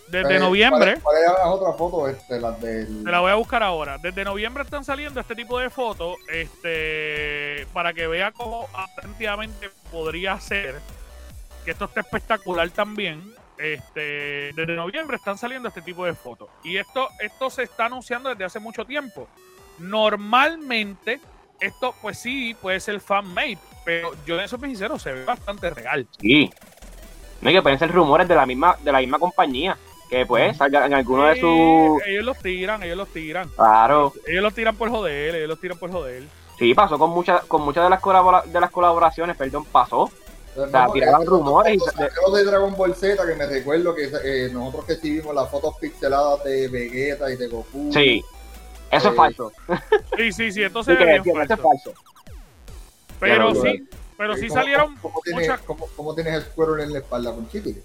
Desde 0.07 0.37
Eh, 0.37 0.39
noviembre. 0.39 0.97
¿Cuál 1.03 1.17
es, 1.17 1.23
cuál 1.29 1.37
es 1.37 1.43
la 1.43 1.47
otra 1.51 1.73
foto? 1.73 2.07
Este, 2.07 2.39
las 2.39 2.59
del. 2.59 3.03
Te 3.03 3.11
la 3.11 3.19
voy 3.19 3.31
a 3.31 3.35
buscar 3.35 3.61
ahora. 3.61 3.97
Desde 3.99 4.23
noviembre 4.25 4.63
están 4.63 4.83
saliendo 4.83 5.19
este 5.19 5.35
tipo 5.35 5.59
de 5.59 5.69
fotos. 5.69 6.15
Este. 6.27 7.67
Para 7.73 7.93
que 7.93 8.07
vea 8.07 8.31
cómo 8.31 8.67
aparentemente 8.73 9.69
podría 9.91 10.39
ser. 10.39 10.79
Que 11.63 11.71
esto 11.71 11.85
está 11.85 11.99
espectacular 11.99 12.67
también. 12.71 13.21
Este. 13.59 14.51
Desde 14.55 14.75
noviembre 14.75 15.17
están 15.17 15.37
saliendo 15.37 15.67
este 15.67 15.83
tipo 15.83 16.05
de 16.05 16.15
fotos. 16.15 16.49
Y 16.63 16.77
esto, 16.77 17.07
esto 17.19 17.51
se 17.51 17.61
está 17.63 17.85
anunciando 17.85 18.29
desde 18.29 18.45
hace 18.45 18.59
mucho 18.59 18.85
tiempo. 18.85 19.27
Normalmente. 19.77 21.19
Esto, 21.59 21.93
pues 22.01 22.17
sí, 22.17 22.55
puede 22.59 22.79
ser 22.79 22.99
fan-made. 22.99 23.57
Pero 23.85 24.13
yo, 24.25 24.37
de 24.37 24.45
eso 24.45 24.57
soy 24.57 24.69
sincero, 24.69 24.97
se 24.97 25.11
ve 25.11 25.25
bastante 25.25 25.69
real. 25.69 26.07
Sí. 26.19 26.49
No 27.41 27.49
hay 27.49 27.55
que 27.55 27.61
pueden 27.61 27.79
ser 27.79 27.91
rumores 27.91 28.27
de 28.27 28.35
la 28.35 28.45
misma, 28.45 28.75
de 28.83 28.91
la 28.91 28.99
misma 28.99 29.19
compañía. 29.19 29.77
Que 30.09 30.25
pues 30.25 30.57
salga 30.57 30.87
en 30.87 30.93
alguno 30.95 31.25
de 31.25 31.35
Sí, 31.35 31.41
sus. 31.41 32.01
Ellos 32.07 32.25
los 32.25 32.37
tiran, 32.39 32.81
ellos 32.81 32.97
los 32.97 33.09
tiran. 33.09 33.47
Claro. 33.49 34.11
Ellos 34.25 34.41
los 34.41 34.53
tiran 34.55 34.75
por 34.75 34.89
joder, 34.89 35.35
ellos 35.35 35.49
los 35.49 35.59
tiran 35.61 35.77
por 35.77 35.91
joder. 35.91 36.23
Sí, 36.57 36.73
pasó 36.73 36.97
con 36.97 37.11
muchas 37.11 37.41
con 37.45 37.61
muchas 37.61 37.83
de 37.83 37.91
las 37.91 38.01
colabora- 38.01 38.43
de 38.43 38.59
las 38.59 38.71
colaboraciones, 38.71 39.37
perdón, 39.37 39.65
pasó. 39.65 40.09
Entonces, 40.49 40.71
sea, 40.71 40.85
no, 40.87 40.91
tiraban 40.93 41.13
cuando- 41.25 41.31
rumores 41.37 41.75
y 41.75 41.77
de 42.37 42.43
Dragon 42.43 42.75
Ball 42.75 42.95
Z, 42.95 43.23
que 43.27 43.35
me 43.35 43.45
recuerdo 43.45 43.93
que 43.93 44.09
eh, 44.23 44.49
nosotros 44.51 44.87
recibimos 44.87 45.33
las 45.35 45.47
fotos 45.49 45.75
pixeladas 45.79 46.43
de 46.43 46.67
Vegeta 46.69 47.31
y 47.31 47.37
de 47.37 47.47
Goku. 47.47 47.91
Sí, 47.93 48.23
eso 48.89 49.07
Eh, 49.07 49.11
es 49.11 49.15
falso. 49.15 49.51
Sí, 50.17 50.31
sí, 50.31 50.51
sí, 50.51 50.61
que 50.97 51.05
decía, 51.05 51.33
eso 51.33 51.41
es 51.43 51.47
falso. 51.47 51.57
falso. 51.57 51.93
Pero 53.19 53.49
Pero, 53.53 53.61
sí, 53.61 53.87
pero 54.19 54.35
sí 54.35 54.47
¿Cómo- 54.49 54.59
salieron 54.61 54.95
cómo, 54.97 55.13
cómo 55.15 55.21
tienes, 55.23 55.47
muchas. 55.49 55.61
cómo, 55.65 55.87
cómo 55.95 56.13
tienes 56.13 56.33
el 56.35 56.43
cuero 56.51 56.77
en 56.77 56.91
la 56.93 56.99
espalda 56.99 57.31
con 57.33 57.49
chicle? 57.49 57.81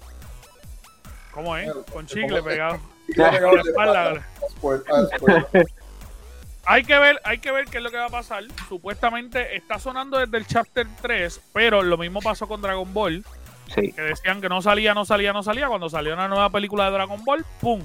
¿Cómo 1.33 1.55
es? 1.57 1.71
¿Cómo- 1.71 1.85
Con 1.85 2.05
chicle 2.05 2.43
pegado. 2.43 2.79
Pegado 3.07 3.49
en 3.51 3.55
la 3.55 3.61
espalda. 3.61 4.27
Hay 6.67 6.83
que 6.83 6.97
ver, 6.97 7.21
hay 7.23 7.37
que 7.37 7.51
ver 7.51 7.65
qué 7.65 7.77
es 7.77 7.83
lo 7.83 7.91
que 7.91 7.97
va 7.97 8.05
a 8.05 8.09
pasar. 8.09 8.43
Supuestamente 8.67 9.55
está 9.55 9.77
sonando 9.77 10.17
desde 10.17 10.35
el 10.37 10.47
chapter 10.47 10.87
3, 10.99 11.39
pero 11.53 11.83
lo 11.83 11.95
mismo 11.95 12.21
pasó 12.21 12.47
con 12.47 12.59
Dragon 12.61 12.91
Ball, 12.91 13.23
Sí, 13.73 13.91
que 13.93 14.01
decían 14.01 14.41
que 14.41 14.49
no 14.49 14.61
salía, 14.63 14.93
no 14.95 15.05
salía, 15.05 15.31
no 15.31 15.43
salía. 15.43 15.67
Cuando 15.67 15.89
salió 15.89 16.13
una 16.15 16.27
nueva 16.27 16.49
película 16.49 16.85
de 16.85 16.91
Dragon 16.91 17.23
Ball, 17.23 17.45
¡pum! 17.61 17.81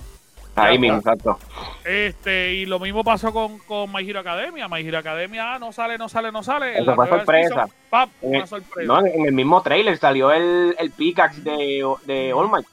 Ahí 0.63 0.75
Ya 0.75 0.81
mismo, 0.81 0.99
está. 0.99 1.13
exacto. 1.13 1.39
Este, 1.85 2.55
y 2.55 2.67
lo 2.67 2.79
mismo 2.79 3.03
pasó 3.05 3.33
con, 3.33 3.59
con 3.61 3.93
My 3.93 4.09
Hero 4.09 4.21
Academia. 4.21 4.69
My 4.69 4.81
Hero 4.87 4.99
Academia, 4.99 5.55
ah, 5.55 5.59
no 5.59 5.73
sale, 5.73 5.99
no 5.99 6.09
sale, 6.09 6.31
no 6.33 6.43
sale. 6.43 6.77
En 6.77 6.83
Eso 6.83 6.95
fue 6.95 7.09
sorpresa. 7.09 7.49
season, 7.49 7.71
¡pap! 7.91 8.11
En 8.23 8.29
una 8.31 8.39
el- 8.41 8.47
sorpresa. 8.47 8.87
No, 8.93 9.07
en 9.07 9.27
el 9.27 9.33
mismo 9.33 9.63
trailer 9.63 9.97
salió 9.99 10.31
el, 10.33 10.75
el 10.79 10.91
Pickaxe 10.91 11.41
de, 11.43 11.85
de 12.05 12.33
All 12.33 12.51
Might. 12.51 12.67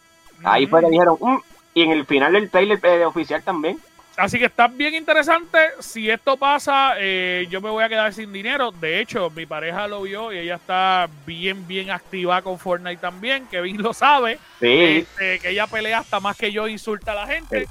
Ahí 0.43 0.63
Ujú. 0.65 0.71
fue 0.71 0.81
que 0.83 0.89
dijeron, 0.89 1.17
"Mm", 1.19 1.37
y 1.73 1.83
en 1.83 1.91
el 1.91 2.05
final 2.05 2.33
del 2.33 2.49
trailer 2.49 2.79
eh, 2.83 3.05
oficial 3.05 3.41
también. 3.43 3.77
Así 4.17 4.39
que 4.39 4.45
está 4.45 4.67
bien 4.67 4.95
interesante. 4.95 5.59
Si 5.79 6.09
esto 6.09 6.37
pasa, 6.37 6.93
eh, 6.97 7.45
yo 7.51 7.61
me 7.61 7.69
voy 7.69 7.83
a 7.83 7.89
quedar 7.89 8.11
sin 8.13 8.33
dinero. 8.33 8.71
De 8.71 8.99
hecho, 8.99 9.29
mi 9.29 9.45
pareja 9.45 9.87
lo 9.87 10.01
vio 10.01 10.33
y 10.33 10.39
ella 10.39 10.55
está 10.55 11.07
bien, 11.25 11.67
bien 11.67 11.91
activa 11.91 12.41
con 12.41 12.57
Fortnite 12.57 12.97
también. 12.99 13.47
Kevin 13.47 13.81
lo 13.81 13.93
sabe. 13.93 14.39
Sí, 14.59 15.05
Este, 15.07 15.39
que 15.39 15.49
ella 15.51 15.67
pelea 15.67 15.99
hasta 15.99 16.19
más 16.19 16.35
que 16.35 16.51
yo, 16.51 16.67
insulta 16.67 17.11
a 17.11 17.15
la 17.15 17.27
gente. 17.27 17.67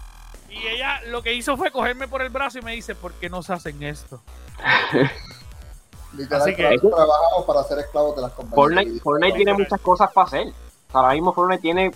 Y 0.48 0.66
ella 0.68 1.00
lo 1.08 1.20
que 1.22 1.34
hizo 1.34 1.56
fue 1.56 1.72
cogerme 1.72 2.06
por 2.06 2.22
el 2.22 2.28
brazo 2.30 2.60
y 2.60 2.62
me 2.62 2.72
dice, 2.72 2.94
¿por 2.94 3.12
qué 3.14 3.28
no 3.28 3.42
se 3.42 3.52
hacen 3.52 3.82
esto? 3.82 4.22
Literal, 6.16 6.42
Así 6.42 6.54
que- 6.54 6.62
tra- 6.68 6.80
trabajamos 6.80 7.44
para 7.46 7.62
ser 7.64 7.78
esclavos 7.80 8.16
de 8.16 8.22
las 8.22 8.32
compañías. 8.32 8.54
Fortnite, 8.54 9.00
Fortnite 9.00 9.36
tiene 9.36 9.52
muchas 9.54 9.80
cosas 9.80 10.12
para 10.12 10.26
hacer. 10.28 10.46
Ahora 10.92 11.12
mismo 11.12 11.32
Fortnite 11.34 11.60
tiene 11.60 11.90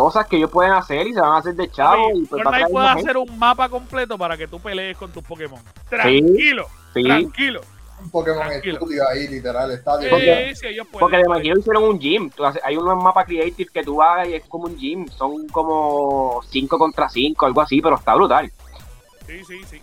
cosas 0.00 0.26
que 0.26 0.36
ellos 0.36 0.50
pueden 0.50 0.72
hacer 0.72 1.06
y 1.06 1.14
se 1.14 1.20
van 1.20 1.32
a 1.32 1.36
hacer 1.38 1.54
de 1.54 1.70
chavo. 1.70 2.10
y 2.14 2.24
pues 2.26 2.42
Fortnite 2.42 2.70
puede 2.70 2.86
hacer 2.88 3.16
un 3.16 3.38
mapa 3.38 3.68
completo 3.68 4.16
para 4.18 4.36
que 4.36 4.46
tú 4.48 4.60
pelees 4.60 4.96
con 4.96 5.12
tus 5.12 5.22
Pokémon. 5.22 5.60
Sí. 5.60 5.72
Tranquilo. 5.90 6.66
Sí, 6.94 7.02
tranquilo. 7.02 7.60
Un 8.00 8.10
Pokémon 8.10 8.46
Tranquilo. 8.46 8.76
Studio 8.76 9.02
ahí, 9.08 9.26
literal. 9.26 9.70
Está 9.72 9.92
Porque- 10.08 10.50
Sí, 10.50 10.60
sí, 10.60 10.66
ellos 10.68 10.86
pueden. 10.86 11.00
porque 11.00 11.16
de 11.16 11.48
Hero 11.48 11.58
hicieron 11.58 11.82
un 11.84 11.98
gym. 11.98 12.30
Hay 12.62 12.76
unos 12.76 13.02
mapas 13.02 13.26
creative 13.26 13.70
que 13.72 13.82
tú 13.82 13.96
vas 13.96 14.28
y 14.28 14.34
es 14.34 14.44
como 14.46 14.66
un 14.66 14.76
gym. 14.76 15.08
Son 15.08 15.48
como 15.48 16.40
5 16.48 16.78
contra 16.78 17.08
5, 17.08 17.44
algo 17.46 17.60
así, 17.60 17.80
pero 17.82 17.96
está 17.96 18.14
brutal. 18.14 18.50
Sí, 19.26 19.44
sí, 19.44 19.60
sí. 19.68 19.80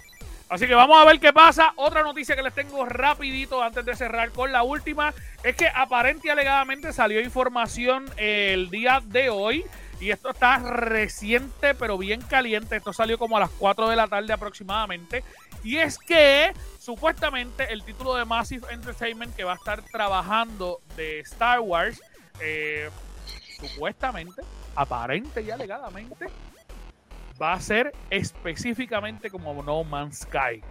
Así 0.47 0.67
que 0.67 0.75
vamos 0.75 0.97
a 1.01 1.06
ver 1.06 1.19
qué 1.19 1.34
pasa. 1.34 1.73
Otra 1.75 2.04
noticia 2.04 2.36
que 2.36 2.43
les 2.43 2.54
tengo 2.54 2.86
rapidito 2.86 3.62
antes 3.62 3.84
de 3.84 3.95
cerrar 3.95 4.30
con 4.32 4.51
la 4.51 4.63
última 4.63 5.13
es 5.43 5.56
que 5.56 5.67
aparente 5.67 6.28
y 6.28 6.32
alegadamente 6.32 6.93
salió 6.93 7.19
información 7.19 8.06
el 8.15 8.69
día 8.69 9.01
de 9.06 9.30
hoy 9.30 9.65
y 10.00 10.12
esto 10.12 10.30
está 10.30 10.58
reciente 10.60 11.74
pero 11.76 11.98
bien 11.98 12.22
caliente. 12.22 12.76
Esto 12.76 12.94
salió 12.94 13.18
como 13.18 13.38
a 13.38 13.40
las 13.40 13.50
4 13.52 13.90
de 13.90 13.96
la 13.96 14.08
tarde 14.08 14.34
aproximadamente. 14.34 15.24
Y 15.64 15.78
es 15.78 15.98
que 15.98 16.54
supuestamente 16.80 17.72
el 17.72 17.84
título 17.84 18.16
de 18.16 18.26
Massive 18.26 18.68
Entertainment 18.72 19.36
que 19.36 19.44
va 19.44 19.54
a 19.54 19.56
estar 19.56 19.82
trabajando 19.84 20.80
de 20.96 21.20
Star 21.22 21.60
Wars, 21.60 22.02
eh, 22.42 22.90
supuestamente, 23.60 24.42
aparente 24.76 25.42
y 25.42 25.50
alegadamente, 25.50 26.28
va 27.42 27.54
a 27.54 27.60
ser 27.60 27.94
específicamente 28.10 29.30
como 29.30 29.62
No 29.64 29.84
Man's 29.84 30.20
Sky. 30.20 30.62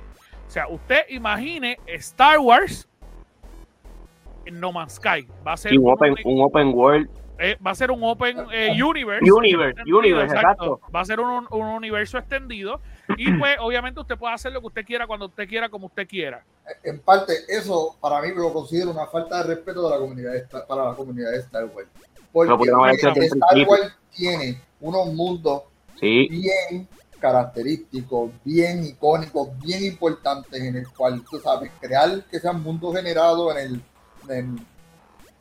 O 0.47 0.51
sea, 0.51 0.69
usted 0.69 1.01
imagine 1.09 1.79
Star 1.87 2.39
Wars 2.39 2.89
en 4.45 4.61
No 4.61 4.73
Man's 4.73 4.95
Sky. 4.95 5.27
Va 5.47 5.55
a 5.55 5.57
ser 5.57 5.73
un, 5.77 5.91
open, 5.91 6.15
un 6.25 6.43
open 6.43 6.69
world. 6.75 7.24
Eh, 7.39 7.57
va 7.65 7.73
a 7.73 7.75
ser 7.75 7.91
un 7.91 8.03
Open 8.03 8.39
eh, 8.53 8.71
Universe. 8.83 9.31
Universe, 9.31 9.83
universe, 9.87 10.35
exacto. 10.35 10.81
Va 10.95 11.01
a 11.01 11.05
ser 11.05 11.21
un, 11.21 11.47
un 11.51 11.67
universo 11.67 12.19
extendido. 12.19 12.81
Y 13.17 13.33
pues, 13.39 13.57
obviamente, 13.61 14.01
usted 14.01 14.17
puede 14.17 14.35
hacer 14.35 14.53
lo 14.53 14.61
que 14.61 14.67
usted 14.69 14.85
quiera, 14.85 15.07
cuando 15.07 15.27
usted 15.27 15.49
quiera, 15.49 15.69
como 15.69 15.87
usted 15.87 16.07
quiera. 16.07 16.45
En 16.83 17.01
parte, 17.01 17.33
eso 17.49 17.97
para 18.01 18.21
mí 18.23 18.29
lo 18.35 18.53
considero 18.53 18.91
una 18.91 19.07
falta 19.07 19.43
de 19.43 19.55
respeto 19.55 19.85
de 19.85 19.91
la 19.91 19.99
comunidad 19.99 20.33
de 20.33 20.39
Star- 20.39 20.67
para 20.67 20.85
la 20.85 20.95
comunidad 20.95 21.31
de 21.33 21.39
Star 21.39 21.65
Wars. 21.67 21.89
Porque 22.33 22.53
hecho 22.95 23.09
desde 23.09 23.27
el 23.27 23.33
Star. 23.43 23.69
Wars 23.69 23.97
tiene 24.11 24.61
unos 24.81 25.07
mundos 25.13 25.63
Sí, 26.01 26.27
bien 26.29 26.89
característicos, 27.21 28.31
bien 28.45 28.85
icónicos, 28.85 29.49
bien 29.61 29.85
importantes, 29.85 30.61
en 30.63 30.77
el 30.77 30.89
cual 30.89 31.23
tú 31.31 31.39
sabes, 31.41 31.71
crear 31.81 32.23
que 32.31 32.39
sean 32.41 32.63
mundos 32.63 32.95
generados 32.97 33.57
en 33.57 33.59
el, 33.59 33.83
en- 34.37 34.67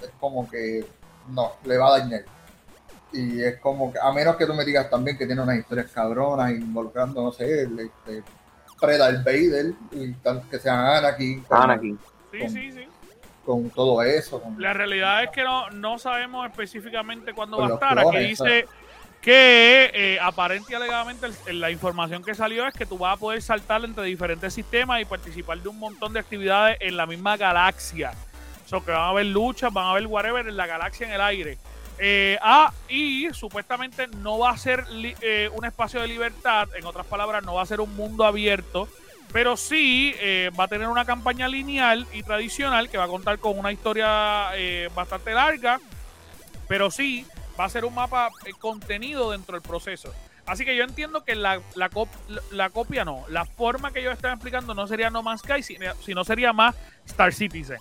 es 0.02 0.10
como 0.20 0.50
que 0.50 0.86
no, 1.30 1.54
le 1.66 1.78
va 1.78 1.88
a 1.96 2.00
dañar. 2.00 2.24
Y 3.12 3.42
es 3.44 3.60
como 3.60 3.94
que, 3.94 4.00
a 4.02 4.12
menos 4.12 4.36
que 4.38 4.46
tú 4.48 4.54
me 4.54 4.66
digas 4.66 4.90
también 4.90 5.18
que 5.18 5.26
tiene 5.28 5.42
unas 5.42 5.58
historias 5.58 5.92
cabronas 5.92 6.52
involucrando, 6.52 7.22
no 7.24 7.32
sé, 7.32 7.62
el, 7.64 7.80
este, 7.80 8.24
Predal 8.82 9.24
Vader, 9.24 9.74
y 9.92 10.12
tal, 10.14 10.44
que 10.50 10.60
sean 10.60 10.80
Anakin, 10.80 11.42
con, 11.44 11.62
Anakin. 11.62 12.00
Sí, 12.32 12.40
Con- 12.40 12.50
sí, 12.50 12.72
sí. 12.72 12.88
con 13.46 13.70
todo 13.70 14.02
eso. 14.02 14.42
con- 14.42 14.60
La 14.62 14.74
realidad 14.74 15.24
es 15.24 15.30
que 15.30 15.44
no, 15.44 15.70
no 15.70 16.00
sabemos 16.00 16.50
específicamente 16.50 17.34
cuándo 17.34 17.60
va 17.60 17.68
a 17.68 17.74
estar. 17.76 18.00
Aquí 18.00 18.18
dice 18.18 18.66
que 19.22 19.90
eh, 19.94 20.20
aparente 20.20 20.74
y 20.74 20.76
alegadamente 20.76 21.28
el- 21.46 21.62
la 21.62 21.72
información 21.72 22.24
que 22.24 22.34
salió 22.36 22.68
es 22.68 22.74
que 22.74 22.86
tú 22.86 22.98
vas 22.98 23.14
a 23.16 23.18
poder 23.18 23.42
saltar 23.42 23.86
entre 23.86 24.04
diferentes 24.04 24.54
sistemas 24.54 25.00
y 25.02 25.06
participar 25.06 25.60
de 25.60 25.70
un 25.70 25.80
montón 25.80 26.12
de 26.12 26.20
actividades 26.20 26.78
en 26.82 26.98
la 26.98 27.06
misma 27.06 27.38
galaxia. 27.38 28.12
O 28.66 28.70
sea, 28.70 28.80
que 28.80 28.92
van 28.92 29.02
a 29.02 29.10
haber 29.10 29.26
luchas, 29.28 29.72
van 29.72 29.86
a 29.86 29.92
haber 29.92 30.08
whatever 30.08 30.48
en 30.48 30.58
la 30.58 30.68
galaxia 30.68 31.08
en 31.08 31.14
el 31.14 31.22
aire. 31.22 31.58
Eh, 32.00 32.38
ah, 32.42 32.74
y 32.90 33.30
supuestamente 33.34 34.08
no 34.08 34.40
va 34.40 34.50
a 34.52 34.58
ser 34.58 34.86
eh, 34.92 35.50
un 35.54 35.66
espacio 35.66 36.02
de 36.02 36.08
libertad, 36.08 36.68
en 36.76 36.86
otras 36.86 37.06
palabras, 37.06 37.44
no 37.44 37.56
va 37.56 37.62
a 37.62 37.66
ser 37.66 37.82
un 37.82 37.96
mundo 37.96 38.26
abierto, 38.26 38.88
pero 39.32 39.58
sí 39.58 40.16
eh, 40.20 40.52
va 40.60 40.66
a 40.66 40.68
tener 40.68 40.88
una 40.88 41.06
campaña 41.06 41.48
lineal 41.48 42.08
y 42.14 42.24
tradicional 42.24 42.90
que 42.90 42.98
va 42.98 43.06
a 43.06 43.08
contar 43.08 43.40
con 43.40 43.58
una 43.58 43.72
historia 43.72 44.52
bastante 44.96 45.34
larga, 45.34 45.80
pero 46.68 46.90
sí 46.90 47.26
va 47.60 47.66
a 47.66 47.70
ser 47.70 47.86
un 47.86 47.94
mapa 47.94 48.30
contenido 48.60 49.32
dentro 49.32 49.54
del 49.54 49.62
proceso. 49.62 50.12
Así 50.46 50.66
que 50.66 50.76
yo 50.76 50.84
entiendo 50.84 51.24
que 51.24 51.36
la, 51.36 51.62
la, 51.76 51.90
la 52.52 52.70
copia 52.70 53.06
no, 53.06 53.24
la 53.30 53.46
forma 53.46 53.92
que 53.92 54.04
yo 54.04 54.12
estaba 54.12 54.34
explicando 54.34 54.74
no 54.74 54.88
sería 54.88 55.10
No 55.10 55.24
Man's 55.24 55.42
Sky, 55.42 55.64
sino 56.02 56.24
sería 56.26 56.52
más 56.52 56.76
Star 57.06 57.34
Citizen, 57.34 57.78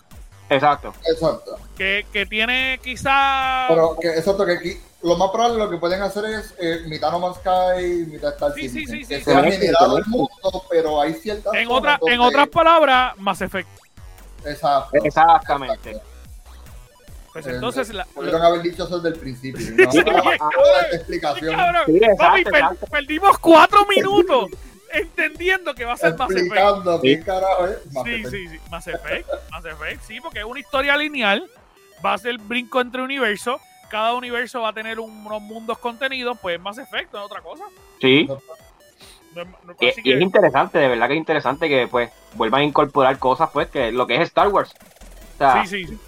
Exacto. 0.55 0.93
Exacto. 1.07 1.59
que, 1.77 2.07
que 2.13 2.27
tiene 2.27 2.79
quizá... 2.83 3.67
Pero 3.69 3.97
que, 4.01 4.09
exacto, 4.09 4.45
que 4.47 4.53
aquí 4.53 4.81
lo 5.03 5.17
más 5.17 5.31
probable 5.31 5.59
lo 5.59 5.71
que 5.71 5.77
pueden 5.79 6.01
hacer 6.03 6.25
es 6.27 6.55
eh, 6.61 6.83
mitad 6.87 7.11
No 7.11 7.19
Man's 7.19 7.37
Sky, 7.39 8.07
mitad 8.07 8.33
Star 8.35 8.53
Sí, 8.55 8.69
sí, 8.69 8.87
sí, 8.87 9.05
que 9.05 9.19
sí. 9.19 9.25
se 9.25 9.31
ha 9.33 9.35
Conecten, 9.37 9.61
generado 9.61 9.99
el 9.99 10.07
mundo, 10.07 10.65
pero 10.71 11.01
hay 11.01 11.15
ciertas 11.15 11.53
en, 11.55 11.69
otra, 11.71 11.99
en 12.07 12.21
otras 12.21 12.49
palabras, 12.49 13.15
Mass 13.19 13.41
Effect. 13.43 13.69
Exacto. 14.45 14.97
Exactamente. 15.05 16.01
Pues 17.33 17.47
Eh, 17.47 17.51
entonces, 17.55 17.89
la, 17.95 18.05
Pudieron 18.05 18.43
haber 18.43 18.61
dicho 18.63 18.85
eso 18.85 19.01
desde 19.01 19.17
el 19.17 19.21
principio. 19.21 19.67
No, 19.77 19.91
Sí, 19.91 19.99
explicación. 20.93 21.57
cabrón, 21.57 21.83
Sí, 21.87 21.97
exacto, 21.97 22.51
papi, 22.51 22.91
perdimos 22.91 23.39
cuatro 23.39 23.87
minutos 23.87 24.47
entendiendo 24.93 25.75
que 25.75 25.85
va 25.85 25.93
a 25.95 25.97
ser 25.97 26.17
Mass 26.17 26.31
Effect. 26.31 26.47
Explicando 26.47 27.01
Sí. 27.01 27.17
qué 27.17 27.23
carajo. 27.25 27.63
Mass 27.93 28.05
Sí, 28.05 28.11
Effect. 28.11 28.29
sí, 28.31 28.49
sí, 28.49 28.59
Mass 28.71 28.87
Effect, 28.89 29.29
Mass 29.51 29.65
Effect, 29.65 30.03
sí, 30.05 30.21
porque 30.21 30.39
es 30.41 30.45
una 30.45 30.61
historia 30.61 30.97
lineal, 30.97 31.49
va 32.05 32.15
a 32.15 32.19
ser 32.19 32.39
brinco 32.39 32.81
entre 32.81 33.03
universos, 33.03 33.61
cada 33.91 34.15
universo 34.15 34.61
va 34.63 34.71
a 34.71 34.73
tener 34.73 34.99
un- 35.01 35.27
unos 35.27 35.43
mundos 35.43 35.79
contenidos, 35.79 36.39
pues 36.41 36.61
Mass 36.61 36.79
Effect, 36.79 37.13
no 37.13 37.21
es 37.21 37.25
otra 37.27 37.41
cosa. 37.43 37.65
Sí. 38.01 38.27
No 38.27 38.35
es- 39.43 39.49
no- 39.65 39.75
Y, 39.81 40.13
es 40.13 40.21
interesante, 40.21 40.79
de 40.79 40.89
verdad 40.89 41.07
que 41.09 41.15
es 41.15 41.19
interesante 41.19 41.69
que 41.69 41.87
pues 41.89 42.11
vuelvan 42.35 42.61
a 42.63 42.65
incorporar 42.65 43.19
cosas 43.19 43.51
pues 43.53 43.69
que 43.69 43.91
lo 43.93 44.07
que 44.07 44.17
es 44.17 44.21
Star 44.23 44.49
Wars. 44.49 44.75
O 45.35 45.39
sea, 45.39 45.65
sí, 45.67 45.85
sí, 45.85 45.87
sí. 45.87 45.99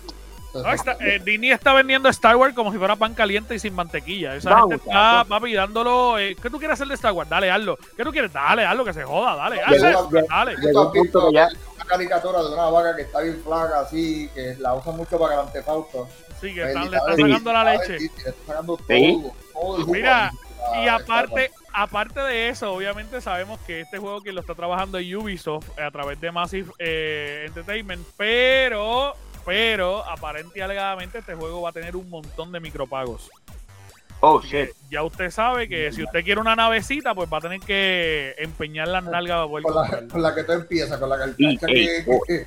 No, 0.62 0.72
está- 0.72 0.96
eh, 1.00 1.20
Disney 1.24 1.50
está 1.50 1.72
vendiendo 1.72 2.09
Star 2.09 2.36
Wars 2.36 2.55
como 2.55 2.72
si 2.72 2.78
fuera 2.78 2.96
pan 2.96 3.14
caliente 3.14 3.55
y 3.55 3.59
sin 3.59 3.74
mantequilla. 3.74 4.36
Esa 4.36 4.50
No, 4.50 4.68
gente 4.68 4.76
está, 4.76 5.24
papi, 5.28 5.52
dándolo. 5.55 6.18
eh, 6.18 6.36
¿Qué 6.40 6.48
tú 6.50 6.59
quieres 6.59 6.74
hacer 6.74 6.86
de 6.88 6.94
Star 6.94 7.12
Wars? 7.12 7.28
Dale, 7.28 7.50
hazlo. 7.50 7.76
¿Qué 7.96 8.05
tú 8.05 8.12
quieres? 8.12 8.32
Dale, 8.32 8.64
hazlo, 8.64 8.84
que 8.84 8.92
se 8.92 9.02
joda, 9.05 9.34
dale. 9.36 9.61
Hazlo, 9.62 10.09
dale. 10.28 10.57
llegó 10.61 10.86
un 10.86 10.92
punto 10.92 11.28
que 11.28 11.34
ya- 11.34 11.48
una 11.76 11.84
caricatura 11.86 12.42
de 12.42 12.52
una 12.52 12.64
vaca 12.70 12.96
que 12.96 13.02
está 13.02 13.20
bien 13.20 13.40
flaca, 13.44 13.80
así, 13.80 14.30
que 14.34 14.57
la 14.61 14.74
usan 14.74 14.96
mucho 14.96 15.18
para 15.18 15.34
el 15.34 15.40
antefausto. 15.40 16.09
Sí, 16.40 16.55
que 16.55 16.62
están, 16.66 16.90
le 16.90 16.96
están 16.96 17.16
Sí. 17.16 17.22
sacando 17.22 17.52
la 17.52 17.64
leche. 17.64 17.98
Sí, 17.98 18.11
le 18.24 18.30
está 18.30 18.46
sacando 18.46 18.78
Sí. 18.88 19.22
todo, 19.52 19.76
el 19.78 19.86
Mira, 19.86 20.30
Y 20.82 20.88
a 20.88 20.94
aparte, 20.96 21.50
aparte 21.74 22.20
de 22.20 22.48
eso, 22.48 22.72
obviamente 22.72 23.20
sabemos 23.20 23.61
que 23.66 23.82
este 23.82 23.98
juego 23.98 24.22
que 24.22 24.32
lo 24.32 24.40
está 24.40 24.55
trabajando 24.55 24.96
Ubisoft 24.96 25.78
a 25.78 25.90
través 25.90 26.18
de 26.22 26.32
Massive 26.32 26.70
eh, 26.78 27.44
Entertainment, 27.48 28.02
pero, 28.16 29.14
pero 29.45 30.05
aparente 30.09 30.59
y 30.59 30.62
alegadamente 30.62 31.18
este 31.18 31.34
juego 31.34 31.62
va 31.62 31.70
a 31.70 31.72
tener 31.72 31.97
un 31.97 32.09
montón 32.09 32.53
de 32.53 32.61
micropagos. 32.61 33.30
Oh, 34.20 34.40
shit. 34.40 34.70
Ya 34.90 35.03
usted 35.03 35.30
sabe 35.30 35.68
que 35.68 35.92
si 35.92 36.03
usted 36.03 36.24
quiere 36.24 36.40
una 36.40 36.57
navecita, 36.57 37.14
pues 37.14 37.28
va 37.30 37.38
a 37.38 37.40
tener 37.42 37.61
que 37.61 38.34
empeñar 38.38 38.88
las 38.88 39.05
nalgas 39.05 39.36
para 39.36 39.49
poder 39.49 39.62
Con 39.64 39.74
la, 39.74 40.09
con 40.09 40.22
la 40.22 40.34
que 40.34 40.45
tú 40.45 40.53
empiezas, 40.53 40.99
con 40.99 41.11
la 41.11 41.18
que, 41.18 42.47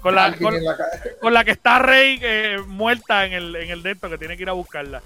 Con 0.00 0.14
la, 0.14 0.36
con, 0.36 0.64
la 0.64 0.76
con 1.20 1.32
la 1.32 1.44
que 1.44 1.52
está 1.52 1.78
Rey 1.78 2.18
eh, 2.22 2.58
muerta 2.66 3.24
en 3.24 3.34
el, 3.34 3.54
en 3.54 3.70
el 3.70 3.82
de 3.84 3.92
esto, 3.92 4.10
que 4.10 4.18
tiene 4.18 4.36
que 4.36 4.42
ir 4.42 4.48
a 4.48 4.54
buscarla. 4.54 5.00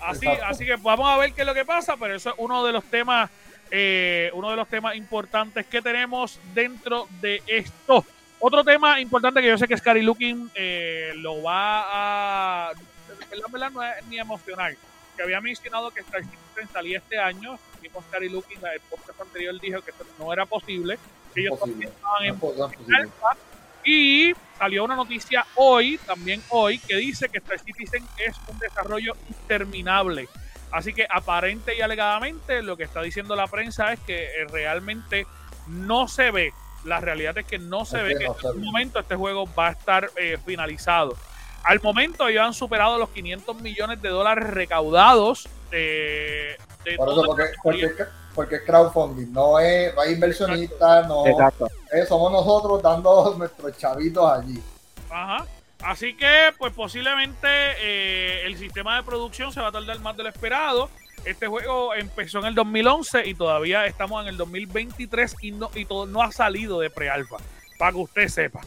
Así, 0.00 0.26
Exacto. 0.26 0.44
así 0.46 0.64
que 0.64 0.76
vamos 0.76 1.06
a 1.08 1.18
ver 1.18 1.32
qué 1.32 1.42
es 1.42 1.46
lo 1.46 1.54
que 1.54 1.64
pasa, 1.66 1.96
pero 1.98 2.14
eso 2.14 2.30
es 2.30 2.36
uno 2.38 2.64
de 2.64 2.72
los 2.72 2.84
temas, 2.84 3.28
eh, 3.70 4.30
uno 4.32 4.50
de 4.50 4.56
los 4.56 4.68
temas 4.68 4.96
importantes 4.96 5.66
que 5.66 5.82
tenemos 5.82 6.40
dentro 6.54 7.08
de 7.20 7.42
esto. 7.46 8.06
Otro 8.38 8.62
tema 8.64 9.00
importante 9.00 9.40
que 9.40 9.48
yo 9.48 9.58
sé 9.58 9.66
que 9.66 9.76
Scary 9.76 10.02
Looking 10.02 10.50
eh, 10.54 11.12
lo 11.16 11.42
va 11.42 12.68
a. 12.68 12.72
En 12.72 13.52
verdad, 13.52 13.68
en 13.68 13.74
no 13.74 13.82
es 13.82 14.06
ni 14.06 14.18
emocional. 14.18 14.76
Que 15.16 15.22
había 15.22 15.40
mencionado 15.40 15.90
que 15.90 16.00
Star 16.00 16.22
Citizen 16.22 16.68
salía 16.72 16.98
este 16.98 17.18
año. 17.18 17.58
Mismo 17.80 18.02
Scary 18.02 18.28
Looking, 18.28 18.58
el 18.74 18.80
podcast 18.90 19.20
anterior 19.20 19.58
dijo 19.60 19.80
que 19.80 19.90
esto 19.90 20.04
no 20.18 20.32
era 20.32 20.44
posible. 20.44 20.98
Que 21.34 21.40
ellos 21.42 21.58
también 21.58 21.90
estaban 21.90 22.24
en 22.24 22.34
No 22.34 22.40
posible. 22.40 22.96
alfa. 22.98 23.36
Y 23.84 24.32
salió 24.58 24.84
una 24.84 24.96
noticia 24.96 25.46
hoy, 25.54 25.96
también 25.98 26.42
hoy, 26.50 26.78
que 26.78 26.96
dice 26.96 27.28
que 27.28 27.38
Star 27.38 27.58
Citizen 27.60 28.04
es 28.18 28.36
un 28.48 28.58
desarrollo 28.58 29.16
interminable. 29.28 30.28
Así 30.72 30.92
que 30.92 31.06
aparente 31.08 31.76
y 31.76 31.80
alegadamente 31.80 32.62
lo 32.62 32.76
que 32.76 32.84
está 32.84 33.00
diciendo 33.00 33.36
la 33.36 33.46
prensa 33.46 33.92
es 33.92 34.00
que 34.00 34.24
eh, 34.24 34.46
realmente 34.50 35.26
no 35.68 36.08
se 36.08 36.30
ve. 36.30 36.52
La 36.86 37.00
realidad 37.00 37.36
es 37.38 37.46
que 37.46 37.58
no 37.58 37.84
se 37.84 37.98
Es 37.98 38.04
ve 38.04 38.18
que 38.18 38.24
en 38.24 38.32
algún 38.44 38.64
momento 38.64 39.00
este 39.00 39.16
juego 39.16 39.48
va 39.58 39.68
a 39.68 39.70
estar 39.72 40.10
eh, 40.16 40.38
finalizado. 40.44 41.16
Al 41.64 41.80
momento 41.82 42.28
ellos 42.28 42.44
han 42.44 42.54
superado 42.54 42.96
los 42.98 43.10
500 43.10 43.60
millones 43.60 44.00
de 44.00 44.08
dólares 44.08 44.48
recaudados 44.48 45.48
de, 45.70 46.56
de 46.84 46.96
Por 46.96 47.10
eso, 47.10 47.22
porque, 47.24 47.44
porque, 47.62 47.90
porque 48.34 48.54
es 48.56 48.62
crowdfunding, 48.62 49.32
no, 49.32 49.58
es, 49.58 49.94
no 49.94 50.00
hay 50.00 50.12
inversionistas, 50.12 51.08
no, 51.08 51.26
Exacto. 51.26 51.68
eh, 51.92 52.06
somos 52.06 52.30
nosotros 52.30 52.80
dando 52.82 53.34
nuestros 53.38 53.76
chavitos 53.76 54.30
allí. 54.30 54.62
Ajá. 55.10 55.44
Así 55.82 56.16
que, 56.16 56.52
pues 56.58 56.72
posiblemente 56.72 57.48
eh, 57.48 58.46
el 58.46 58.56
sistema 58.56 58.96
de 58.96 59.02
producción 59.02 59.52
se 59.52 59.60
va 59.60 59.68
a 59.68 59.72
tardar 59.72 59.98
más 60.00 60.16
de 60.16 60.22
lo 60.22 60.28
esperado. 60.28 60.88
Este 61.26 61.46
juego 61.48 61.92
empezó 61.94 62.38
en 62.38 62.46
el 62.46 62.54
2011 62.54 63.26
y 63.26 63.34
todavía 63.34 63.84
estamos 63.86 64.22
en 64.22 64.28
el 64.28 64.36
2023 64.36 65.34
y 65.42 65.50
no, 65.52 65.70
y 65.74 65.84
todo, 65.84 66.06
no 66.06 66.22
ha 66.22 66.30
salido 66.30 66.78
de 66.80 66.88
pre-alfa. 66.88 67.36
Para 67.78 67.92
que 67.92 67.98
usted 67.98 68.28
sepa. 68.28 68.60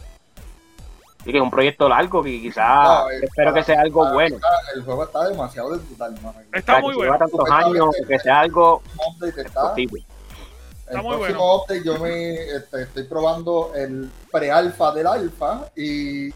Así 1.21 1.31
que 1.31 1.37
es 1.37 1.43
un 1.43 1.49
proyecto 1.49 1.87
largo 1.89 2.21
que 2.23 2.41
quizás 2.41 2.87
No, 2.87 3.09
espero 3.09 3.53
que 3.53 3.63
sea 3.63 3.81
algo 3.81 4.11
bueno. 4.13 4.35
está- 4.35 4.47
el 4.75 4.83
juego 4.83 5.03
está 5.05 5.27
demasiado 5.29 5.71
de 5.71 5.77
brutal. 5.85 6.15
Está 6.53 6.73
Para 6.73 6.81
muy 6.81 6.93
que 6.95 7.01
lleva 7.01 7.17
bueno. 7.17 7.27
tantos 7.37 7.49
años, 7.51 7.95
que 8.07 8.19
sea 8.19 8.39
algo 8.41 8.81
El 9.21 9.45
está- 9.45 9.61
posible. 9.69 10.03
Está 10.85 10.97
el 10.97 11.03
muy 11.03 11.17
próximo 11.17 11.55
update 11.55 11.83
yo 11.85 11.99
me 11.99 12.33
este, 12.33 12.81
estoy 12.83 13.03
probando 13.03 13.71
el 13.75 14.09
pre-alfa 14.31 14.91
del 14.93 15.07
alfa 15.07 15.69
y 15.75 16.29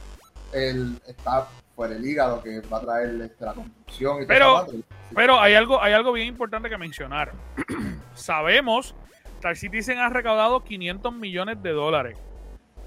el 0.54 1.02
está 1.08 1.48
por 1.76 1.92
el 1.92 2.06
hígado 2.06 2.42
que 2.44 2.62
va 2.62 2.78
a 2.78 2.82
traer 2.82 3.22
este, 3.22 3.46
la 3.46 3.54
construcción 3.54 4.24
y 4.24 4.26
Pero-. 4.26 4.68
Pero 5.16 5.40
hay 5.40 5.54
algo, 5.54 5.82
hay 5.82 5.94
algo 5.94 6.12
bien 6.12 6.28
importante 6.28 6.70
que 6.70 6.78
mencionar. 6.78 7.32
Sabemos, 8.14 8.96
Star 9.36 9.56
Citizen 9.56 10.00
ha 10.00 10.10
recaudado 10.10 10.64
500 10.64 11.14
millones 11.14 11.62
de 11.62 11.72
dólares. 11.72 12.18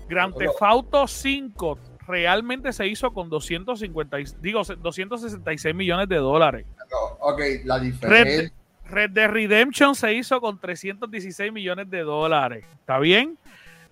Grand 0.09 0.35
Pero- 0.37 0.51
Theft 0.53 0.63
Auto 0.63 1.07
5 1.07 1.79
realmente 2.07 2.73
se 2.73 2.87
hizo 2.87 3.13
con 3.13 3.29
250, 3.29 4.21
y- 4.21 4.25
digo, 4.41 4.63
266 4.63 5.75
millones 5.75 6.09
de 6.09 6.17
dólares. 6.17 6.67
No, 6.91 6.99
ok, 7.21 7.41
la 7.65 7.79
diferencia. 7.81 8.53
Red 8.89 9.11
Dead 9.11 9.29
Redemption 9.29 9.97
se 9.97 10.15
hizo 10.15 10.41
con 10.41 10.61
316 10.61 11.53
millones 11.53 11.91
de 11.91 12.03
dólares. 12.03 12.65
¿Está 12.79 13.01
bien? 13.01 13.37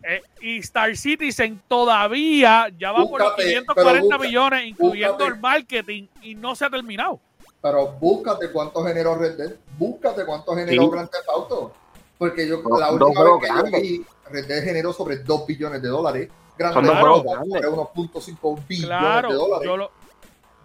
Eh, 0.02 0.20
y 0.40 0.58
Star 0.58 0.96
Citizen 0.96 1.60
todavía 1.68 2.68
ya 2.78 2.92
va 2.92 3.04
por 3.06 3.20
los 3.20 3.30
Búscate, 3.30 3.48
540 3.48 3.74
pero 3.92 4.02
busca- 4.04 4.18
millones, 4.18 4.66
incluyendo 4.66 5.12
búscate. 5.14 5.34
el 5.34 5.40
marketing, 5.40 6.06
y 6.22 6.34
no 6.34 6.54
se 6.54 6.64
ha 6.66 6.70
terminado. 6.70 7.20
Pero 7.62 7.92
búscate 7.92 8.50
cuánto 8.52 8.84
generó 8.84 9.14
Red 9.14 9.36
Dead, 9.36 9.54
búscate 9.78 10.24
cuánto 10.26 10.54
generó 10.54 10.82
Sí. 10.82 10.88
Grand 10.90 11.08
Theft 11.10 11.28
Auto. 11.28 11.72
Porque 12.18 12.46
yo 12.46 12.58
Dos- 12.62 12.78
la 12.78 12.90
última 12.92 13.24
vez 13.24 13.32
que 13.40 13.46
grandes. 13.46 13.72
yo 13.72 13.80
vi, 13.80 14.04
Red 14.30 14.46
Dead 14.46 14.64
generó 14.64 14.92
sobre 14.92 15.16
2 15.18 15.46
billones 15.46 15.80
de 15.82 15.88
dólares. 15.88 16.28
Grand 16.58 16.74
Theft 16.74 16.94
Auto 16.96 17.22
sobre 17.22 17.60
grandes. 17.60 17.70
1.5 17.72 18.60
billones 18.68 18.86
Claro, 18.98 19.28
de 19.30 19.34
dólares. 19.34 19.66
yo 19.66 19.76
lo, 19.76 19.90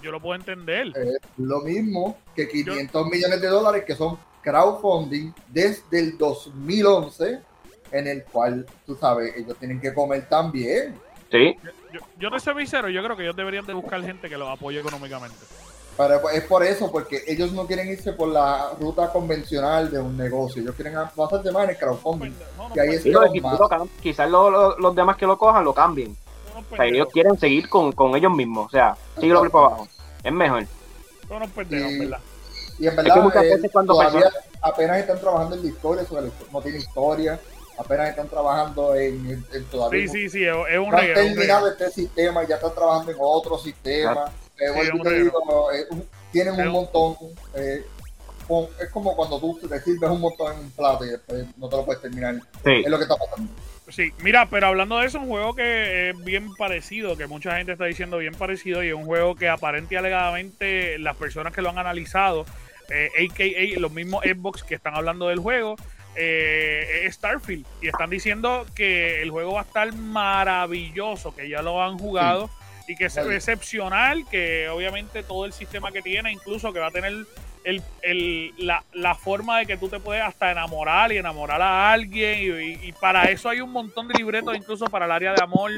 yo 0.01 0.11
lo 0.11 0.19
puedo 0.21 0.35
entender. 0.35 0.87
Es 0.95 1.17
lo 1.37 1.61
mismo 1.61 2.17
que 2.35 2.47
500 2.47 3.07
millones 3.07 3.41
de 3.41 3.47
dólares 3.47 3.83
que 3.85 3.95
son 3.95 4.19
crowdfunding 4.41 5.31
desde 5.47 5.99
el 5.99 6.17
2011, 6.17 7.41
en 7.91 8.07
el 8.07 8.23
cual, 8.23 8.65
tú 8.85 8.95
sabes, 8.95 9.35
ellos 9.37 9.57
tienen 9.57 9.79
que 9.81 9.93
comer 9.93 10.27
también. 10.29 10.95
Sí, 11.31 11.55
Yo, 11.93 11.99
yo 12.19 12.31
te 12.31 12.39
soy 12.39 12.55
sincero, 12.57 12.89
yo 12.89 13.03
creo 13.03 13.15
que 13.15 13.23
ellos 13.23 13.35
deberían 13.35 13.65
de 13.65 13.73
buscar 13.73 14.01
gente 14.03 14.29
que 14.29 14.37
los 14.37 14.49
apoye 14.49 14.79
económicamente. 14.79 15.35
Pero 15.97 16.29
es 16.29 16.43
por 16.45 16.63
eso, 16.63 16.89
porque 16.91 17.23
ellos 17.27 17.51
no 17.51 17.67
quieren 17.67 17.89
irse 17.89 18.13
por 18.13 18.29
la 18.29 18.71
ruta 18.79 19.11
convencional 19.11 19.91
de 19.91 19.99
un 19.99 20.15
negocio. 20.15 20.61
Ellos 20.61 20.73
quieren 20.75 20.93
pasarse 21.13 21.51
más 21.51 21.65
en 21.65 21.71
el 21.71 21.77
crowdfunding. 21.77 22.31
No, 22.57 22.69
no, 22.69 22.73
Que 22.73 22.81
ahí 22.81 22.87
pues, 22.87 22.97
es 22.99 23.03
que 23.03 23.09
los 23.11 23.79
quizás 24.01 24.29
lo 24.29 24.77
los 24.77 24.95
demás 24.95 25.17
que 25.17 25.25
lo 25.27 25.37
cojan 25.37 25.65
lo 25.65 25.73
cambien. 25.73 26.15
unos 26.53 26.65
O 26.71 26.75
sea, 26.77 26.85
ellos 26.85 27.09
quieren 27.11 27.37
seguir 27.37 27.67
con, 27.67 27.91
con 27.91 28.15
ellos 28.15 28.31
mismos. 28.31 28.67
O 28.67 28.69
sea, 28.69 28.95
síguelo 29.19 29.43
por 29.49 29.65
abajo. 29.65 29.87
Es 30.23 30.31
mejor. 30.31 30.65
unos 31.29 31.49
pendejos, 31.51 31.91
Y- 31.91 31.99
¿verdad? 31.99 32.19
Y 32.79 32.87
en 32.87 32.95
que 32.95 33.01
verdad, 33.01 33.21
muchas 33.23 33.43
eh, 33.43 33.55
veces 33.55 33.71
cuando 33.73 33.93
todavía 33.93 34.21
personas- 34.21 34.43
apenas 34.61 34.97
están 34.99 35.19
trabajando 35.19 35.55
en 35.57 35.61
la 35.63 35.67
historia, 35.67 36.05
sobre 36.05 36.21
la 36.21 36.27
histo- 36.29 36.45
no 36.53 36.61
tiene 36.61 36.77
historia. 36.77 37.39
Apenas 37.79 38.09
están 38.09 38.27
trabajando 38.27 38.93
en, 38.95 39.13
en- 39.29 39.45
en 39.53 39.63
todavía. 39.71 40.01
Sí, 40.07 40.07
sí, 40.09 40.29
sí, 40.29 40.43
es 40.43 40.53
es 40.69 40.77
un 40.79 40.89
no 40.89 40.97
han 40.97 41.13
terminado 41.13 41.65
reguero. 41.65 41.67
este 41.67 41.91
sistema 41.91 42.43
y 42.43 42.47
ya 42.47 42.55
están 42.55 42.75
trabajando 42.75 43.11
en 43.11 43.17
otro 43.19 43.57
sistema. 43.57 44.25
Eh, 44.59 44.65
Sí, 44.67 44.73
vuelvo 44.75 44.81
es 44.81 44.91
un 45.19 45.23
digo, 45.23 45.71
eh, 45.71 45.85
un- 45.91 46.07
tienen 46.31 46.53
Es 46.55 46.59
un 46.59 46.67
un- 46.67 46.73
montón. 46.73 47.15
eh, 47.55 47.85
con- 48.47 48.67
es 48.81 48.89
como 48.89 49.15
cuando 49.15 49.39
tú 49.39 49.57
te 49.67 49.79
sirves 49.79 50.09
un 50.09 50.19
montón 50.21 50.53
en 50.53 50.59
un 50.65 50.71
plato 50.71 51.05
y 51.05 51.09
después 51.09 51.45
no 51.57 51.69
te 51.69 51.77
lo 51.77 51.85
puedes 51.85 52.01
terminar. 52.01 52.35
Sí. 52.65 52.81
Es 52.83 52.89
lo 52.89 52.97
que 52.97 53.03
está 53.03 53.15
pasando. 53.15 53.51
Sí, 53.87 54.11
mira, 54.19 54.45
pero 54.47 54.67
hablando 54.67 54.99
de 54.99 55.07
eso, 55.07 55.19
un 55.19 55.29
juego 55.29 55.55
que 55.55 56.09
es 56.09 56.23
bien 56.23 56.53
parecido, 56.55 57.15
que 57.17 57.25
mucha 57.27 57.55
gente 57.57 57.71
está 57.71 57.85
diciendo 57.85 58.17
bien 58.17 58.35
parecido, 58.35 58.83
y 58.83 58.89
es 58.89 58.93
un 58.93 59.05
juego 59.05 59.35
que 59.35 59.47
aparente 59.49 59.95
y 59.95 59.97
alegadamente 59.97 60.99
las 60.99 61.15
personas 61.15 61.53
que 61.53 61.61
lo 61.63 61.69
han 61.69 61.79
analizado, 61.79 62.45
eh, 62.89 63.09
a.k.a. 63.17 63.79
los 63.79 63.91
mismos 63.91 64.23
Xbox 64.25 64.63
que 64.63 64.75
están 64.75 64.95
hablando 64.95 65.27
del 65.29 65.39
juego, 65.39 65.75
eh, 66.15 67.01
es 67.05 67.15
Starfield. 67.15 67.65
Y 67.81 67.87
están 67.87 68.09
diciendo 68.09 68.65
que 68.75 69.21
el 69.21 69.31
juego 69.31 69.53
va 69.53 69.61
a 69.61 69.63
estar 69.63 69.91
maravilloso, 69.93 71.35
que 71.35 71.49
ya 71.49 71.61
lo 71.61 71.81
han 71.83 71.97
jugado. 71.97 72.49
Y 72.87 72.95
que 72.95 73.05
es 73.05 73.15
Vale. 73.15 73.35
excepcional, 73.35 74.25
que 74.31 74.67
obviamente 74.67 75.21
todo 75.21 75.45
el 75.45 75.53
sistema 75.53 75.91
que 75.91 76.01
tiene, 76.01 76.31
incluso 76.31 76.73
que 76.73 76.79
va 76.79 76.87
a 76.87 76.91
tener 76.91 77.13
el, 77.63 77.83
el- 78.01 78.53
la, 78.57 78.83
la 78.93 79.13
forma 79.13 79.59
de 79.59 79.67
que 79.67 79.77
tú 79.77 79.89
te 79.89 79.99
puedes 79.99 80.23
hasta 80.23 80.51
enamorar 80.51 81.11
y 81.11 81.17
enamorar 81.17 81.61
a 81.61 81.91
alguien. 81.91 82.39
Y, 82.39 82.45
y- 82.47 82.79
y 82.89 82.91
para 82.93 83.25
eso 83.25 83.47
hay 83.47 83.61
un 83.61 83.71
montón 83.71 84.07
de 84.07 84.15
libretos, 84.15 84.55
incluso 84.57 84.85
para 84.85 85.05
el 85.05 85.11
área 85.11 85.33
de 85.33 85.43
amor. 85.43 85.71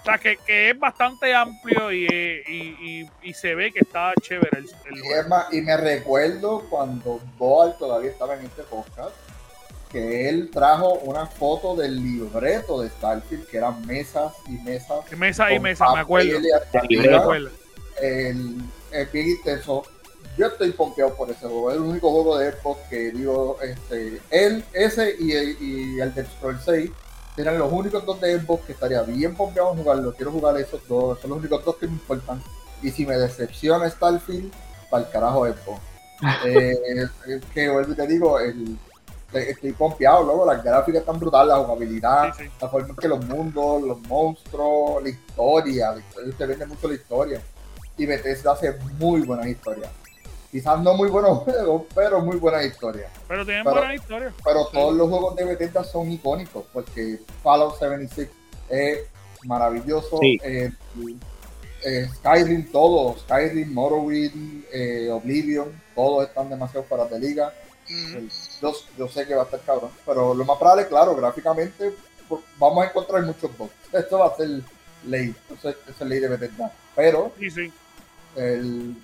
O 0.00 0.04
sea, 0.04 0.18
que, 0.18 0.36
que 0.46 0.70
es 0.70 0.78
bastante 0.78 1.34
amplio 1.34 1.90
y, 1.92 2.04
y- 2.06 3.08
y- 3.22 3.32
se 3.34 3.54
ve 3.54 3.70
que 3.72 3.80
está 3.80 4.12
chévere 4.20 4.58
el, 4.58 4.64
el 4.94 5.00
juego. 5.02 5.36
y 5.52 5.62
me 5.62 5.76
recuerdo 5.78 6.66
cuando 6.68 7.20
Boal 7.38 7.74
todavía 7.78 8.10
estaba 8.10 8.34
en 8.34 8.44
este 8.44 8.62
podcast, 8.64 9.14
que 9.90 10.28
él 10.28 10.50
trajo 10.50 10.94
una 11.00 11.26
foto 11.26 11.74
del 11.74 11.96
libreto 11.96 12.80
de 12.80 12.88
Starfield, 12.90 13.46
que 13.46 13.56
eran 13.56 13.84
mesas 13.86 14.32
y 14.46 14.52
mesas. 14.52 15.00
Mesa 15.16 15.50
y 15.50 15.54
con 15.54 15.62
mesa, 15.62 15.92
me 15.92 16.00
acuerdo. 16.00 16.38
Me 16.88 17.14
acuerdo. 17.14 17.50
el, 18.00 18.56
el 18.92 19.06
bien 19.06 19.28
intenso. 19.28 19.82
Yo 20.38 20.46
estoy 20.46 20.70
pompeado 20.70 21.14
por 21.16 21.28
ese 21.30 21.40
juego. 21.40 21.70
Es 21.70 21.76
el 21.76 21.82
único 21.82 22.10
juego 22.10 22.38
de 22.38 22.52
Xbox 22.52 22.80
que 22.88 23.10
digo, 23.10 23.58
este, 23.62 24.20
él, 24.30 24.64
ese 24.72 25.16
y, 25.18 25.32
y 25.34 26.00
el 26.00 26.14
de 26.14 26.24
Scroll 26.24 26.58
6 26.64 26.90
eran 27.36 27.58
los 27.58 27.72
únicos 27.72 28.04
dos 28.04 28.20
de 28.20 28.38
Xbox 28.38 28.64
que 28.66 28.72
estaría 28.72 29.02
bien 29.02 29.34
pompeado 29.34 29.72
en 29.72 29.78
jugarlo. 29.78 30.14
Quiero 30.14 30.30
jugar 30.32 30.56
esos 30.58 30.86
dos, 30.86 31.20
son 31.20 31.30
los 31.30 31.38
únicos 31.40 31.64
dos 31.64 31.76
que 31.76 31.86
me 31.86 31.94
importan. 31.94 32.42
Y 32.82 32.90
si 32.90 33.04
me 33.04 33.16
decepciona 33.16 33.90
Starfield, 33.90 34.52
para 34.88 35.04
el 35.04 35.10
carajo 35.10 35.46
Xbox. 35.46 35.80
Eh, 36.44 36.76
es 37.26 37.40
que 37.54 37.70
vuelvo 37.70 37.92
y 37.92 37.96
te 37.96 38.06
digo, 38.06 38.38
el, 38.38 38.76
estoy 39.32 39.72
pompeado, 39.72 40.22
luego 40.24 40.44
las 40.46 40.62
gráficas 40.62 41.00
están 41.00 41.18
brutales, 41.18 41.48
la 41.48 41.58
jugabilidad, 41.64 42.34
Sí, 42.36 42.44
sí. 42.44 42.50
la 42.60 42.68
forma 42.68 42.88
en 42.88 42.96
que 42.96 43.08
los 43.08 43.24
mundos, 43.26 43.82
los 43.82 44.00
monstruos, 44.02 45.02
la 45.02 45.08
historia, 45.08 45.92
la 45.92 45.98
historia, 46.00 46.34
te 46.38 46.46
vende 46.46 46.66
mucho 46.66 46.88
la 46.88 46.94
historia. 46.94 47.42
Y 47.96 48.06
Bethesda 48.06 48.52
hace 48.52 48.72
muy 48.98 49.20
buenas 49.22 49.46
historias. 49.46 49.90
Quizás 50.50 50.80
no 50.80 50.94
muy 50.94 51.08
buenos 51.08 51.38
juegos, 51.44 51.82
pero 51.94 52.20
muy 52.20 52.36
buena 52.36 52.62
historia. 52.64 53.08
Pero 53.28 53.44
tienen 53.44 53.62
Pero- 53.64 53.76
buena 53.76 53.94
historia. 53.94 54.32
Pero 54.44 54.66
todos 54.66 54.94
los 54.94 55.08
juegos 55.08 55.36
de 55.36 55.44
Bethesda 55.44 55.84
son 55.84 56.10
icónicos 56.10 56.64
porque 56.72 57.20
Fallout 57.42 57.78
76 57.78 58.28
es 58.68 58.98
maravilloso. 59.44 60.18
Sí. 60.20 60.38
eh, 60.42 60.72
eh, 61.84 62.08
Skyrim, 62.16 62.70
todo, 62.70 63.16
Skyrim, 63.20 63.72
Morrowind, 63.72 64.64
eh, 64.72 65.08
Oblivion, 65.10 65.68
todos 65.94 66.28
están 66.28 66.50
demasiado 66.50 66.84
para 66.86 67.06
de 67.06 67.18
liga. 67.18 67.54
El- 67.90 68.30
Yo, 68.60 68.72
yo 68.98 69.08
sé 69.08 69.26
que 69.26 69.34
va 69.34 69.42
a 69.42 69.44
estar 69.44 69.60
cabrón, 69.60 69.90
pero 70.06 70.34
lo 70.34 70.44
más 70.44 70.58
probable, 70.58 70.86
claro, 70.88 71.14
gráficamente 71.16 71.92
pues, 72.28 72.42
vamos 72.58 72.84
a 72.84 72.88
encontrar 72.88 73.22
muchos 73.22 73.56
bugs. 73.58 73.72
Esto 73.92 74.18
va 74.18 74.26
a 74.28 74.36
ser 74.36 74.48
ley, 75.06 75.34
eso 75.52 75.68
es, 75.70 76.00
ley 76.06 76.20
de 76.20 76.28
Bethesda. 76.28 76.72
Pero 76.94 77.32
Sí, 77.38 77.50
sí. 77.50 77.72
el, 78.36 78.94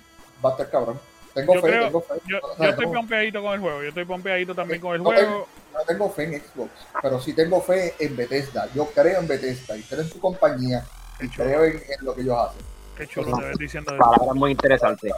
va 0.43 0.49
a 0.49 0.51
estar 0.53 0.69
cabrón. 0.69 0.99
Tengo 1.33 1.53
Yo 1.55 1.61
fe, 1.61 1.67
creo- 1.67 1.85
tengo 1.85 2.01
fe. 2.01 2.13
Yo, 2.27 2.37
O 2.37 2.49
yo 2.49 2.55
sea, 2.57 2.69
estoy 2.69 2.85
no- 2.87 2.93
pompeadito 2.93 3.41
con 3.43 3.53
el 3.53 3.59
juego. 3.59 3.81
Yo 3.83 3.89
estoy 3.89 4.05
pompeadito 4.05 4.55
también 4.55 4.81
con 4.81 4.95
el 4.95 5.03
No 5.03 5.09
juego. 5.11 5.47
no 5.73 5.79
tengo 5.85 6.09
fe 6.11 6.23
en 6.23 6.41
Xbox, 6.41 6.71
pero 7.01 7.19
sí 7.19 7.33
tengo 7.33 7.61
fe 7.61 7.93
en 7.99 8.15
Bethesda. 8.15 8.67
Yo 8.73 8.85
creo 8.87 9.19
en 9.19 9.27
Bethesda 9.27 9.77
y 9.77 9.83
creo 9.83 10.01
en 10.01 10.09
su 10.09 10.19
compañía 10.19 10.83
y 11.19 11.27
creo 11.29 11.63
en, 11.65 11.75
en 11.77 12.05
lo 12.05 12.15
que 12.15 12.21
ellos 12.21 12.37
hacen. 12.39 12.61
Qué 12.97 13.07
chulo 13.07 13.37
te 13.37 13.45
ves 13.45 13.57
diciendo 13.57 13.93
eso. 13.93 13.99
Palabras 14.03 14.35
muy 14.35 14.51
interesantes. 14.51 15.13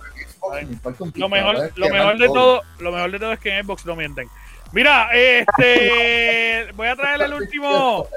Lo 1.16 1.30
mejor, 1.30 1.72
lo 1.76 1.86
Que 1.88 1.92
mejor 1.94 2.18
de 2.18 2.28
todo, 2.28 2.62
lo 2.80 2.92
mejor 2.92 3.12
de 3.12 3.20
todo 3.20 3.34
es 3.34 3.40
que 3.40 3.58
en 3.58 3.66
Xbox 3.66 3.86
no 3.86 3.96
mienten. 3.96 4.28
Mira, 4.72 5.10
este 5.14 6.68
voy 6.76 6.88
a 6.88 6.96
traer 6.96 7.22
el 7.24 7.34
último, 7.34 8.08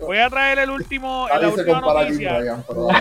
voy 0.00 0.18
a 0.18 0.28
traer 0.28 0.58
el 0.60 0.70
último, 0.70 1.26
la 1.28 1.48
última 1.48 1.80
noticia. 1.80 2.38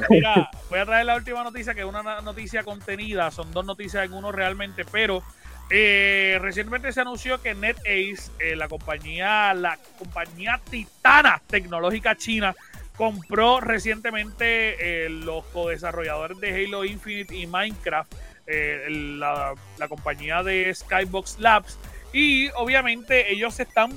Mira, 0.09 0.49
voy 0.69 0.79
a 0.79 0.85
traer 0.85 1.05
la 1.05 1.15
última 1.15 1.43
noticia, 1.43 1.73
que 1.73 1.81
es 1.81 1.85
una 1.85 2.03
na- 2.03 2.21
noticia 2.21 2.63
contenida, 2.63 3.29
son 3.31 3.51
dos 3.51 3.65
noticias 3.65 4.05
en 4.05 4.13
uno 4.13 4.31
realmente, 4.31 4.85
pero 4.89 5.21
eh, 5.69 6.37
recientemente 6.41 6.91
se 6.91 7.01
anunció 7.01 7.41
que 7.41 7.53
NetAce, 7.53 8.31
eh, 8.39 8.55
la 8.55 8.67
compañía, 8.67 9.53
la 9.53 9.77
compañía 9.97 10.59
titana 10.69 11.41
tecnológica 11.47 12.15
china, 12.15 12.55
compró 12.97 13.59
recientemente 13.61 15.05
eh, 15.05 15.09
los 15.09 15.43
co-desarrolladores 15.45 16.39
de 16.39 16.65
Halo 16.65 16.85
Infinite 16.85 17.35
y 17.35 17.47
Minecraft, 17.47 18.13
eh, 18.47 18.85
la, 18.89 19.53
la 19.77 19.87
compañía 19.87 20.43
de 20.43 20.73
Skybox 20.73 21.39
Labs, 21.39 21.77
y 22.13 22.49
obviamente 22.51 23.31
ellos 23.31 23.59
están 23.59 23.91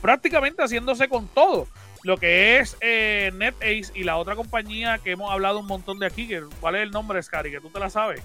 prácticamente 0.00 0.62
haciéndose 0.62 1.08
con 1.08 1.28
todo 1.28 1.66
lo 2.04 2.16
que 2.16 2.58
es 2.58 2.76
eh, 2.80 3.32
NetAce 3.34 3.90
y 3.94 4.04
la 4.04 4.16
otra 4.16 4.36
compañía 4.36 4.98
que 4.98 5.10
hemos 5.12 5.30
hablado 5.32 5.58
un 5.58 5.66
montón 5.66 5.98
de 5.98 6.06
aquí, 6.06 6.28
que, 6.28 6.42
¿cuál 6.60 6.76
es 6.76 6.82
el 6.82 6.90
nombre, 6.92 7.22
Scary? 7.22 7.50
Que 7.50 7.60
tú 7.60 7.68
te 7.70 7.80
la 7.80 7.90
sabes. 7.90 8.22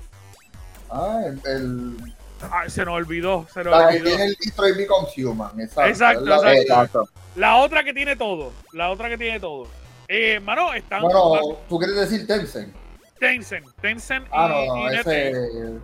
Ah, 0.90 1.20
el, 1.26 1.42
el- 1.52 2.14
Ay, 2.52 2.70
se 2.70 2.84
nos 2.86 2.96
olvidó, 2.96 3.48
se 3.54 3.64
nos 3.64 3.72
la 3.78 3.90
que 3.90 3.98
olvidó. 3.98 4.06
tiene 4.18 4.26
el 4.26 4.38
Detroit 4.40 4.76
Become 4.78 5.08
Human. 5.18 5.60
Exacto. 5.62 5.90
Exacto, 5.90 6.26
la 6.26 6.54
Exacto. 6.54 7.10
La 7.36 7.56
otra 7.56 7.84
que 7.84 7.94
tiene 7.94 8.16
todo, 8.16 8.52
la 8.74 8.90
otra 8.92 9.10
que 9.10 9.18
tiene 9.18 9.40
todo. 9.40 9.68
Eh, 10.08 10.40
mano, 10.40 10.74
están 10.74 11.02
Bueno, 11.02 11.58
tú 11.70 11.78
quieres 11.80 11.96
decir 11.98 12.28
Tencent. 12.28 12.74
Tencent, 13.20 13.66
Tencent 13.82 14.26
y, 14.26 14.30
Ah, 14.32 14.48
no, 14.50 14.64
y 14.64 14.68
no, 14.68 14.90
NetAce. 14.90 15.30
ese 15.30 15.80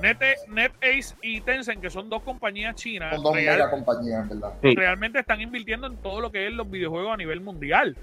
Nete- 0.00 0.36
NetAce 0.48 1.14
y 1.22 1.40
Tencent, 1.40 1.80
que 1.80 1.88
son 1.90 2.08
dos 2.10 2.22
compañías 2.22 2.74
chinas, 2.74 3.14
son 3.14 3.24
dos 3.24 3.34
real- 3.34 3.70
compañías, 3.70 4.22
en 4.22 4.28
verdad. 4.40 4.54
Sí. 4.62 4.74
realmente 4.74 5.18
están 5.18 5.40
invirtiendo 5.40 5.86
en 5.86 5.96
todo 5.96 6.20
lo 6.20 6.30
que 6.30 6.46
es 6.46 6.52
los 6.52 6.70
videojuegos 6.70 7.14
a 7.14 7.16
nivel 7.16 7.40
mundial. 7.40 7.96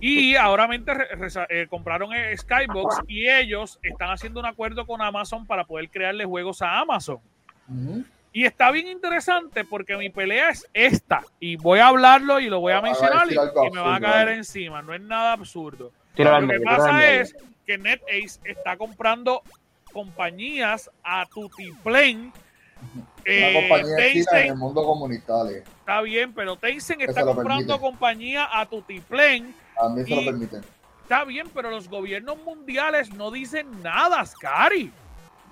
Y 0.00 0.36
ahora 0.36 0.68
mente 0.68 0.94
re- 0.94 1.08
resa- 1.16 1.46
eh, 1.48 1.66
compraron 1.68 2.10
Skybox 2.36 2.98
y 3.08 3.28
ellos 3.28 3.80
están 3.82 4.10
haciendo 4.10 4.38
un 4.40 4.46
acuerdo 4.46 4.86
con 4.86 5.00
Amazon 5.02 5.46
para 5.46 5.64
poder 5.64 5.88
crearle 5.90 6.24
juegos 6.24 6.62
a 6.62 6.78
Amazon. 6.78 7.18
Ujú. 7.68 8.04
Y 8.32 8.44
está 8.44 8.70
bien 8.70 8.88
interesante 8.88 9.64
porque 9.64 9.96
mi 9.96 10.10
pelea 10.10 10.50
es 10.50 10.68
esta. 10.74 11.22
Y 11.40 11.56
voy 11.56 11.78
a 11.78 11.88
hablarlo 11.88 12.40
y 12.40 12.48
lo 12.48 12.60
voy 12.60 12.72
a 12.72 12.80
mencionar 12.80 13.26
y, 13.30 13.36
me 13.70 13.80
va 13.80 13.96
a 13.96 14.00
caer 14.00 14.28
encima. 14.28 14.82
No 14.82 14.94
es 14.94 15.00
nada 15.00 15.32
absurdo. 15.32 15.92
Tíralo 16.14 16.46
Lo 16.46 16.52
que 16.52 16.60
pasa 16.60 17.12
es 17.12 17.34
que 17.66 17.78
NetAce 17.78 18.40
está 18.44 18.76
comprando 18.76 19.42
compañías 19.92 20.90
a 21.02 21.26
Tutiplén. 21.26 22.32
Una 22.80 23.04
Eh, 23.24 23.52
compañía 23.54 23.96
china 23.96 24.06
en 24.06 24.14
Tencent 24.14 24.50
el 24.50 24.56
mundo 24.56 24.84
comunitario. 24.84 25.56
está 25.58 26.00
bien, 26.00 26.32
pero 26.32 26.56
Tencent 26.56 27.00
está 27.02 27.24
comprando 27.24 27.78
compañía 27.80 28.48
a 28.52 28.66
Tutiplén. 28.66 29.54
A 29.76 29.88
mí 29.88 30.04
se 30.04 30.14
lo 30.14 30.24
permiten. 30.24 30.62
Está 31.02 31.24
bien, 31.24 31.48
pero 31.54 31.70
los 31.70 31.88
gobiernos 31.88 32.38
mundiales 32.44 33.12
no 33.14 33.30
dicen 33.30 33.82
nada, 33.82 34.24
Scary. 34.24 34.92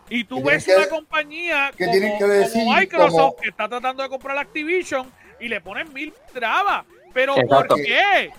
Y 0.08 0.24
tú 0.24 0.42
¿Qué 0.42 0.50
ves 0.50 0.68
una 0.68 0.88
compañía 0.88 1.72
qué 1.76 1.84
como, 1.86 1.98
tienen 1.98 2.18
que 2.18 2.24
decir? 2.24 2.62
como 2.64 2.74
Microsoft 2.76 3.10
Como- 3.12 3.36
que 3.36 3.48
está 3.48 3.68
tratando 3.68 4.02
de 4.02 4.08
comprar 4.08 4.38
Activision 4.38 5.10
y 5.40 5.48
le 5.48 5.60
ponen 5.60 5.92
mil 5.92 6.12
trabas. 6.32 6.84
Pero 7.12 7.36
Exacto. 7.36 7.74
¿por 7.74 7.84
qué? 7.84 8.30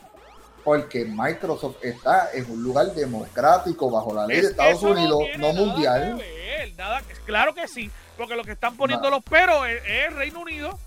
Porque 0.63 1.05
Microsoft 1.05 1.77
está 1.83 2.29
en 2.33 2.49
un 2.51 2.61
lugar 2.63 2.87
democrático 2.93 3.89
bajo 3.89 4.13
la 4.13 4.27
ley 4.27 4.37
Es 4.37 4.43
de 4.43 4.49
Estados 4.51 4.83
Unidos, 4.83 5.23
no 5.37 5.53
nada 5.53 5.65
mundial. 5.65 6.17
que 6.17 6.23
ver, 6.23 6.73
nada 6.77 7.01
que- 7.01 7.13
claro 7.25 7.53
que 7.53 7.67
sí, 7.67 7.89
porque 8.17 8.35
lo 8.35 8.43
que 8.43 8.51
están 8.51 8.75
poniendo 8.75 9.09
los 9.09 9.23
peros 9.23 9.65
es, 9.67 9.81
es 9.85 10.13
Reino 10.13 10.41
Unido. 10.41 10.77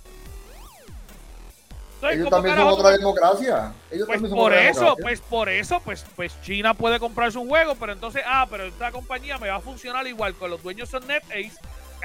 Ellos 2.02 2.24
¿cómo 2.24 2.30
también 2.36 2.56
son 2.56 2.66
otra 2.68 2.90
democracia. 2.90 3.72
Ellos 3.90 4.06
Pues 4.06 4.16
también 4.16 4.30
son 4.30 4.38
por 4.38 4.52
otra 4.52 4.68
eso, 4.68 4.80
democracia. 4.80 5.02
pues 5.04 5.20
por 5.20 5.48
eso, 5.48 5.80
pues, 5.84 6.06
pues 6.16 6.40
China 6.42 6.74
puede 6.74 6.98
comprarse 6.98 7.38
un 7.38 7.48
juego, 7.48 7.74
pero 7.74 7.92
entonces, 7.92 8.22
ah, 8.26 8.46
pero 8.50 8.64
esta 8.64 8.90
compañía 8.90 9.38
me 9.38 9.48
va 9.48 9.56
a 9.56 9.60
funcionar 9.60 10.06
igual 10.06 10.34
con 10.34 10.50
los 10.50 10.62
dueños 10.62 10.88
son 10.88 11.06
NetAce 11.06 11.52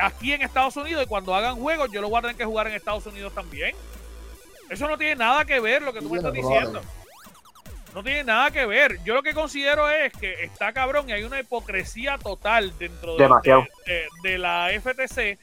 aquí 0.01 0.33
en 0.33 0.41
Estados 0.41 0.75
Unidos 0.75 1.03
y 1.03 1.07
cuando 1.07 1.33
hagan 1.33 1.55
juegos 1.55 1.89
yo 1.91 2.01
lo 2.01 2.09
voy 2.09 2.19
a 2.19 2.21
tener 2.21 2.35
que 2.35 2.43
jugar 2.45 2.67
en 2.67 2.73
Estados 2.73 3.05
Unidos 3.05 3.33
también. 3.33 3.75
Eso 4.69 4.87
no 4.87 4.97
tiene 4.97 5.15
nada 5.15 5.45
que 5.45 5.59
ver 5.59 5.81
lo 5.81 5.93
que 5.93 6.01
tú 6.01 6.09
me 6.09 6.17
estás 6.17 6.33
diciendo. 6.33 6.81
No 7.93 8.03
tiene 8.03 8.25
nada 8.25 8.51
que 8.51 8.65
ver. 8.65 8.97
Yo 9.05 9.13
lo 9.13 9.23
que 9.23 9.33
considero 9.33 9.89
es 9.89 10.11
que 10.11 10.43
está 10.43 10.73
cabrón 10.73 11.09
y 11.09 11.13
hay 11.13 11.23
una 11.23 11.39
hipocresía 11.39 12.17
total 12.17 12.77
dentro 12.77 13.15
de, 13.15 13.23
Demasiado. 13.23 13.65
de- 13.85 14.07
de 14.23 14.37
la 14.37 14.67
FTC 14.73 15.37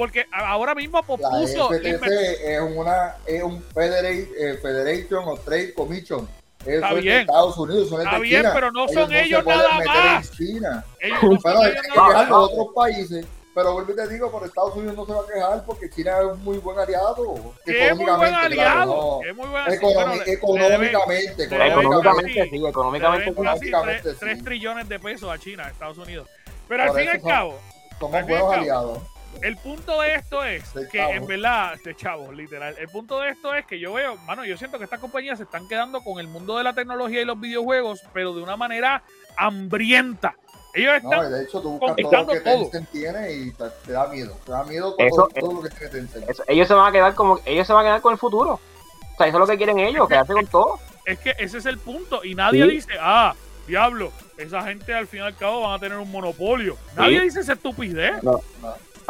porque 0.00 0.24
ahora 0.32 0.74
mismo 0.74 0.96
La 0.98 1.02
pospuso 1.06 1.68
FTC 1.74 2.06
es 2.42 2.60
una 2.74 3.16
es 3.26 3.42
un 3.42 3.62
eh, 3.76 4.58
Federation 4.62 5.28
of 5.28 5.44
Trade 5.44 5.74
Commission. 5.74 6.26
Eso 6.60 6.70
Está 6.70 6.88
es 6.88 6.94
de 6.94 7.00
bien. 7.02 7.20
Estados 7.20 7.58
Unidos, 7.58 7.88
son 7.90 8.00
Está 8.00 8.14
de 8.14 8.20
bien, 8.22 8.40
China. 8.40 8.50
pero 8.54 8.72
no 8.72 8.88
son 8.88 9.10
se 9.10 9.22
ellos 9.24 9.44
nada 9.44 9.78
más. 9.84 10.30
China. 10.32 10.84
ellos 11.00 11.18
no 11.22 11.38
Bueno, 11.42 11.60
hay 11.60 11.70
ellos 11.72 11.82
que 11.82 11.88
nada 11.88 12.08
quejar 12.08 12.14
más. 12.16 12.28
los 12.30 12.50
otros 12.50 12.66
países. 12.74 13.26
Pero 13.54 13.72
vuelvo 13.74 13.92
y 13.92 13.96
te 13.96 14.08
digo, 14.08 14.30
por 14.30 14.46
Estados 14.46 14.74
Unidos 14.76 14.96
no 14.96 15.04
se 15.04 15.12
va 15.12 15.20
a 15.20 15.26
quejar 15.34 15.64
porque 15.66 15.90
China 15.90 16.12
es 16.20 16.24
un 16.32 16.42
muy 16.44 16.56
buen 16.58 16.78
aliado. 16.78 17.54
que 17.66 17.88
es 17.88 17.94
muy 17.96 18.06
buen 18.10 18.34
aliado, 18.34 19.20
que 19.22 19.28
es 19.30 19.36
muy 19.36 19.48
buen 19.48 19.64
no. 19.64 19.70
debe- 20.14 20.32
económicamente, 20.32 21.44
Económicamente 21.44 23.24
sí. 23.24 23.30
económicamente 23.30 24.14
tres- 24.18 24.44
trillones 24.44 24.88
de 24.88 24.98
pesos 24.98 25.30
a 25.30 25.36
China, 25.38 25.66
a 25.66 25.70
Estados 25.70 25.98
Unidos. 25.98 26.26
Pero 26.68 26.84
al 26.84 26.88
Por 26.88 26.98
fin 27.00 27.06
y 27.06 27.10
al 27.10 27.20
cabo, 27.22 27.58
somos 27.98 28.14
Al 28.14 28.20
al 28.22 28.28
buenos 28.28 28.54
aliados. 28.54 28.98
El 29.42 29.56
punto 29.56 30.00
de 30.00 30.14
esto 30.14 30.44
es 30.44 30.72
De 30.74 30.88
que 30.88 30.98
chavos. 30.98 31.14
en 31.16 31.26
verdad, 31.26 31.74
de 31.84 31.96
chavos, 31.96 32.34
literal, 32.34 32.74
el 32.78 32.88
punto 32.88 33.20
de 33.20 33.30
esto 33.30 33.54
es 33.54 33.64
que 33.66 33.78
yo 33.78 33.92
veo, 33.94 34.16
mano, 34.26 34.44
yo 34.44 34.56
siento 34.56 34.78
que 34.78 34.84
estas 34.84 35.00
compañías 35.00 35.38
se 35.38 35.44
están 35.44 35.66
quedando 35.68 36.02
con 36.02 36.20
el 36.20 36.28
mundo 36.28 36.56
de 36.58 36.64
la 36.64 36.74
tecnología 36.74 37.22
y 37.22 37.24
los 37.24 37.40
videojuegos, 37.40 38.02
pero 38.12 38.34
de 38.34 38.42
una 38.42 38.56
manera 38.56 39.02
hambrienta. 39.36 40.34
Ellos 40.72 41.02
No, 41.02 41.10
están 41.12 41.32
de 41.32 41.42
hecho, 41.42 41.60
tú 41.60 41.70
buscas 41.70 41.80
todo 41.80 41.96
conquistando 41.96 42.34
lo 42.34 42.38
que 42.42 42.50
todo. 42.50 42.62
Tencent 42.62 42.90
tiene 42.90 43.32
y 43.32 43.50
te, 43.52 43.64
te 43.86 43.92
da 43.92 44.06
miedo. 44.06 44.36
Te 44.46 44.52
da 44.52 44.64
miedo 44.64 44.94
todo, 44.94 45.06
Eso- 45.06 45.28
todo 45.40 45.52
lo 45.54 45.62
que 45.62 45.70
tiene 45.70 45.88
Tencent. 45.88 46.30
Eso- 46.30 46.44
ellos 46.46 46.68
se 46.68 46.74
van 46.74 46.88
a 46.88 46.92
quedar 46.92 47.14
como 47.14 47.40
ellos 47.44 47.66
se 47.66 47.72
van 47.72 47.84
a 47.86 47.88
quedar 47.88 48.00
con 48.00 48.12
el 48.12 48.18
futuro. 48.18 48.52
O 48.52 49.16
sea, 49.16 49.26
eso 49.26 49.36
es 49.36 49.40
lo 49.40 49.46
que 49.48 49.56
quieren 49.56 49.78
ellos, 49.80 50.08
quedarse 50.08 50.32
con 50.32 50.46
todo. 50.46 50.78
es 51.06 51.18
que 51.18 51.34
ese 51.38 51.58
es 51.58 51.66
el 51.66 51.78
punto. 51.78 52.24
Y 52.24 52.34
nadie 52.36 52.64
Sí. 52.66 52.70
dice, 52.70 52.92
ah, 53.00 53.34
diablo, 53.66 54.12
esa 54.36 54.62
gente 54.62 54.94
al 54.94 55.08
fin 55.08 55.20
y 55.20 55.22
al 55.24 55.36
cabo 55.36 55.62
van 55.62 55.72
a 55.74 55.78
tener 55.80 55.98
un 55.98 56.08
monopolio. 56.10 56.76
Nadie 56.94 57.18
Sí. 57.18 57.24
dice 57.24 57.40
esa 57.40 57.54
estupidez. 57.54 58.22
No, 58.22 58.40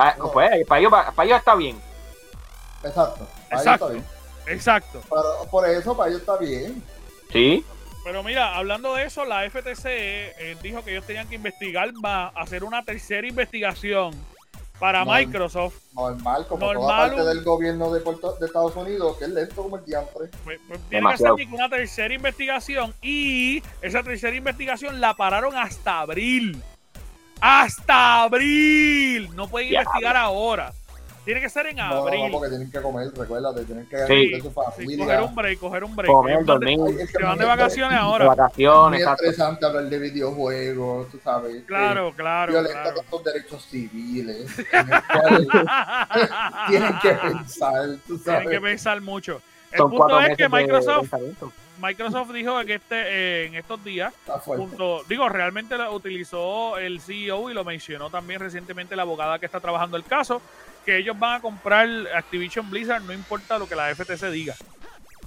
Ah, 0.03 0.15
No. 0.19 0.33
pues, 0.33 0.49
para 0.67 0.81
ellos, 0.81 0.91
para, 0.91 1.25
ellos 1.27 1.39
está 1.39 1.55
bien. 1.55 1.81
exacto. 2.85 3.27
Para 3.49 3.61
Exacto. 3.63 3.91
ellos 3.91 4.03
está 4.05 4.11
bien. 4.45 4.57
Exacto. 4.57 5.01
Pero 5.09 5.51
por 5.51 5.69
eso, 5.69 5.97
para 5.97 6.09
ellos 6.09 6.21
está 6.23 6.37
bien. 6.39 6.83
Sí. 7.31 7.65
Pero 8.03 8.23
mira, 8.23 8.57
hablando 8.57 8.95
de 8.95 9.05
eso, 9.05 9.25
la 9.27 9.45
FTC 9.45 9.85
eh, 9.85 10.57
dijo 10.63 10.83
que 10.83 10.93
ellos 10.93 11.05
tenían 11.07 11.29
que 11.29 11.35
investigar 11.35 11.93
más, 11.95 12.33
hacer 12.35 12.65
una 12.65 12.83
tercera 12.83 13.27
investigación 13.27 14.15
para 14.79 15.05
Microsoft. 15.05 15.75
Normal, 15.93 16.47
como 16.49 16.65
Normal, 16.73 16.81
toda 16.83 16.97
parte 17.09 17.21
un- 17.21 17.29
del 17.29 17.45
gobierno 17.45 17.93
de, 17.93 18.01
Puerto- 18.01 18.37
de 18.41 18.47
Estados 18.47 18.75
Unidos, 18.75 19.19
que 19.19 19.25
es 19.25 19.31
lento 19.31 19.63
como 19.63 19.77
el 19.77 19.85
diantre. 19.85 20.29
Pues, 20.45 20.59
pues, 20.67 20.81
tiene 20.89 21.07
que 21.09 21.13
hacer 21.15 21.33
una 21.53 21.69
tercera 21.69 22.15
investigación 22.15 22.95
y 23.03 23.63
esa 23.83 24.03
tercera 24.03 24.35
investigación 24.35 24.99
la 24.99 25.13
pararon 25.13 25.55
hasta 25.59 26.01
abril. 26.01 26.63
Hasta 27.41 28.23
abril. 28.23 29.31
No 29.35 29.49
pueden 29.49 29.69
investigar 29.69 30.17
ahora. 30.17 30.73
Tiene 31.25 31.41
que 31.43 31.51
ser 31.51 31.67
en 31.67 31.77
No, 31.77 31.89
no, 31.89 31.97
abril. 32.07 32.25
no, 32.27 32.33
porque 32.33 32.49
tienen 32.49 32.71
que 32.73 32.81
comer, 32.81 33.09
recuérdate, 33.15 33.65
tienen 33.65 33.87
que 33.87 33.99
Sí. 34.07 34.41
su 34.41 34.49
Sí, 34.79 34.97
coger 34.99 35.21
un 35.21 35.35
break, 35.35 35.59
coger 35.61 35.85
un 35.85 35.95
break. 35.95 36.11
Comer, 36.11 36.45
dormir, 36.47 36.79
es 36.99 37.11
Se 37.11 37.23
van 37.23 37.37
de 37.37 37.45
muy- 37.45 37.57
vacaciones 37.57 37.91
de 37.93 37.99
ahora. 37.99 38.25
vacaciones, 38.27 38.91
Muy 38.91 38.99
exacto. 39.01 39.25
estresante 39.25 39.67
hablar 39.67 39.85
de 39.85 39.99
videojuegos, 39.99 41.11
tú 41.11 41.21
sabes. 41.23 41.63
Claro, 41.67 42.13
claro, 42.17 42.53
Violenta 42.53 42.83
claro. 42.83 43.03
con 43.11 43.23
los 43.23 43.35
derechos 43.35 43.67
civiles. 43.71 44.47
tienen 46.69 46.99
que 47.01 47.11
pensar, 47.13 47.87
tú 48.07 48.19
Tienen 48.19 48.43
que 48.43 48.55
sabes. 48.55 48.61
pensar 48.61 49.01
mucho. 49.03 49.43
El 49.73 49.79
Son 49.79 49.91
punto 49.91 50.21
es 50.21 50.37
que 50.37 50.49
Microsoft. 50.49 51.13
Microsoft 51.81 52.31
dijo 52.33 52.63
que 52.65 52.75
este, 52.75 52.95
eh, 52.97 53.47
en 53.47 53.55
estos 53.55 53.83
días, 53.83 54.13
junto, 54.59 55.03
digo, 55.09 55.29
realmente 55.29 55.77
lo 55.77 55.93
utilizó 55.93 56.77
el 56.79 57.01
CEO 57.01 57.51
y 57.51 57.55
lo 57.55 57.65
mencionó 57.65 58.11
también 58.11 58.41
recientemente 58.41 58.95
la 58.97 59.03
abogada 59.03 59.39
que 59.39 59.47
está 59.47 59.61
trabajando 59.61 59.97
el 59.97 60.05
caso, 60.05 60.41
que 60.85 60.99
ellos 60.99 61.19
van 61.19 61.35
a 61.37 61.41
comprar 61.41 61.89
Activision 62.15 62.69
Blizzard, 62.71 63.03
no 63.03 63.13
importa 63.13 63.59
lo 63.59 63.69
que 63.69 63.77
la 63.77 63.95
FTC 63.95 64.31
diga. 64.31 64.55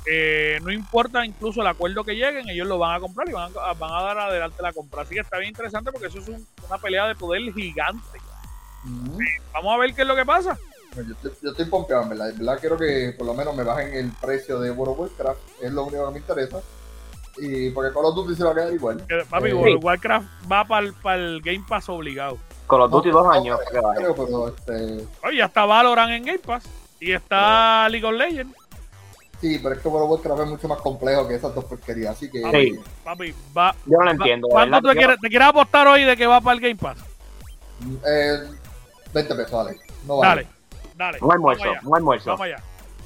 Eh, 0.05 0.59
no 0.63 0.71
importa 0.71 1.25
incluso 1.25 1.61
el 1.61 1.67
acuerdo 1.67 2.03
que 2.03 2.13
lleguen, 2.15 2.49
ellos 2.49 2.67
lo 2.67 2.77
van 2.77 2.95
a 2.95 2.99
comprar 2.99 3.27
y 3.29 3.31
van 3.31 3.51
a, 3.63 3.73
van 3.73 3.91
a 3.91 4.01
dar 4.03 4.17
adelante 4.19 4.61
la 4.61 4.73
compra. 4.73 5.03
Así 5.03 5.13
que 5.15 5.21
está 5.21 5.37
bien 5.37 5.49
interesante 5.49 5.91
porque 5.91 6.07
eso 6.07 6.19
es 6.19 6.27
un- 6.27 6.45
una 6.67 6.77
pelea 6.77 7.07
de 7.07 7.15
poder 7.15 7.41
gigante. 7.53 8.19
Vamos 9.53 9.73
a 9.73 9.77
ver 9.77 9.93
qué 9.93 10.01
es 10.01 10.07
lo 10.07 10.15
que 10.15 10.25
pasa. 10.25 10.57
Yo 10.95 11.01
estoy, 11.13 11.31
yo 11.41 11.49
estoy 11.51 11.65
pompeado, 11.65 12.03
en 12.03 12.09
verdad. 12.09 12.29
En 12.29 12.37
verdad 12.37 12.57
quiero 12.59 12.77
que 12.77 13.13
por 13.17 13.25
lo 13.27 13.33
menos 13.33 13.55
me 13.55 13.63
bajen 13.63 13.93
el 13.95 14.11
precio 14.21 14.59
de 14.59 14.71
World 14.71 14.93
of 14.93 14.99
Warcraft. 14.99 15.39
Es 15.61 15.71
lo 15.71 15.83
único 15.85 16.05
que 16.07 16.11
me 16.13 16.19
interesa. 16.19 16.59
Y 17.37 17.71
porque 17.71 17.91
Call 17.93 18.05
of 18.05 18.15
Duty 18.15 18.35
se 18.35 18.43
va 18.43 18.51
a 18.51 18.53
quedar 18.53 18.73
igual. 18.73 19.03
Papi, 19.29 19.49
Eh, 19.49 19.53
World 19.53 19.77
of 19.77 19.83
Warcraft 19.85 20.27
va 20.51 20.65
para 20.65 21.15
el 21.15 21.41
Game 21.41 21.63
Pass 21.67 21.89
obligado. 21.89 22.37
Con 22.67 22.79
los 22.79 22.91
Duty 22.91 23.09
dos 23.09 23.23
No, 23.25 23.31
años. 23.31 23.59
no, 23.59 23.71
que 23.71 23.79
baje. 23.79 23.97
creo, 23.99 24.15
pero 24.15 24.47
este, 24.49 25.07
Oye, 25.27 25.37
ya 25.37 25.45
está 25.45 25.65
Valorant 25.65 26.11
en 26.11 26.25
Game 26.25 26.39
Pass 26.39 26.63
y 26.99 27.11
está 27.11 27.89
League 27.89 28.05
of 28.05 28.13
Legends. 28.13 28.55
sí, 29.41 29.59
pero 29.61 29.75
es 29.75 29.81
que 29.81 29.87
World 29.87 30.05
of 30.05 30.11
Warcraft 30.11 30.41
es 30.43 30.47
mucho 30.47 30.67
más 30.67 30.77
complejo 30.79 31.27
que 31.27 31.35
esas 31.35 31.53
dos 31.55 31.65
porquerías. 31.65 32.15
Así 32.15 32.29
que 32.29 32.39
Sí. 32.51 32.79
Papi, 33.03 33.33
va. 33.57 33.75
Yo 33.87 33.97
no 33.97 33.99
lo 33.99 34.05
va- 34.05 34.11
entiendo. 34.11 34.47
¿Cuánto 34.49 34.81
tú 34.81 34.89
quieres, 34.89 35.17
te 35.19 35.27
quieres 35.29 35.47
apostar 35.47 35.87
hoy 35.87 36.03
de 36.03 36.15
que 36.15 36.27
va 36.27 36.39
para 36.39 36.53
el 36.55 36.61
Game 36.61 36.75
Pass? 36.75 36.99
eh, 38.05 38.39
20 39.13 39.35
pesos, 39.35 39.51
dale. 39.65 39.79
No 40.07 40.17
vale. 40.17 40.43
Dale, 40.43 40.47
dale. 40.95 41.17
Un 41.21 41.31
almuerzo, 41.31 41.71
un 41.83 41.95
almuerzo. 41.95 42.31
Vamos 42.31 42.45
allá. 42.45 42.63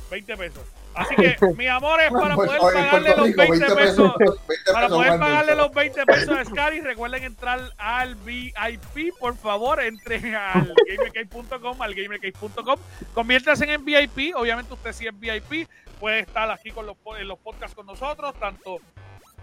20 0.09 0.37
pesos. 0.37 0.63
Así 0.97 1.15
que, 1.15 1.37
mi 1.57 1.67
amor, 1.67 2.01
es 2.01 2.11
para 2.11 2.35
poder 2.35 2.59
oye, 2.59 2.73
pagarle 2.73 3.15
los 3.15 3.27
Rico, 3.27 3.41
20 3.41 3.75
pesos. 3.75 4.13
20 4.17 4.35
Para 4.73 4.87
poder 4.87 5.19
pagarle 5.19 5.55
los 5.55 5.71
20 5.71 6.05
pesos 6.05 6.37
a 6.37 6.45
Scary, 6.45 6.81
recuerden 6.81 7.23
entrar 7.23 7.59
al 7.77 8.15
VIP, 8.15 9.15
por 9.19 9.35
favor, 9.35 9.79
entren 9.79 10.33
al 10.33 10.73
gamercase.com, 10.87 11.81
al 11.81 11.93
gamercase.com, 11.93 12.79
conviértanse 13.13 13.71
en 13.71 13.85
VIP, 13.85 14.35
obviamente 14.35 14.73
usted 14.73 14.91
si 14.93 15.07
es 15.07 15.19
VIP, 15.19 15.69
puede 15.99 16.21
estar 16.21 16.49
aquí 16.49 16.71
con 16.71 16.87
los, 16.87 16.97
en 17.19 17.27
los 17.27 17.37
podcasts 17.37 17.75
con 17.75 17.85
nosotros, 17.85 18.33
tanto 18.39 18.79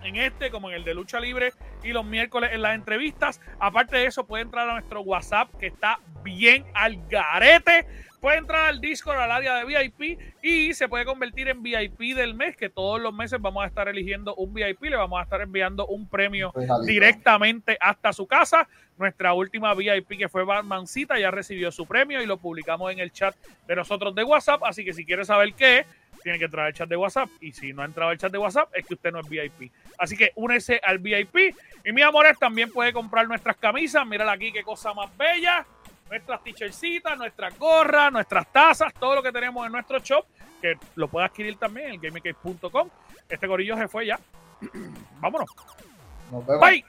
en 0.03 0.17
este 0.17 0.51
como 0.51 0.71
en 0.71 0.77
el 0.77 0.85
de 0.85 0.95
lucha 0.95 1.19
libre 1.19 1.53
y 1.83 1.93
los 1.93 2.05
miércoles 2.05 2.51
en 2.53 2.63
las 2.63 2.75
entrevistas. 2.75 3.41
Aparte 3.59 3.97
de 3.97 4.07
eso, 4.07 4.27
puede 4.27 4.43
entrar 4.43 4.69
a 4.69 4.75
nuestro 4.75 5.01
WhatsApp 5.01 5.51
que 5.59 5.69
está 5.69 5.99
bien 6.23 6.65
al 6.75 6.99
garete. 7.09 7.87
Puede 8.25 8.39
entrar 8.39 8.70
al 8.70 8.81
Discord, 8.81 9.18
al 9.18 9.31
área 9.31 9.57
de 9.57 9.66
VIP 9.66 10.18
y 10.41 10.72
se 10.72 10.89
puede 10.89 11.05
convertir 11.05 11.47
en 11.49 11.62
VIP 11.62 12.16
del 12.16 12.33
mes, 12.33 12.57
que 12.57 12.70
todos 12.70 12.99
los 12.99 13.12
meses 13.12 13.39
vamos 13.39 13.62
a 13.62 13.66
estar 13.66 13.87
eligiendo 13.87 14.35
un 14.37 14.55
VIP, 14.55 14.85
le 14.85 14.97
vamos 14.97 15.20
a 15.20 15.25
estar 15.25 15.43
enviando 15.43 15.87
un 15.87 16.09
premio 16.09 16.51
Regalito. 16.55 16.87
directamente 16.87 17.77
hasta 17.79 18.14
su 18.14 18.27
casa. 18.27 18.66
Nuestra 18.97 19.35
última 19.35 19.75
VIP 19.75 20.16
que 20.16 20.31
fue 20.31 20.43
Batmancita 20.43 21.18
ya 21.18 21.31
recibió 21.31 21.70
su 21.70 21.85
premio 21.85 22.22
y 22.22 22.27
lo 22.27 22.39
publicamos 22.39 22.91
en 22.91 22.99
el 22.99 23.12
chat 23.12 23.37
de 23.66 23.77
nosotros 23.77 24.14
de 24.14 24.25
WhatsApp. 24.25 24.62
Así 24.64 24.87
que 24.87 24.95
si 24.95 25.05
quiere 25.05 25.27
saber 25.27 25.53
qué 25.53 25.81
es, 25.81 25.87
tiene 26.22 26.39
que 26.39 26.47
entrar 26.47 26.64
al 26.64 26.72
chat 26.72 26.89
de 26.89 26.97
WhatsApp. 26.97 27.29
Y 27.43 27.53
si 27.53 27.75
no 27.75 27.83
ha 27.83 27.85
entrado 27.85 28.11
al 28.11 28.16
chat 28.16 28.33
de 28.33 28.39
WhatsApp, 28.39 28.70
es 28.75 28.87
que 28.87 28.95
usted 28.95 29.12
no 29.12 29.20
es 29.20 29.29
VIP. 29.29 29.70
Así 29.99 30.16
que 30.16 30.33
únese 30.37 30.81
al 30.83 30.99
VIP. 30.99 31.55
Y 31.85 31.93
mi 31.93 32.01
amores, 32.01 32.39
también 32.39 32.72
puede 32.72 32.91
comprar 32.95 33.29
nuestras 33.29 33.59
camisas. 33.59 34.07
Mírala 34.07 34.33
aquí, 34.33 34.51
qué 34.51 34.62
cosa 34.62 34.95
más 34.95 35.14
bella 35.14 35.66
nuestras 36.09 36.43
t-shirtsitas, 36.43 37.19
nuestras 37.19 37.59
gorras, 37.59 38.13
nuestras 38.13 38.47
tazas, 38.53 38.93
todo 38.95 39.17
lo 39.17 39.23
que 39.23 39.33
tenemos 39.33 39.65
en 39.67 39.73
nuestro 39.73 39.99
shop, 39.99 40.25
que 40.61 40.75
lo 40.97 41.09
puedes 41.09 41.31
adquirir 41.31 41.57
también 41.57 41.93
en 41.93 42.01
gamingcase.com. 42.01 42.89
Este 43.29 43.47
gorillo 43.47 43.77
se 43.77 43.89
fue 43.89 44.07
ya. 44.07 44.19
Vámonos. 45.21 45.49
Nos 46.31 46.47
vemos. 46.47 46.61
Bye. 46.61 46.85